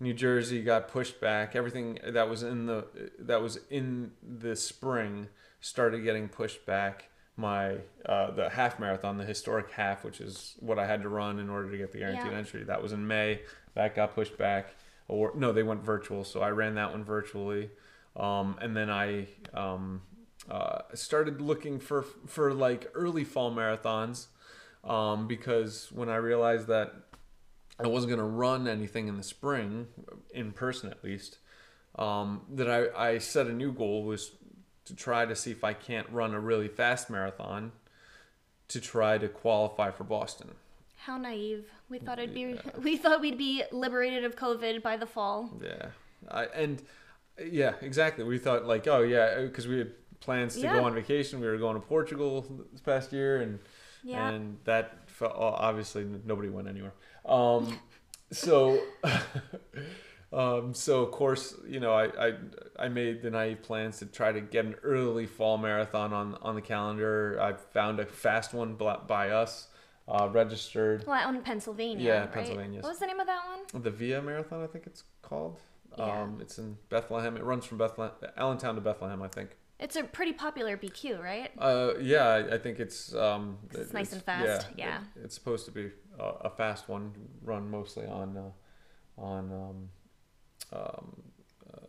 New 0.00 0.14
Jersey 0.14 0.62
got 0.62 0.88
pushed 0.88 1.20
back. 1.20 1.56
Everything 1.56 1.98
that 2.06 2.28
was 2.28 2.42
in 2.42 2.66
the 2.66 2.86
that 3.18 3.40
was 3.40 3.60
in 3.70 4.12
the 4.22 4.56
spring 4.56 5.28
started 5.60 6.02
getting 6.04 6.28
pushed 6.28 6.66
back. 6.66 7.07
My 7.38 7.76
uh, 8.04 8.32
the 8.32 8.50
half 8.50 8.80
marathon, 8.80 9.16
the 9.16 9.24
historic 9.24 9.70
half, 9.70 10.02
which 10.04 10.20
is 10.20 10.56
what 10.58 10.76
I 10.76 10.86
had 10.86 11.02
to 11.02 11.08
run 11.08 11.38
in 11.38 11.48
order 11.48 11.70
to 11.70 11.76
get 11.78 11.92
the 11.92 11.98
guaranteed 11.98 12.32
Yeah. 12.32 12.38
entry. 12.38 12.64
That 12.64 12.82
was 12.82 12.92
in 12.92 13.06
May. 13.06 13.42
That 13.74 13.94
got 13.94 14.14
pushed 14.14 14.36
back. 14.36 14.74
Or 15.06 15.32
no, 15.36 15.52
they 15.52 15.62
went 15.62 15.82
virtual, 15.84 16.24
so 16.24 16.40
I 16.40 16.50
ran 16.50 16.74
that 16.74 16.90
one 16.90 17.04
virtually. 17.04 17.70
Um, 18.16 18.56
and 18.60 18.76
then 18.76 18.90
I 18.90 19.28
um, 19.54 20.02
uh, 20.50 20.80
started 20.94 21.40
looking 21.40 21.78
for 21.78 22.02
for 22.26 22.52
like 22.52 22.90
early 22.94 23.22
fall 23.22 23.52
marathons 23.54 24.26
um, 24.82 25.28
because 25.28 25.90
when 25.92 26.08
I 26.08 26.16
realized 26.16 26.66
that 26.66 26.92
I 27.78 27.86
wasn't 27.86 28.10
going 28.10 28.18
to 28.18 28.24
run 28.24 28.66
anything 28.66 29.06
in 29.06 29.16
the 29.16 29.22
spring, 29.22 29.86
in 30.34 30.50
person 30.50 30.90
at 30.90 31.04
least, 31.04 31.38
um, 31.96 32.42
that 32.50 32.68
I, 32.68 33.12
I 33.12 33.18
set 33.18 33.46
a 33.46 33.52
new 33.52 33.72
goal 33.72 34.02
was 34.02 34.32
to 34.88 34.94
try 34.96 35.24
to 35.24 35.36
see 35.36 35.50
if 35.50 35.62
I 35.64 35.72
can't 35.74 36.08
run 36.10 36.34
a 36.34 36.40
really 36.40 36.68
fast 36.68 37.08
marathon 37.10 37.72
to 38.68 38.80
try 38.80 39.16
to 39.18 39.28
qualify 39.28 39.90
for 39.90 40.04
Boston. 40.04 40.50
How 40.96 41.16
naive! 41.16 41.64
We 41.88 41.98
thought 41.98 42.18
it'd 42.18 42.34
be 42.34 42.58
we 42.82 42.96
thought 42.96 43.20
we'd 43.20 43.38
be 43.38 43.62
liberated 43.72 44.24
of 44.24 44.36
COVID 44.36 44.82
by 44.82 44.96
the 44.96 45.06
fall. 45.06 45.50
Yeah, 45.62 45.86
I, 46.30 46.44
and 46.46 46.82
yeah, 47.42 47.74
exactly. 47.80 48.24
We 48.24 48.38
thought 48.38 48.64
like, 48.64 48.86
oh 48.88 49.02
yeah, 49.02 49.42
because 49.42 49.66
we 49.68 49.78
had 49.78 49.92
plans 50.20 50.54
to 50.54 50.60
Yeah. 50.62 50.74
go 50.74 50.84
on 50.84 50.94
vacation. 50.94 51.40
We 51.40 51.46
were 51.46 51.56
going 51.58 51.74
to 51.80 51.86
Portugal 51.86 52.44
this 52.72 52.80
past 52.80 53.12
year, 53.12 53.40
and 53.40 53.58
Yeah. 54.02 54.28
and 54.28 54.58
that 54.64 54.98
obviously 55.22 56.04
nobody 56.24 56.48
went 56.48 56.66
anywhere. 56.68 56.92
Um, 57.24 57.78
so. 58.32 58.80
Um, 60.32 60.74
so 60.74 61.02
of 61.02 61.10
course, 61.10 61.54
you 61.66 61.80
know, 61.80 61.92
I, 61.92 62.28
I 62.28 62.32
I 62.78 62.88
made 62.88 63.22
the 63.22 63.30
naive 63.30 63.62
plans 63.62 63.98
to 64.00 64.06
try 64.06 64.30
to 64.32 64.40
get 64.40 64.66
an 64.66 64.74
early 64.82 65.26
fall 65.26 65.56
marathon 65.56 66.12
on 66.12 66.34
on 66.42 66.54
the 66.54 66.60
calendar. 66.60 67.38
I 67.40 67.54
found 67.54 67.98
a 67.98 68.04
fast 68.06 68.52
one 68.52 68.74
by 68.74 69.30
us, 69.30 69.68
uh, 70.06 70.28
registered. 70.30 71.06
Well, 71.06 71.16
out 71.16 71.34
in 71.34 71.40
Pennsylvania. 71.42 72.04
Yeah, 72.04 72.18
right? 72.20 72.32
Pennsylvania. 72.32 72.80
What 72.80 72.90
was 72.90 72.98
the 72.98 73.06
name 73.06 73.20
of 73.20 73.26
that 73.26 73.40
one? 73.72 73.82
The 73.82 73.90
Via 73.90 74.20
Marathon, 74.20 74.62
I 74.62 74.66
think 74.66 74.86
it's 74.86 75.04
called. 75.22 75.60
Yeah. 75.96 76.22
Um, 76.22 76.38
it's 76.42 76.58
in 76.58 76.76
Bethlehem. 76.90 77.36
It 77.38 77.42
runs 77.42 77.64
from 77.64 77.78
Bethlehem, 77.78 78.12
Allentown 78.36 78.74
to 78.74 78.80
Bethlehem, 78.82 79.22
I 79.22 79.28
think. 79.28 79.56
It's 79.80 79.96
a 79.96 80.02
pretty 80.04 80.32
popular 80.32 80.76
BQ, 80.76 81.22
right? 81.22 81.50
Uh, 81.56 81.94
yeah, 82.00 82.48
I, 82.52 82.58
think 82.58 82.80
it's 82.80 83.14
um, 83.14 83.58
It's 83.72 83.92
nice 83.92 84.12
and 84.12 84.22
fast, 84.22 84.66
yeah. 84.76 84.98
it- 85.16 85.24
it's 85.24 85.34
supposed 85.34 85.64
to 85.66 85.70
be 85.70 85.90
a, 86.18 86.24
a 86.24 86.50
fast 86.50 86.88
one, 86.88 87.12
run 87.42 87.70
mostly 87.70 88.04
on 88.06 88.36
uh, 88.36 89.20
on 89.20 89.52
um, 89.52 89.88
um, 90.72 91.22
uh, 91.72 91.86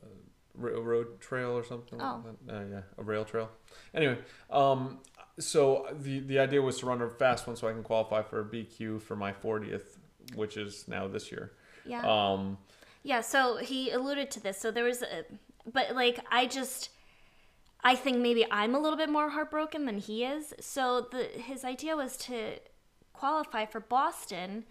road 0.55 1.19
trail 1.19 1.51
or 1.51 1.63
something. 1.63 2.01
Oh. 2.01 2.23
Like. 2.25 2.55
Uh, 2.55 2.65
yeah, 2.69 2.81
a 2.97 3.03
rail 3.03 3.25
trail. 3.25 3.49
Anyway, 3.93 4.17
um, 4.49 4.99
so 5.39 5.87
the 5.99 6.19
the 6.19 6.39
idea 6.39 6.61
was 6.61 6.79
to 6.79 6.85
run 6.85 7.01
a 7.01 7.09
fast 7.09 7.47
one 7.47 7.55
so 7.55 7.67
I 7.67 7.71
can 7.71 7.83
qualify 7.83 8.21
for 8.21 8.41
a 8.41 8.45
BQ 8.45 9.01
for 9.01 9.15
my 9.15 9.31
40th, 9.31 9.97
which 10.35 10.57
is 10.57 10.87
now 10.87 11.07
this 11.07 11.31
year. 11.31 11.53
Yeah. 11.85 12.01
Um, 12.05 12.57
Yeah, 13.03 13.21
so 13.21 13.57
he 13.57 13.91
alluded 13.91 14.29
to 14.31 14.39
this. 14.41 14.59
So 14.59 14.71
there 14.71 14.83
was, 14.83 15.01
a, 15.01 15.23
but 15.71 15.95
like 15.95 16.19
I 16.29 16.45
just, 16.45 16.89
I 17.83 17.95
think 17.95 18.17
maybe 18.17 18.45
I'm 18.51 18.75
a 18.75 18.79
little 18.79 18.97
bit 18.97 19.09
more 19.09 19.29
heartbroken 19.29 19.85
than 19.85 19.99
he 19.99 20.25
is. 20.25 20.53
So 20.59 21.07
the 21.09 21.23
his 21.23 21.63
idea 21.63 21.95
was 21.95 22.17
to 22.17 22.59
qualify 23.13 23.65
for 23.65 23.79
Boston. 23.79 24.65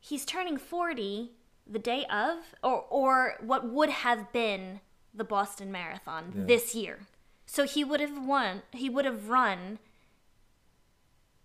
He's 0.00 0.24
turning 0.24 0.56
forty 0.56 1.32
the 1.70 1.78
day 1.78 2.04
of, 2.10 2.38
or 2.62 2.84
or 2.90 3.36
what 3.40 3.68
would 3.70 3.90
have 3.90 4.32
been 4.32 4.80
the 5.14 5.24
Boston 5.24 5.70
Marathon 5.72 6.32
this 6.46 6.74
year. 6.74 7.00
So 7.46 7.64
he 7.64 7.82
would 7.84 8.00
have 8.00 8.24
won. 8.24 8.62
He 8.72 8.88
would 8.88 9.04
have 9.04 9.28
run. 9.28 9.78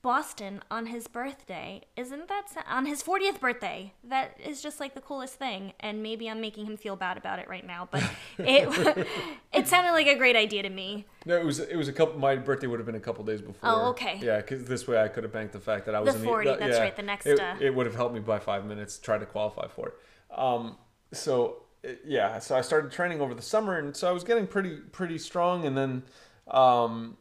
Boston 0.02 0.62
on 0.70 0.86
his 0.86 1.08
birthday. 1.08 1.82
Isn't 1.98 2.28
that 2.28 2.44
on 2.70 2.86
his 2.86 3.02
40th 3.02 3.40
birthday? 3.40 3.92
That 4.04 4.38
is 4.40 4.62
just 4.62 4.80
like 4.80 4.94
the 4.94 5.02
coolest 5.02 5.34
thing. 5.34 5.74
And 5.80 6.04
maybe 6.04 6.30
I'm 6.30 6.40
making 6.40 6.68
him 6.68 6.78
feel 6.78 6.96
bad 6.96 7.18
about 7.18 7.40
it 7.40 7.50
right 7.50 7.66
now, 7.66 7.88
but 7.90 8.04
it 8.38 9.08
it 9.54 9.68
sounded 9.68 9.94
like 9.94 10.06
a 10.06 10.16
great 10.16 10.36
idea 10.36 10.62
to 10.62 10.70
me. 10.70 11.08
no, 11.26 11.36
it 11.36 11.44
was 11.44 11.58
it 11.58 11.76
was 11.76 11.88
a 11.88 11.94
couple. 11.94 12.20
My 12.20 12.36
birthday 12.36 12.68
would 12.68 12.80
have 12.80 12.86
been 12.86 12.94
a 12.94 13.00
couple 13.00 13.24
days 13.24 13.42
before. 13.42 13.68
Oh, 13.68 13.90
okay. 13.90 14.20
Yeah, 14.22 14.38
because 14.42 14.66
this 14.66 14.88
way 14.88 15.02
I 15.02 15.08
could 15.08 15.24
have 15.24 15.34
banked 15.34 15.54
the 15.54 15.60
fact 15.60 15.88
that 15.88 15.96
I 15.96 16.02
was 16.02 16.14
The 16.14 16.20
in 16.20 16.26
40, 16.28 16.50
the, 16.50 16.56
that's 16.58 16.78
yeah, 16.78 16.84
right, 16.84 16.96
the 16.96 17.02
next, 17.02 17.26
It, 17.26 17.40
uh, 17.40 17.56
it 17.60 17.74
would 17.74 17.88
have 17.88 17.96
helped 17.96 18.14
me 18.14 18.20
by 18.20 18.38
five 18.38 18.64
minutes 18.64 19.00
try 19.00 19.18
to 19.18 19.26
qualify 19.26 19.68
for 19.70 19.88
it. 19.88 19.96
Um, 20.36 20.78
so 21.14 21.64
yeah, 22.06 22.40
so 22.40 22.56
I 22.56 22.62
started 22.62 22.92
training 22.92 23.22
over 23.22 23.34
the 23.34 23.42
summer, 23.42 23.78
and 23.78 23.96
so 23.96 24.10
I 24.10 24.12
was 24.12 24.24
getting 24.24 24.48
pretty 24.48 24.78
pretty 24.92 25.18
strong, 25.18 25.66
and 25.66 25.78
then 25.78 26.04
um, 26.48 27.18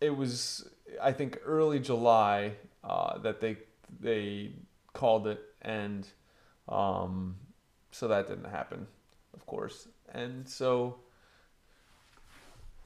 it 0.00 0.16
was 0.16 0.68
I 1.00 1.12
think 1.12 1.38
early 1.44 1.78
July 1.78 2.52
uh, 2.84 3.18
that 3.18 3.40
they 3.40 3.58
they 4.00 4.52
called 4.92 5.26
it, 5.26 5.40
and 5.62 6.06
um, 6.68 7.36
so 7.90 8.08
that 8.08 8.28
didn't 8.28 8.50
happen, 8.50 8.86
of 9.34 9.46
course, 9.46 9.88
and 10.12 10.48
so 10.48 10.96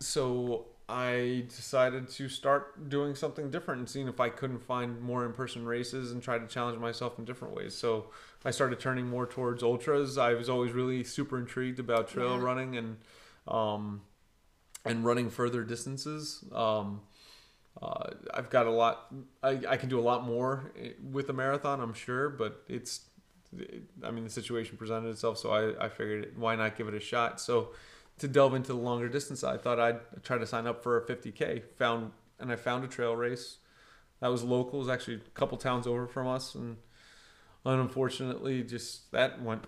so 0.00 0.66
I 0.88 1.44
decided 1.48 2.08
to 2.10 2.28
start 2.28 2.88
doing 2.88 3.14
something 3.14 3.50
different 3.50 3.78
and 3.80 3.88
seeing 3.88 4.08
if 4.08 4.20
I 4.20 4.28
couldn't 4.28 4.58
find 4.58 5.00
more 5.00 5.24
in-person 5.24 5.64
races 5.64 6.12
and 6.12 6.22
try 6.22 6.38
to 6.38 6.46
challenge 6.46 6.78
myself 6.78 7.18
in 7.18 7.24
different 7.24 7.54
ways. 7.54 7.74
So 7.74 8.06
I 8.45 8.51
started 8.51 8.80
turning 8.80 9.09
more 9.09 9.26
towards 9.26 9.62
ultras. 9.62 10.18
I 10.18 10.34
was 10.34 10.49
always 10.49 10.72
really 10.72 11.05
super 11.05 11.38
intrigued 11.38 11.78
about 11.78 12.09
trail 12.09 12.36
Yeah. 12.36 12.43
running 12.43 12.76
and 12.76 12.97
um, 13.47 14.03
and 14.84 15.05
running 15.05 15.30
further 15.30 15.62
distances. 15.64 16.45
Um, 16.53 17.03
uh, 17.80 18.11
I've 18.34 18.51
got 18.51 18.66
a 18.66 18.70
lot. 18.70 19.12
I, 19.43 19.61
I 19.68 19.76
can 19.76 19.88
do 19.88 19.99
a 19.99 20.03
lot 20.03 20.24
more 20.24 20.72
with 21.11 21.28
a 21.28 21.32
marathon, 21.32 21.80
I'm 21.80 21.95
sure, 21.95 22.28
but 22.28 22.62
it's. 22.68 23.03
I 24.03 24.11
mean, 24.11 24.24
the 24.24 24.30
situation 24.30 24.76
presented 24.78 25.11
itself, 25.11 25.36
so 25.38 25.51
I, 25.51 25.84
I 25.84 25.88
figured 25.90 26.32
why 26.38 26.57
not 26.57 26.76
give 26.76 26.88
it 26.88 26.95
a 26.95 27.01
shot. 27.01 27.38
So, 27.40 27.72
to 28.18 28.26
delve 28.26 28.55
into 28.55 28.68
the 28.72 28.78
longer 28.78 29.09
distance, 29.11 29.45
I 29.45 29.59
thought 29.59 29.78
I'd 29.78 30.01
try 30.24 30.38
to 30.38 30.47
sign 30.47 30.66
up 30.66 30.82
for 30.82 30.97
a 30.97 31.03
50k. 31.07 31.62
Found 31.76 32.12
and 32.40 32.51
I 32.51 32.57
found 32.57 32.82
a 32.84 32.88
trail 32.88 33.14
race 33.14 33.59
that 34.20 34.28
was 34.28 34.43
local. 34.43 34.76
It 34.80 34.84
was 34.84 34.88
actually 34.88 35.16
a 35.16 35.30
couple 35.34 35.59
towns 35.59 35.86
over 35.86 36.07
from 36.07 36.26
us, 36.28 36.55
and 36.55 36.78
unfortunately, 37.64 38.62
just 38.62 39.10
that 39.12 39.40
went 39.42 39.64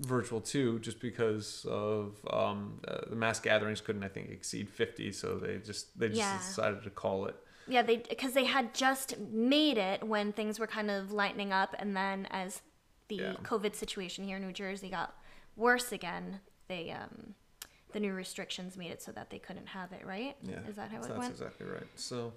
virtual 0.00 0.40
too, 0.40 0.78
just 0.80 1.00
because 1.00 1.64
of 1.68 2.16
um, 2.30 2.80
uh, 2.88 2.98
the 3.08 3.16
mass 3.16 3.40
gatherings 3.40 3.80
couldn't, 3.80 4.02
I 4.02 4.08
think, 4.08 4.30
exceed 4.30 4.68
50. 4.68 5.12
So 5.12 5.38
they 5.38 5.58
just 5.58 5.98
they 5.98 6.08
just 6.08 6.18
Yeah. 6.18 6.38
decided 6.38 6.82
to 6.84 6.90
call 6.90 7.26
it. 7.26 7.36
Yeah, 7.68 7.82
they 7.82 7.98
because 7.98 8.32
they 8.32 8.44
had 8.44 8.74
just 8.74 9.18
made 9.18 9.78
it 9.78 10.02
when 10.02 10.32
things 10.32 10.58
were 10.58 10.66
kind 10.66 10.90
of 10.90 11.12
lightening 11.12 11.52
up, 11.52 11.74
and 11.78 11.96
then 11.96 12.26
as 12.30 12.62
the 13.08 13.16
Yeah. 13.16 13.32
COVID 13.44 13.74
situation 13.74 14.24
here 14.24 14.36
in 14.36 14.42
New 14.46 14.52
Jersey 14.52 14.90
got 14.90 15.16
worse 15.56 15.92
again, 15.92 16.40
they 16.68 16.90
um, 16.90 17.34
the 17.92 18.00
new 18.00 18.12
restrictions 18.14 18.76
made 18.76 18.90
it 18.90 19.02
so 19.02 19.12
that 19.12 19.30
they 19.30 19.38
couldn't 19.38 19.66
have 19.68 19.92
it. 19.92 20.04
Right? 20.04 20.36
Yeah, 20.42 20.60
Is 20.68 20.76
that 20.76 20.90
how 20.90 20.98
it 20.98 21.00
that's 21.02 21.10
went? 21.10 21.20
That's 21.20 21.40
exactly 21.40 21.66
right. 21.66 21.86
So, 21.94 22.32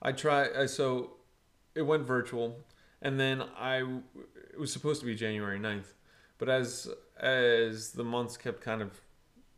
I 0.00 0.12
try. 0.12 0.48
I, 0.62 0.66
so, 0.66 1.16
it 1.74 1.82
went 1.82 2.04
virtual, 2.06 2.64
and 3.04 3.20
then 3.20 3.42
I. 3.58 3.84
It 4.52 4.58
was 4.58 4.72
supposed 4.72 5.00
to 5.00 5.06
be 5.06 5.14
January 5.14 5.58
9th, 5.58 5.92
but 6.38 6.48
as 6.48 6.88
as 7.20 7.92
the 7.92 8.04
months 8.04 8.36
kept 8.36 8.60
kind 8.60 8.82
of 8.82 9.00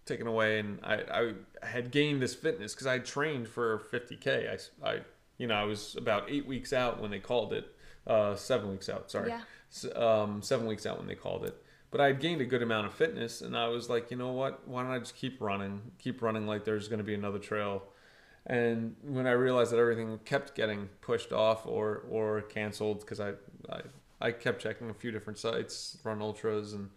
taken 0.04 0.26
away, 0.26 0.58
and 0.58 0.78
I 0.82 1.32
I 1.62 1.66
had 1.66 1.90
gained 1.90 2.20
this 2.20 2.34
fitness 2.34 2.74
because 2.74 2.86
I 2.86 2.98
trained 2.98 3.48
for 3.48 3.78
50k. 3.92 4.50
I 4.84 4.88
I 4.88 5.00
you 5.38 5.46
know 5.46 5.54
I 5.54 5.64
was 5.64 5.96
about 5.96 6.30
eight 6.30 6.46
weeks 6.46 6.72
out 6.72 7.00
when 7.00 7.10
they 7.10 7.18
called 7.18 7.52
it. 7.52 7.72
Uh, 8.06 8.36
seven 8.36 8.70
weeks 8.70 8.88
out. 8.88 9.10
Sorry. 9.10 9.30
Yeah. 9.30 9.40
S- 9.70 9.96
um, 9.96 10.40
seven 10.40 10.66
weeks 10.66 10.86
out 10.86 10.98
when 10.98 11.08
they 11.08 11.16
called 11.16 11.44
it. 11.44 11.60
But 11.90 12.00
I 12.00 12.06
had 12.06 12.20
gained 12.20 12.40
a 12.40 12.44
good 12.44 12.62
amount 12.62 12.86
of 12.86 12.94
fitness, 12.94 13.40
and 13.40 13.56
I 13.56 13.66
was 13.68 13.88
like, 13.88 14.10
you 14.12 14.16
know 14.16 14.30
what? 14.32 14.66
Why 14.68 14.82
don't 14.82 14.92
I 14.92 14.98
just 15.00 15.16
keep 15.16 15.40
running? 15.40 15.80
Keep 15.98 16.22
running 16.22 16.46
like 16.46 16.64
there's 16.64 16.86
going 16.88 16.98
to 16.98 17.04
be 17.04 17.14
another 17.14 17.38
trail. 17.40 17.82
And 18.48 18.94
when 19.02 19.26
I 19.26 19.32
realized 19.32 19.72
that 19.72 19.78
everything 19.78 20.18
kept 20.24 20.54
getting 20.54 20.88
pushed 21.00 21.32
off 21.32 21.66
or 21.66 22.04
or 22.08 22.42
canceled, 22.42 23.00
because 23.00 23.18
I, 23.18 23.32
I 23.68 23.80
I 24.20 24.30
kept 24.30 24.62
checking 24.62 24.88
a 24.88 24.94
few 24.94 25.10
different 25.10 25.38
sites, 25.38 25.98
Run 26.04 26.22
Ultras 26.22 26.72
and 26.72 26.90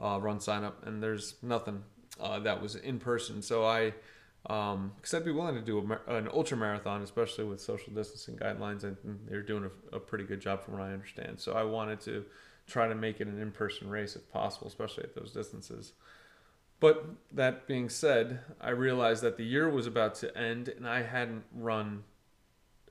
uh, 0.00 0.18
Run 0.20 0.40
Sign 0.40 0.64
Up, 0.64 0.84
and 0.86 1.02
there's 1.02 1.36
nothing 1.42 1.84
uh, 2.20 2.40
that 2.40 2.60
was 2.60 2.74
in 2.74 2.98
person. 2.98 3.40
So 3.40 3.64
I, 3.64 3.94
because 4.42 5.14
I'd 5.14 5.24
be 5.24 5.32
willing 5.32 5.54
to 5.54 5.60
do 5.62 5.78
a, 5.78 6.14
an 6.16 6.28
ultra 6.32 6.56
marathon, 6.56 7.02
especially 7.02 7.44
with 7.44 7.60
social 7.60 7.92
distancing 7.92 8.36
guidelines, 8.36 8.84
and 8.84 8.96
they're 9.28 9.42
doing 9.42 9.70
a, 9.92 9.96
a 9.96 10.00
pretty 10.00 10.24
good 10.24 10.40
job 10.40 10.62
from 10.62 10.74
what 10.74 10.82
I 10.82 10.92
understand. 10.92 11.40
So 11.40 11.52
I 11.52 11.62
wanted 11.62 12.00
to 12.00 12.24
try 12.66 12.88
to 12.88 12.94
make 12.94 13.20
it 13.20 13.28
an 13.28 13.40
in-person 13.40 13.88
race 13.88 14.16
if 14.16 14.30
possible, 14.32 14.66
especially 14.66 15.04
at 15.04 15.14
those 15.14 15.32
distances. 15.32 15.92
But 16.78 17.06
that 17.32 17.66
being 17.66 17.88
said, 17.88 18.40
I 18.60 18.70
realized 18.70 19.22
that 19.22 19.36
the 19.36 19.44
year 19.44 19.68
was 19.68 19.86
about 19.86 20.14
to 20.16 20.36
end 20.36 20.68
and 20.68 20.86
I 20.86 21.02
hadn't 21.02 21.44
run. 21.54 22.04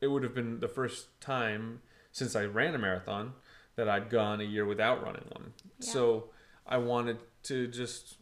It 0.01 0.07
would 0.07 0.23
have 0.23 0.33
been 0.33 0.59
the 0.59 0.67
first 0.67 1.19
time 1.21 1.81
since 2.11 2.35
I 2.35 2.45
ran 2.45 2.73
a 2.73 2.79
marathon 2.79 3.33
that 3.75 3.87
I'd 3.87 4.09
gone 4.09 4.41
a 4.41 4.43
year 4.43 4.65
without 4.65 5.03
running 5.03 5.25
one. 5.31 5.53
Yeah. 5.79 5.91
So 5.91 6.29
I 6.65 6.77
wanted 6.77 7.19
to 7.43 7.67
just 7.67 8.17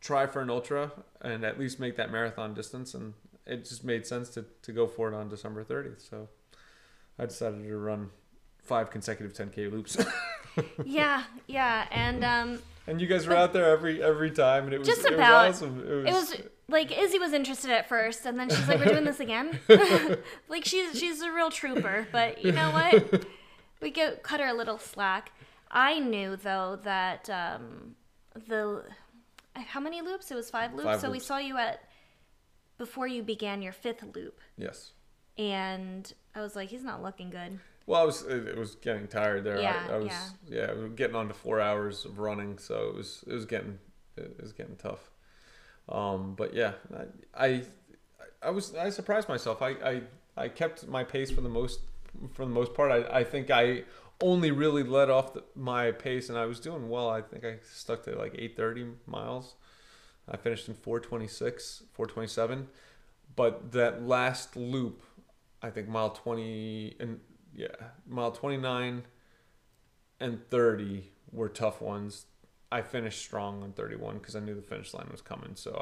try 0.00 0.26
for 0.26 0.40
an 0.40 0.50
ultra 0.50 0.92
and 1.20 1.44
at 1.44 1.58
least 1.58 1.78
make 1.78 1.96
that 1.96 2.10
marathon 2.10 2.54
distance. 2.54 2.94
And 2.94 3.14
it 3.46 3.64
just 3.64 3.84
made 3.84 4.06
sense 4.06 4.28
to, 4.30 4.44
to 4.62 4.72
go 4.72 4.86
for 4.86 5.12
it 5.12 5.14
on 5.14 5.28
December 5.28 5.64
30th. 5.64 6.08
So 6.08 6.28
I 7.18 7.26
decided 7.26 7.62
to 7.62 7.76
run 7.76 8.10
five 8.62 8.90
consecutive 8.90 9.32
10K 9.32 9.70
loops. 9.70 9.96
yeah, 10.84 11.24
yeah, 11.46 11.86
and 11.90 12.24
um, 12.24 12.62
and 12.86 13.00
you 13.00 13.06
guys 13.06 13.26
were 13.26 13.34
out 13.34 13.52
there 13.52 13.70
every 13.70 14.02
every 14.02 14.30
time, 14.30 14.64
and 14.64 14.74
it 14.74 14.78
was 14.78 14.88
Just 14.88 15.04
it 15.04 15.14
about. 15.14 15.48
was 15.48 15.56
awesome. 15.56 15.80
It 15.80 15.94
was, 15.94 16.04
it 16.06 16.12
was 16.12 16.50
like 16.68 16.96
Izzy 16.96 17.18
was 17.18 17.32
interested 17.32 17.70
at 17.70 17.88
first, 17.88 18.26
and 18.26 18.38
then 18.38 18.48
she's 18.48 18.68
like, 18.68 18.78
"We're 18.78 18.86
doing 18.92 19.04
this 19.04 19.20
again." 19.20 19.58
like 20.48 20.64
she's 20.64 20.98
she's 20.98 21.20
a 21.22 21.32
real 21.32 21.50
trooper, 21.50 22.06
but 22.12 22.44
you 22.44 22.52
know 22.52 22.70
what? 22.70 23.26
We 23.78 23.90
get 23.90 24.22
cut 24.22 24.40
her 24.40 24.46
a 24.46 24.54
little 24.54 24.78
slack. 24.78 25.32
I 25.70 25.98
knew 25.98 26.36
though 26.36 26.78
that 26.82 27.28
um, 27.28 27.94
the 28.48 28.84
how 29.54 29.80
many 29.80 30.00
loops? 30.00 30.30
It 30.30 30.34
was 30.34 30.48
five 30.48 30.72
loops. 30.72 30.84
Five 30.84 31.00
so 31.02 31.10
we 31.10 31.18
saw 31.18 31.36
you 31.36 31.58
at 31.58 31.82
before 32.78 33.06
you 33.06 33.22
began 33.22 33.60
your 33.60 33.74
fifth 33.74 34.02
loop, 34.14 34.40
yes. 34.56 34.92
and 35.36 36.10
I 36.34 36.40
was 36.40 36.56
like, 36.56 36.70
"He's 36.70 36.82
not 36.82 37.02
looking 37.02 37.28
good." 37.28 37.60
Well, 37.86 38.02
I 38.02 38.04
was 38.04 38.22
it, 38.22 38.56
was 38.56 38.74
getting 38.74 39.06
tired 39.06 39.44
there. 39.44 39.60
Yeah, 39.60 39.86
I, 39.88 39.94
I 39.94 39.98
was 39.98 40.12
yeah. 40.48 40.66
yeah, 40.66 40.74
we 40.74 40.88
getting 40.90 41.14
on 41.14 41.28
to 41.28 41.34
four 41.34 41.60
hours 41.60 42.04
of 42.04 42.18
running, 42.18 42.58
so 42.58 42.88
it 42.88 42.94
was 42.94 43.24
it 43.26 43.32
was 43.32 43.44
getting 43.44 43.78
it 44.16 44.40
was 44.40 44.52
getting 44.52 44.76
tough. 44.76 45.10
Um, 45.88 46.34
but 46.34 46.52
yeah, 46.52 46.72
I, 47.36 47.46
I 47.46 47.62
I 48.42 48.50
was 48.50 48.74
I 48.74 48.90
surprised 48.90 49.28
myself. 49.28 49.62
I, 49.62 49.70
I 49.70 50.02
I 50.36 50.48
kept 50.48 50.86
my 50.88 51.04
pace 51.04 51.30
for 51.30 51.40
the 51.40 51.48
most 51.48 51.80
for 52.32 52.44
the 52.44 52.50
most 52.50 52.74
part. 52.74 52.90
I, 52.90 53.18
I 53.20 53.24
think 53.24 53.50
I 53.50 53.84
only 54.20 54.50
really 54.50 54.82
let 54.82 55.10
off 55.10 55.34
the, 55.34 55.44
my 55.54 55.92
pace, 55.92 56.28
and 56.28 56.38
I 56.38 56.46
was 56.46 56.58
doing 56.58 56.88
well. 56.88 57.08
I 57.08 57.22
think 57.22 57.44
I 57.44 57.56
stuck 57.62 58.02
to 58.04 58.16
like 58.16 58.34
eight 58.36 58.56
thirty 58.56 58.86
miles. 59.06 59.54
I 60.28 60.36
finished 60.36 60.66
in 60.68 60.74
four 60.74 60.98
twenty 60.98 61.28
six, 61.28 61.84
four 61.92 62.06
twenty 62.06 62.28
seven. 62.28 62.68
But 63.34 63.72
that 63.72 64.02
last 64.02 64.56
loop, 64.56 65.02
I 65.62 65.70
think 65.70 65.88
mile 65.88 66.10
twenty 66.10 66.96
and 66.98 67.20
yeah, 67.56 67.68
mile 68.06 68.30
twenty 68.32 68.58
nine 68.58 69.02
and 70.20 70.40
thirty 70.50 71.10
were 71.32 71.48
tough 71.48 71.80
ones. 71.80 72.26
I 72.70 72.82
finished 72.82 73.20
strong 73.20 73.62
on 73.62 73.72
thirty 73.72 73.96
one 73.96 74.18
because 74.18 74.36
I 74.36 74.40
knew 74.40 74.54
the 74.54 74.62
finish 74.62 74.92
line 74.94 75.08
was 75.10 75.22
coming, 75.22 75.52
so 75.54 75.72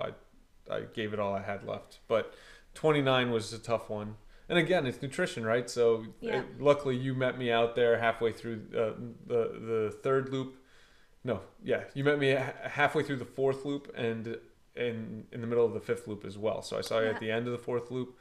I 0.70 0.75
I 0.75 0.81
gave 0.93 1.12
it 1.12 1.18
all 1.20 1.35
I 1.35 1.43
had 1.43 1.64
left. 1.66 1.99
But 2.09 2.35
twenty 2.75 3.03
nine 3.03 3.31
was 3.31 3.53
a 3.53 3.59
tough 3.59 3.91
one. 3.91 4.16
And 4.49 4.59
again, 4.59 4.87
it's 4.87 5.01
nutrition, 5.01 5.45
right? 5.47 5.68
So 5.70 6.05
Yeah. 6.20 6.41
it- 6.41 6.61
luckily, 6.61 6.97
you 6.97 7.14
met 7.14 7.39
me 7.39 7.51
out 7.51 7.75
there 7.77 7.99
halfway 7.99 8.33
through 8.33 8.62
uh, 8.72 8.93
the 9.27 9.59
the 9.93 9.99
third 10.03 10.29
loop. 10.31 10.57
No, 11.27 11.41
yeah, 11.62 11.85
you 11.95 12.05
met 12.05 12.18
me 12.18 12.29
halfway 12.29 13.03
through 13.03 13.16
the 13.16 13.25
fourth 13.25 13.64
loop 13.64 13.91
and 13.97 14.39
in 14.77 15.27
in 15.33 15.41
the 15.41 15.47
middle 15.47 15.64
of 15.64 15.72
the 15.72 15.81
fifth 15.81 16.07
loop 16.07 16.25
as 16.27 16.37
well. 16.37 16.61
So 16.62 16.77
I 16.77 16.83
saw 16.83 16.99
you 16.99 17.07
Yeah. 17.07 17.12
at 17.14 17.20
the 17.20 17.31
end 17.31 17.47
of 17.47 17.53
the 17.53 17.59
fourth 17.59 17.91
loop. 17.91 18.18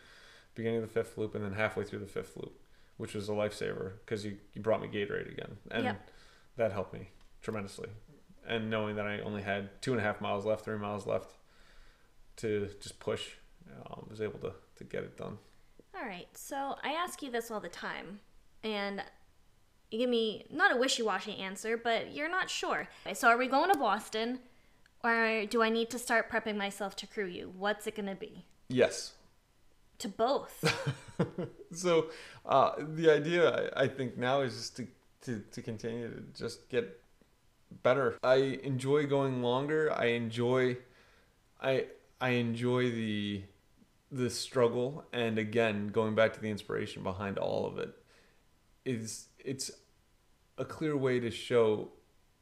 beginning 0.56 0.84
of 0.84 0.88
the 0.88 0.94
fifth 0.94 1.18
loop, 1.18 1.34
and 1.34 1.44
then 1.44 1.54
halfway 1.54 1.84
through 1.84 1.98
the 1.98 2.06
fifth 2.06 2.38
loop, 2.38 2.56
which 2.98 3.14
was 3.14 3.30
a 3.30 3.32
lifesaver 3.34 3.94
because 4.06 4.24
you, 4.26 4.38
you 4.54 4.62
brought 4.62 4.82
me 4.82 4.88
Gatorade 4.88 5.32
again, 5.32 5.58
and 5.72 5.84
Yep. 5.86 6.12
that 6.58 6.72
helped 6.72 6.94
me 6.94 7.10
tremendously. 7.42 7.90
And 8.48 8.70
knowing 8.70 8.96
that 8.98 9.06
I 9.08 9.20
only 9.22 9.42
had 9.42 9.82
two 9.82 9.92
and 9.94 10.02
a 10.02 10.04
half 10.04 10.20
miles 10.22 10.46
left, 10.46 10.66
three 10.66 10.78
miles 10.78 11.06
left 11.08 11.36
to 12.38 12.70
just 12.82 13.00
push, 13.00 13.32
um, 13.86 14.08
was 14.10 14.22
able 14.22 14.40
to 14.40 14.54
to 14.76 14.84
get 14.84 15.04
it 15.04 15.16
done. 15.18 15.38
All 15.96 16.06
right. 16.06 16.28
So 16.36 16.76
I 16.84 16.94
ask 16.94 17.22
you 17.22 17.30
this 17.32 17.52
all 17.52 17.60
the 17.60 17.70
time, 17.70 18.20
and 18.64 19.04
you 19.92 20.00
give 20.00 20.10
me 20.10 20.46
not 20.50 20.74
a 20.74 20.78
wishy-washy 20.78 21.38
answer, 21.38 21.78
but 21.78 22.12
you're 22.14 22.30
not 22.30 22.50
sure. 22.50 22.88
So 23.14 23.28
are 23.30 23.38
we 23.38 23.48
going 23.48 23.72
to 23.72 23.78
Boston, 23.78 24.40
or 25.04 25.46
do 25.46 25.62
I 25.62 25.70
need 25.70 25.90
to 25.92 26.00
start 26.00 26.30
prepping 26.32 26.58
myself 26.58 26.96
to 26.98 27.08
crew 27.08 27.28
you? 27.28 27.54
What's 27.56 27.86
it 27.88 27.96
gonna 27.96 28.16
be? 28.16 28.46
Yes. 28.68 29.14
To 30.04 30.10
both. 30.10 30.64
So 31.76 32.08
uh, 32.46 32.74
the 32.78 33.10
idea 33.10 33.72
I, 33.76 33.84
I 33.84 33.88
think 33.88 34.18
now 34.18 34.42
is 34.42 34.56
just 34.56 34.78
to, 34.78 34.88
to, 35.22 35.40
to 35.52 35.62
continue 35.62 36.10
to 36.10 36.22
just 36.38 36.70
get 36.70 37.02
better. 37.82 38.18
I 38.24 38.60
enjoy 38.64 39.08
going 39.08 39.42
longer. 39.42 39.92
I 39.92 40.08
enjoy 40.08 40.78
I 41.62 41.86
I 42.22 42.30
enjoy 42.32 42.92
the 42.92 43.44
the 44.12 44.30
struggle 44.30 45.06
and 45.12 45.40
again 45.40 45.88
going 45.88 46.14
back 46.14 46.34
to 46.34 46.40
the 46.40 46.50
inspiration 46.50 47.02
behind 47.02 47.40
all 47.40 47.66
of 47.66 47.80
it 47.80 47.96
is 48.86 49.28
it's 49.40 49.72
a 50.60 50.66
clear 50.66 50.96
way 50.96 51.20
to 51.20 51.32
show 51.32 51.90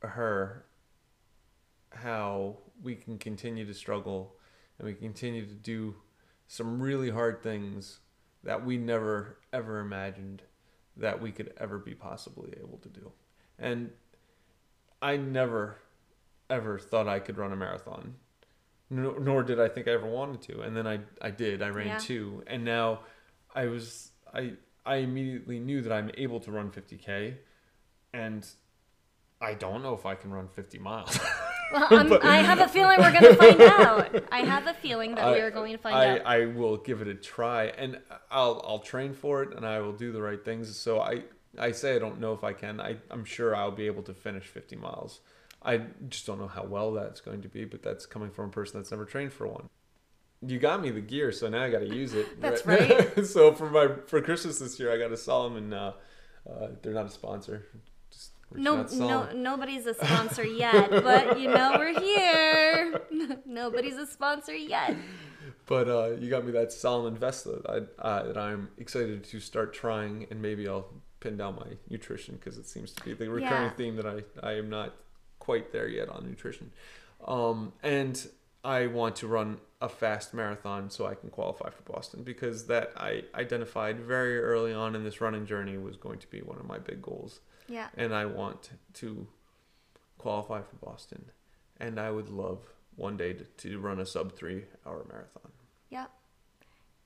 her 0.01 0.65
how 1.91 2.57
we 2.83 2.95
can 2.95 3.17
continue 3.17 3.65
to 3.65 3.73
struggle 3.73 4.35
and 4.77 4.87
we 4.87 4.93
continue 4.93 5.45
to 5.45 5.53
do 5.53 5.95
some 6.51 6.81
really 6.81 7.09
hard 7.09 7.41
things 7.41 7.99
that 8.43 8.65
we 8.65 8.75
never 8.77 9.37
ever 9.53 9.79
imagined 9.79 10.41
that 10.97 11.21
we 11.21 11.31
could 11.31 11.53
ever 11.57 11.77
be 11.79 11.95
possibly 11.95 12.53
able 12.61 12.77
to 12.79 12.89
do. 12.89 13.09
And 13.57 13.91
I 15.01 15.15
never 15.15 15.77
ever 16.49 16.77
thought 16.77 17.07
I 17.07 17.19
could 17.19 17.37
run 17.37 17.53
a 17.53 17.55
marathon. 17.55 18.15
Nor, 18.89 19.17
nor 19.21 19.43
did 19.43 19.61
I 19.61 19.69
think 19.69 19.87
I 19.87 19.91
ever 19.91 20.05
wanted 20.07 20.41
to. 20.53 20.59
And 20.63 20.75
then 20.75 20.85
I 20.85 20.99
I 21.21 21.31
did. 21.31 21.61
I 21.61 21.69
ran 21.69 21.87
Yeah. 21.87 21.97
two. 21.99 22.43
And 22.47 22.65
now 22.65 22.99
I 23.55 23.67
was 23.67 24.11
I 24.33 24.55
I 24.85 24.95
immediately 24.97 25.57
knew 25.57 25.81
that 25.83 25.93
I'm 25.93 26.11
able 26.17 26.41
to 26.41 26.51
run 26.51 26.69
50k 26.69 27.37
and 28.13 28.45
I 29.39 29.53
don't 29.53 29.81
know 29.83 29.93
if 29.93 30.05
I 30.05 30.15
can 30.15 30.31
run 30.31 30.49
50 30.49 30.79
miles. 30.79 31.17
Well, 31.71 31.87
I'm, 31.91 32.13
I 32.21 32.37
have 32.37 32.59
a 32.59 32.67
feeling 32.67 32.99
we're 32.99 33.11
gonna 33.11 33.35
find 33.35 33.61
out. 33.61 34.23
I 34.31 34.39
have 34.39 34.67
a 34.67 34.73
feeling 34.73 35.15
that 35.15 35.31
we 35.33 35.39
are 35.39 35.51
going 35.51 35.71
to 35.71 35.77
find 35.77 35.95
I, 35.95 36.19
out. 36.19 36.25
I 36.25 36.45
will 36.45 36.77
give 36.77 37.01
it 37.01 37.07
a 37.07 37.15
try, 37.15 37.65
and 37.65 37.99
I'll 38.29 38.63
I'll 38.65 38.79
train 38.79 39.13
for 39.13 39.43
it, 39.43 39.55
and 39.55 39.65
I 39.65 39.79
will 39.79 39.93
do 39.93 40.11
the 40.11 40.21
right 40.21 40.43
things. 40.43 40.75
So 40.75 40.99
I 40.99 41.23
I 41.57 41.71
say 41.71 41.95
I 41.95 41.99
don't 41.99 42.19
know 42.19 42.33
if 42.33 42.43
I 42.43 42.53
can. 42.53 42.79
I 42.79 42.97
I'm 43.09 43.25
sure 43.25 43.55
I'll 43.55 43.71
be 43.71 43.87
able 43.87 44.03
to 44.03 44.13
finish 44.13 44.45
50 44.45 44.75
miles. 44.75 45.21
I 45.63 45.81
just 46.09 46.25
don't 46.25 46.39
know 46.39 46.47
how 46.47 46.63
well 46.63 46.91
that's 46.91 47.21
going 47.21 47.41
to 47.43 47.47
be, 47.47 47.65
but 47.65 47.83
that's 47.83 48.05
coming 48.05 48.31
from 48.31 48.45
a 48.45 48.51
person 48.51 48.79
that's 48.79 48.89
never 48.91 49.05
trained 49.05 49.31
for 49.31 49.47
one. 49.47 49.69
You 50.43 50.57
got 50.57 50.81
me 50.81 50.89
the 50.89 51.01
gear, 51.01 51.31
so 51.31 51.49
now 51.49 51.63
I 51.63 51.69
got 51.69 51.79
to 51.79 51.95
use 51.95 52.13
it. 52.15 52.41
That's 52.41 52.65
right. 52.65 53.25
so 53.25 53.53
for 53.53 53.69
my 53.69 53.89
for 54.07 54.21
Christmas 54.21 54.59
this 54.59 54.79
year, 54.79 54.91
I 54.91 54.97
got 54.97 55.11
a 55.11 55.17
Salomon. 55.17 55.71
Uh, 55.71 55.93
uh, 56.49 56.67
they're 56.81 56.93
not 56.93 57.05
a 57.05 57.11
sponsor. 57.11 57.67
No, 58.55 58.83
no, 58.93 59.31
nobody's 59.33 59.85
a 59.85 59.93
sponsor 59.93 60.43
yet, 60.45 60.89
but 60.89 61.39
you 61.39 61.49
know 61.49 61.75
we're 61.77 61.99
here. 61.99 63.01
nobody's 63.45 63.95
a 63.97 64.05
sponsor 64.07 64.55
yet. 64.55 64.95
But 65.65 65.87
uh, 65.87 66.11
you 66.19 66.29
got 66.29 66.45
me 66.45 66.51
that 66.53 66.71
Salomon 66.73 67.15
vest 67.15 67.45
that, 67.45 67.61
I, 67.67 68.01
uh, 68.01 68.23
that 68.27 68.37
I'm 68.37 68.69
excited 68.77 69.23
to 69.23 69.39
start 69.39 69.73
trying, 69.73 70.27
and 70.29 70.41
maybe 70.41 70.67
I'll 70.67 70.87
pin 71.19 71.37
down 71.37 71.55
my 71.55 71.77
nutrition 71.89 72.35
because 72.35 72.57
it 72.57 72.67
seems 72.67 72.91
to 72.93 73.03
be 73.03 73.13
the 73.13 73.29
recurring 73.29 73.63
Yeah. 73.63 73.69
theme 73.71 73.95
that 73.95 74.05
I, 74.05 74.23
I 74.41 74.53
am 74.53 74.69
not 74.69 74.93
quite 75.39 75.71
there 75.71 75.87
yet 75.87 76.09
on 76.09 76.25
nutrition. 76.25 76.71
Um, 77.25 77.73
and 77.83 78.27
I 78.63 78.87
want 78.87 79.15
to 79.17 79.27
run 79.27 79.59
a 79.81 79.87
fast 79.89 80.33
marathon 80.33 80.89
so 80.89 81.05
I 81.07 81.15
can 81.15 81.29
qualify 81.29 81.69
for 81.69 81.81
Boston 81.91 82.23
because 82.23 82.67
that 82.67 82.91
I 82.97 83.23
identified 83.33 83.99
very 83.99 84.39
early 84.39 84.73
on 84.73 84.95
in 84.95 85.03
this 85.03 85.21
running 85.21 85.45
journey 85.45 85.77
was 85.77 85.95
going 85.97 86.19
to 86.19 86.27
be 86.27 86.41
one 86.41 86.57
of 86.59 86.65
my 86.65 86.77
big 86.77 87.01
goals 87.01 87.39
Yeah. 87.71 87.87
and 87.95 88.13
I 88.13 88.25
want 88.25 88.69
to 88.95 89.27
qualify 90.17 90.61
for 90.61 90.75
Boston. 90.85 91.25
And 91.79 91.99
I 91.99 92.11
would 92.11 92.29
love 92.29 92.59
one 92.95 93.17
day 93.17 93.33
to, 93.33 93.43
to 93.43 93.79
run 93.79 93.99
a 93.99 94.05
sub 94.05 94.33
three 94.33 94.65
hour 94.85 95.05
marathon. 95.09 95.51
Yep. 95.89 96.11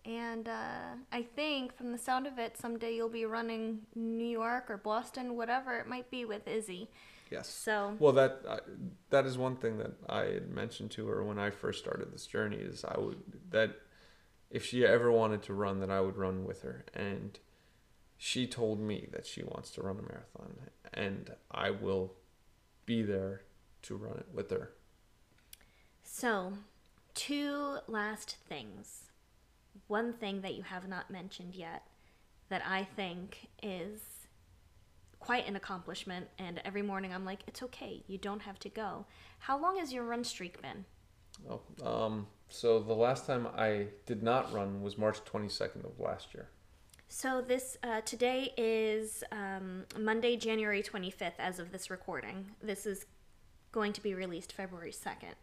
And 0.06 0.48
uh, 0.48 0.96
I 1.12 1.24
think 1.24 1.76
from 1.76 1.92
the 1.92 1.98
sound 1.98 2.28
of 2.28 2.38
it, 2.38 2.58
someday 2.58 2.94
you'll 2.96 3.10
be 3.10 3.26
running 3.26 3.82
New 3.96 4.28
York 4.28 4.70
or 4.70 4.78
Boston, 4.78 5.36
whatever 5.36 5.80
it 5.80 5.88
might 5.88 6.12
be, 6.12 6.26
with 6.26 6.48
Izzy. 6.48 6.90
Yes. 7.32 7.50
So 7.50 7.96
Well, 8.00 8.14
that 8.14 8.42
uh, 8.48 8.60
that 9.10 9.26
is 9.26 9.38
one 9.38 9.56
thing 9.56 9.80
that 9.80 9.94
I 10.08 10.26
had 10.26 10.50
mentioned 10.50 10.92
to 10.92 11.08
her 11.08 11.24
when 11.24 11.40
I 11.40 11.50
first 11.50 11.80
started 11.80 12.14
this 12.14 12.28
journey 12.28 12.58
is 12.58 12.86
I 12.86 13.00
would 13.00 13.18
that 13.50 13.76
if 14.52 14.64
she 14.64 14.86
ever 14.86 15.12
wanted 15.12 15.42
to 15.44 15.54
run, 15.54 15.80
that 15.80 15.90
I 15.90 16.02
would 16.02 16.18
run 16.18 16.46
with 16.46 16.62
her, 16.62 16.86
and 16.94 17.40
she 18.26 18.48
told 18.48 18.80
me 18.80 19.08
that 19.12 19.24
she 19.24 19.44
wants 19.44 19.70
to 19.70 19.84
run 19.84 20.00
a 20.00 20.02
marathon, 20.02 20.56
and 20.92 21.36
I 21.52 21.70
will 21.70 22.14
be 22.88 23.04
there 23.04 23.44
to 23.84 23.96
run 23.96 24.18
it 24.18 24.26
with 24.34 24.50
her. 24.50 24.72
So, 26.04 26.54
two 27.14 27.78
last 27.86 28.38
things. 28.50 29.12
One 29.86 30.12
thing 30.12 30.42
that 30.42 30.56
you 30.56 30.64
have 30.64 30.88
not 30.88 31.12
mentioned 31.12 31.54
yet 31.54 31.84
that 32.50 32.64
I 32.68 32.84
think 32.96 33.48
is 33.62 34.00
quite 35.20 35.48
an 35.48 35.56
accomplishment, 35.56 36.26
and 36.40 36.60
every 36.66 36.82
morning 36.82 37.14
I'm 37.14 37.26
like, 37.26 37.42
it's 37.46 37.62
okay, 37.62 38.02
you 38.08 38.18
don't 38.18 38.42
have 38.42 38.58
to 38.62 38.70
go. 38.70 39.06
How 39.38 39.62
long 39.62 39.78
has 39.78 39.94
your 39.94 40.04
run 40.04 40.24
streak 40.24 40.60
been? 40.64 40.86
Oh, 41.48 41.62
um, 41.86 42.26
so 42.50 42.80
the 42.80 42.96
last 42.96 43.28
time 43.28 43.46
I 43.56 43.90
did 44.08 44.24
not 44.24 44.52
run 44.52 44.82
was 44.82 44.98
March 44.98 45.24
22nd 45.26 45.86
of 45.86 46.00
last 46.00 46.34
year. 46.34 46.50
So, 47.08 47.42
this 47.42 47.78
uh, 47.84 48.02
today 48.02 48.52
is 48.58 49.24
um, 49.32 49.86
Monday, 49.98 50.36
January 50.36 50.84
25th, 50.84 51.34
as 51.40 51.60
of 51.60 51.72
this 51.72 51.90
recording. 51.90 52.52
This 52.62 52.86
is 52.86 53.06
going 53.72 53.94
to 53.94 54.02
be 54.02 54.14
released 54.14 54.52
February 54.52 54.92
2nd. 54.92 55.36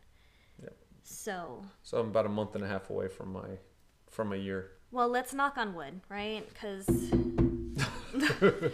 Yep. 0.62 0.76
So, 1.04 1.62
So 1.82 1.98
I'm 1.98 2.08
about 2.08 2.26
a 2.26 2.28
month 2.30 2.54
and 2.56 2.64
a 2.64 2.68
half 2.68 2.90
away 2.90 3.08
from 3.08 3.32
my 3.32 3.46
from 4.10 4.32
a 4.32 4.36
year. 4.36 4.72
Well, 4.90 5.08
let's 5.08 5.32
knock 5.32 5.56
on 5.56 5.74
wood, 5.74 6.00
right? 6.10 6.46
Because 6.52 6.86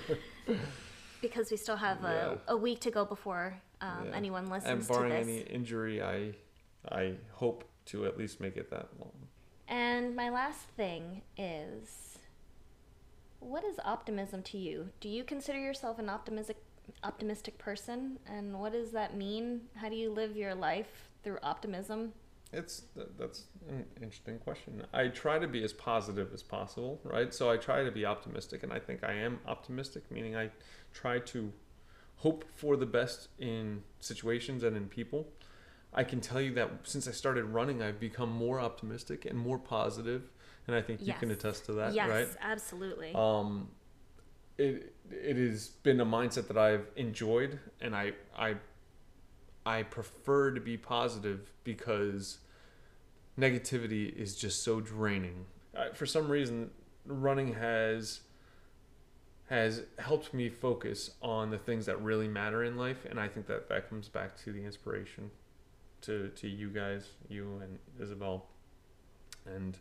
because 1.21 1.51
we 1.51 1.57
still 1.57 1.77
have 1.77 2.03
a, 2.05 2.39
Yeah. 2.49 2.55
a 2.55 2.57
week 2.57 2.81
to 2.81 2.91
go 2.91 3.05
before 3.05 3.61
um, 3.81 4.07
Yeah. 4.07 4.17
anyone 4.17 4.49
listens 4.51 4.87
to 4.87 4.93
this. 4.93 4.97
And, 4.97 5.09
barring 5.09 5.27
this. 5.27 5.29
any 5.29 5.55
injury, 5.55 6.03
I 6.03 6.35
I 6.91 7.15
hope 7.33 7.65
to 7.87 8.07
at 8.07 8.19
least 8.19 8.41
make 8.41 8.57
it 8.57 8.71
that 8.71 8.89
long. 8.99 9.13
And 9.69 10.17
my 10.17 10.31
last 10.31 10.61
thing 10.77 11.23
is, 11.37 12.08
what 13.41 13.65
is 13.65 13.79
optimism 13.85 14.43
to 14.45 14.59
you? 14.59 14.89
Do 15.01 15.09
you 15.09 15.25
consider 15.25 15.59
yourself 15.59 15.99
an 15.99 16.09
optimistic 16.09 16.57
optimistic 17.05 17.59
person? 17.59 18.19
And 18.27 18.59
what 18.59 18.73
does 18.73 18.93
that 18.93 19.17
mean? 19.17 19.63
How 19.75 19.89
do 19.89 19.97
you 19.97 20.11
live 20.11 20.37
your 20.37 20.55
life 20.55 21.09
through 21.23 21.39
optimism? 21.43 22.13
It's 22.53 22.85
that's 23.19 23.45
an 23.69 23.85
interesting 24.01 24.39
question. 24.39 24.83
I 24.95 25.09
try 25.09 25.39
to 25.39 25.47
be 25.47 25.63
as 25.65 25.73
positive 25.73 26.33
as 26.33 26.43
possible, 26.43 26.99
right? 27.05 27.33
So 27.33 27.51
I 27.51 27.59
try 27.59 27.85
to 27.85 27.91
be 27.91 28.07
optimistic, 28.07 28.63
and 28.63 28.73
I 28.73 28.79
think 28.79 29.05
I 29.05 29.13
am 29.13 29.39
optimistic, 29.47 30.11
meaning 30.11 30.35
I 30.35 30.51
try 30.95 31.19
to 31.19 31.53
hope 32.17 32.45
for 32.55 32.77
the 32.77 32.87
best 32.87 33.29
in 33.39 33.83
situations 34.01 34.63
and 34.63 34.77
in 34.77 34.89
people. 34.89 35.29
I 35.93 36.05
can 36.05 36.21
tell 36.21 36.41
you 36.41 36.55
that 36.55 36.71
since 36.85 37.07
I 37.07 37.13
started 37.13 37.45
running, 37.45 37.83
I've 37.83 38.01
become 38.01 38.31
more 38.31 38.61
optimistic 38.61 39.27
and 39.27 39.39
more 39.39 39.59
positive, 39.59 40.31
and 40.69 40.77
I 40.77 40.83
think 40.83 41.01
you 41.03 41.15
can 41.15 41.31
attest 41.31 41.65
to 41.67 41.73
that, 41.73 41.95
yes, 41.95 42.09
right? 42.09 42.29
absolutely. 42.41 43.13
um, 43.15 43.69
it 44.59 44.95
it 45.11 45.37
has 45.37 45.69
been 45.69 46.01
a 46.01 46.07
mindset 46.07 46.47
that 46.49 46.59
I've 46.59 46.87
enjoyed, 46.95 47.59
and 47.81 47.97
I 47.97 48.13
I 48.37 48.57
I 49.65 49.83
prefer 49.83 50.51
to 50.53 50.61
be 50.61 50.77
positive 50.77 51.51
because 51.65 52.39
negativity 53.39 54.15
is 54.15 54.37
just 54.37 54.63
so 54.63 54.81
draining. 54.81 55.47
I, 55.77 55.91
for 55.95 56.05
some 56.05 56.29
reason, 56.29 56.71
running 57.07 57.55
has 57.55 58.21
has 59.49 59.83
helped 59.99 60.35
me 60.35 60.51
focus 60.51 61.13
on 61.23 61.51
the 61.51 61.57
things 61.57 61.87
that 61.87 62.01
really 62.03 62.29
matter 62.29 62.63
in 62.63 62.77
life, 62.77 63.07
and 63.09 63.19
I 63.19 63.29
think 63.29 63.47
that 63.47 63.71
that 63.71 63.89
comes 63.89 64.09
back 64.09 64.37
to 64.45 64.53
the 64.53 64.65
inspiration 64.65 65.31
to 66.03 66.29
to 66.29 66.47
you 66.47 66.69
guys, 66.69 67.09
you 67.31 67.61
and 67.63 67.79
Isabel, 67.99 68.47
and 69.47 69.79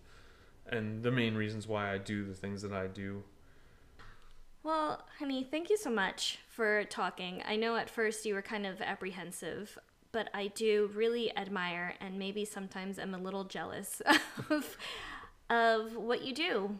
and 0.69 1.03
the 1.03 1.11
main 1.11 1.35
reasons 1.35 1.67
why 1.67 1.93
I 1.93 1.97
do 1.97 2.25
the 2.25 2.33
things 2.33 2.61
that 2.61 2.73
I 2.73 2.87
do 2.87 3.23
Well, 4.63 5.05
honey, 5.19 5.43
thank 5.49 5.69
you 5.69 5.77
so 5.77 5.89
much 5.89 6.39
for 6.49 6.83
talking. 6.85 7.41
I 7.47 7.55
know 7.55 7.77
at 7.77 7.89
first 7.89 8.25
you 8.25 8.33
were 8.33 8.41
kind 8.41 8.65
of 8.65 8.81
apprehensive, 8.81 9.77
but 10.11 10.29
I 10.33 10.47
do 10.47 10.89
really 10.93 11.35
admire 11.37 11.93
and 12.01 12.19
maybe 12.19 12.43
sometimes 12.43 12.99
am 12.99 13.13
a 13.13 13.17
little 13.17 13.43
jealous 13.43 14.01
of 14.49 14.77
of 15.49 15.95
what 15.95 16.23
you 16.23 16.33
do. 16.33 16.79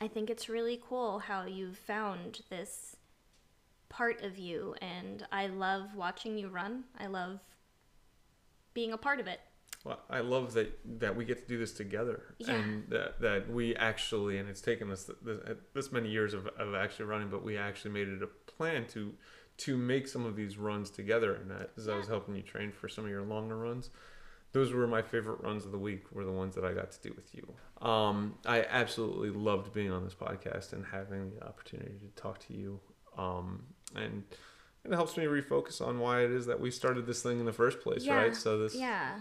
I 0.00 0.08
think 0.08 0.30
it's 0.30 0.48
really 0.48 0.80
cool 0.86 1.18
how 1.20 1.44
you've 1.44 1.78
found 1.78 2.42
this 2.50 2.96
part 3.88 4.22
of 4.22 4.38
you, 4.38 4.74
and 4.80 5.26
I 5.32 5.46
love 5.46 5.94
watching 5.94 6.38
you 6.38 6.48
run. 6.48 6.84
I 6.98 7.06
love 7.06 7.40
being 8.74 8.92
a 8.92 8.98
part 8.98 9.18
of 9.18 9.26
it. 9.26 9.40
Well, 9.84 10.00
I 10.10 10.20
love 10.20 10.54
that 10.54 10.78
that 11.00 11.14
we 11.16 11.24
get 11.24 11.38
to 11.42 11.46
do 11.48 11.56
this 11.58 11.72
together, 11.72 12.34
Yeah. 12.38 12.54
and 12.54 12.88
that, 12.90 13.20
that 13.20 13.50
we 13.50 13.76
actually, 13.76 14.38
and 14.38 14.48
it's 14.48 14.60
taken 14.60 14.90
us 14.90 15.08
this, 15.22 15.38
this 15.72 15.92
many 15.92 16.08
years 16.10 16.34
of, 16.34 16.46
of 16.58 16.74
actually 16.74 17.04
running, 17.06 17.28
but 17.28 17.44
we 17.44 17.56
actually 17.56 17.92
made 17.92 18.08
it 18.08 18.22
a 18.22 18.26
plan 18.50 18.86
to 18.88 19.14
to 19.58 19.76
make 19.76 20.06
some 20.06 20.24
of 20.24 20.36
these 20.36 20.56
runs 20.58 20.88
together. 20.90 21.34
And 21.34 21.50
that, 21.50 21.70
as 21.76 21.88
I 21.88 21.96
was 21.96 22.06
helping 22.08 22.34
you 22.36 22.42
train 22.42 22.70
for 22.72 22.88
some 22.88 23.04
of 23.04 23.10
your 23.10 23.22
longer 23.22 23.56
runs, 23.56 23.90
those 24.52 24.72
were 24.72 24.86
my 24.86 25.02
favorite 25.02 25.40
runs 25.42 25.64
of 25.64 25.72
the 25.72 25.78
week. 25.78 26.04
Were 26.12 26.24
the 26.24 26.32
ones 26.32 26.54
that 26.56 26.64
I 26.64 26.72
got 26.72 26.90
to 26.92 27.00
do 27.00 27.12
with 27.14 27.34
you. 27.34 27.54
Um, 27.86 28.34
I 28.46 28.64
absolutely 28.68 29.30
loved 29.30 29.72
being 29.72 29.90
on 29.92 30.04
this 30.04 30.14
podcast 30.14 30.72
and 30.72 30.84
having 30.86 31.30
the 31.34 31.44
opportunity 31.46 31.94
to 32.00 32.20
talk 32.22 32.38
to 32.46 32.52
you. 32.54 32.80
Um, 33.16 33.64
and 33.96 34.22
it 34.84 34.92
helps 34.92 35.16
me 35.16 35.24
refocus 35.24 35.80
on 35.80 35.98
why 35.98 36.22
it 36.24 36.30
is 36.30 36.46
that 36.46 36.60
we 36.60 36.70
started 36.70 37.06
this 37.06 37.22
thing 37.22 37.40
in 37.40 37.46
the 37.46 37.52
first 37.52 37.80
place, 37.80 38.04
Yeah. 38.04 38.14
right? 38.16 38.36
So 38.36 38.58
this 38.58 38.74
Yeah. 38.76 39.18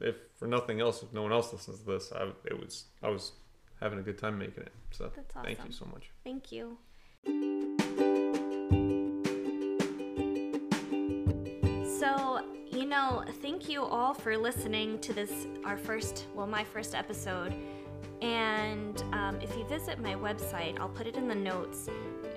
If 0.00 0.16
for 0.36 0.46
nothing 0.46 0.80
else, 0.80 1.02
if 1.02 1.12
no 1.12 1.22
one 1.22 1.32
else 1.32 1.52
listens 1.52 1.80
to 1.80 1.86
this, 1.86 2.12
I 2.12 2.30
it 2.44 2.58
was 2.58 2.84
I 3.02 3.08
was 3.08 3.32
having 3.80 3.98
a 3.98 4.02
good 4.02 4.18
time 4.18 4.38
making 4.38 4.64
it. 4.64 4.72
So 4.90 5.10
That's 5.14 5.34
thank 5.34 5.64
you 5.64 5.72
so 5.72 5.86
much. 5.86 6.10
Thank 6.24 6.52
you. 6.52 6.78
So, 11.98 12.40
you 12.70 12.86
know, 12.86 13.24
thank 13.42 13.68
you 13.68 13.82
all 13.82 14.14
for 14.14 14.36
listening 14.36 15.00
to 15.00 15.12
this, 15.12 15.48
our 15.64 15.76
first, 15.76 16.26
well, 16.34 16.46
my 16.46 16.62
first 16.62 16.94
episode. 16.94 17.54
And 18.22 19.02
um, 19.12 19.38
if 19.40 19.56
you 19.56 19.64
visit 19.64 20.00
my 20.00 20.14
website, 20.14 20.78
I'll 20.78 20.88
put 20.88 21.06
it 21.06 21.16
in 21.16 21.28
the 21.28 21.34
notes. 21.34 21.88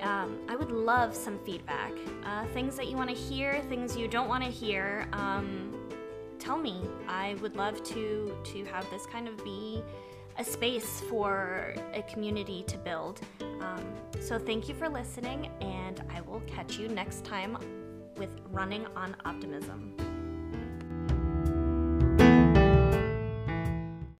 Um, 0.01 0.39
I 0.49 0.55
would 0.55 0.71
love 0.71 1.15
some 1.15 1.37
feedback. 1.45 1.91
Uh, 2.25 2.45
things 2.53 2.75
that 2.75 2.87
you 2.87 2.97
want 2.97 3.09
to 3.09 3.15
hear, 3.15 3.61
things 3.69 3.95
you 3.95 4.07
don't 4.07 4.27
want 4.27 4.43
to 4.43 4.49
hear. 4.49 5.07
Um, 5.13 5.80
tell 6.41 6.57
me. 6.57 6.81
I 7.07 7.35
would 7.41 7.55
love 7.55 7.83
to 7.83 8.35
to 8.43 8.65
have 8.65 8.89
this 8.89 9.05
kind 9.05 9.27
of 9.27 9.41
be 9.43 9.83
a 10.37 10.43
space 10.43 11.01
for 11.09 11.75
a 11.93 12.01
community 12.03 12.63
to 12.67 12.77
build. 12.77 13.21
Um, 13.41 13.85
so 14.19 14.39
thank 14.39 14.67
you 14.67 14.75
for 14.75 14.89
listening, 14.89 15.49
and 15.61 16.03
I 16.09 16.21
will 16.21 16.41
catch 16.47 16.77
you 16.77 16.87
next 16.87 17.23
time 17.23 17.57
with 18.17 18.29
Running 18.51 18.85
on 18.95 19.15
Optimism. 19.25 20.10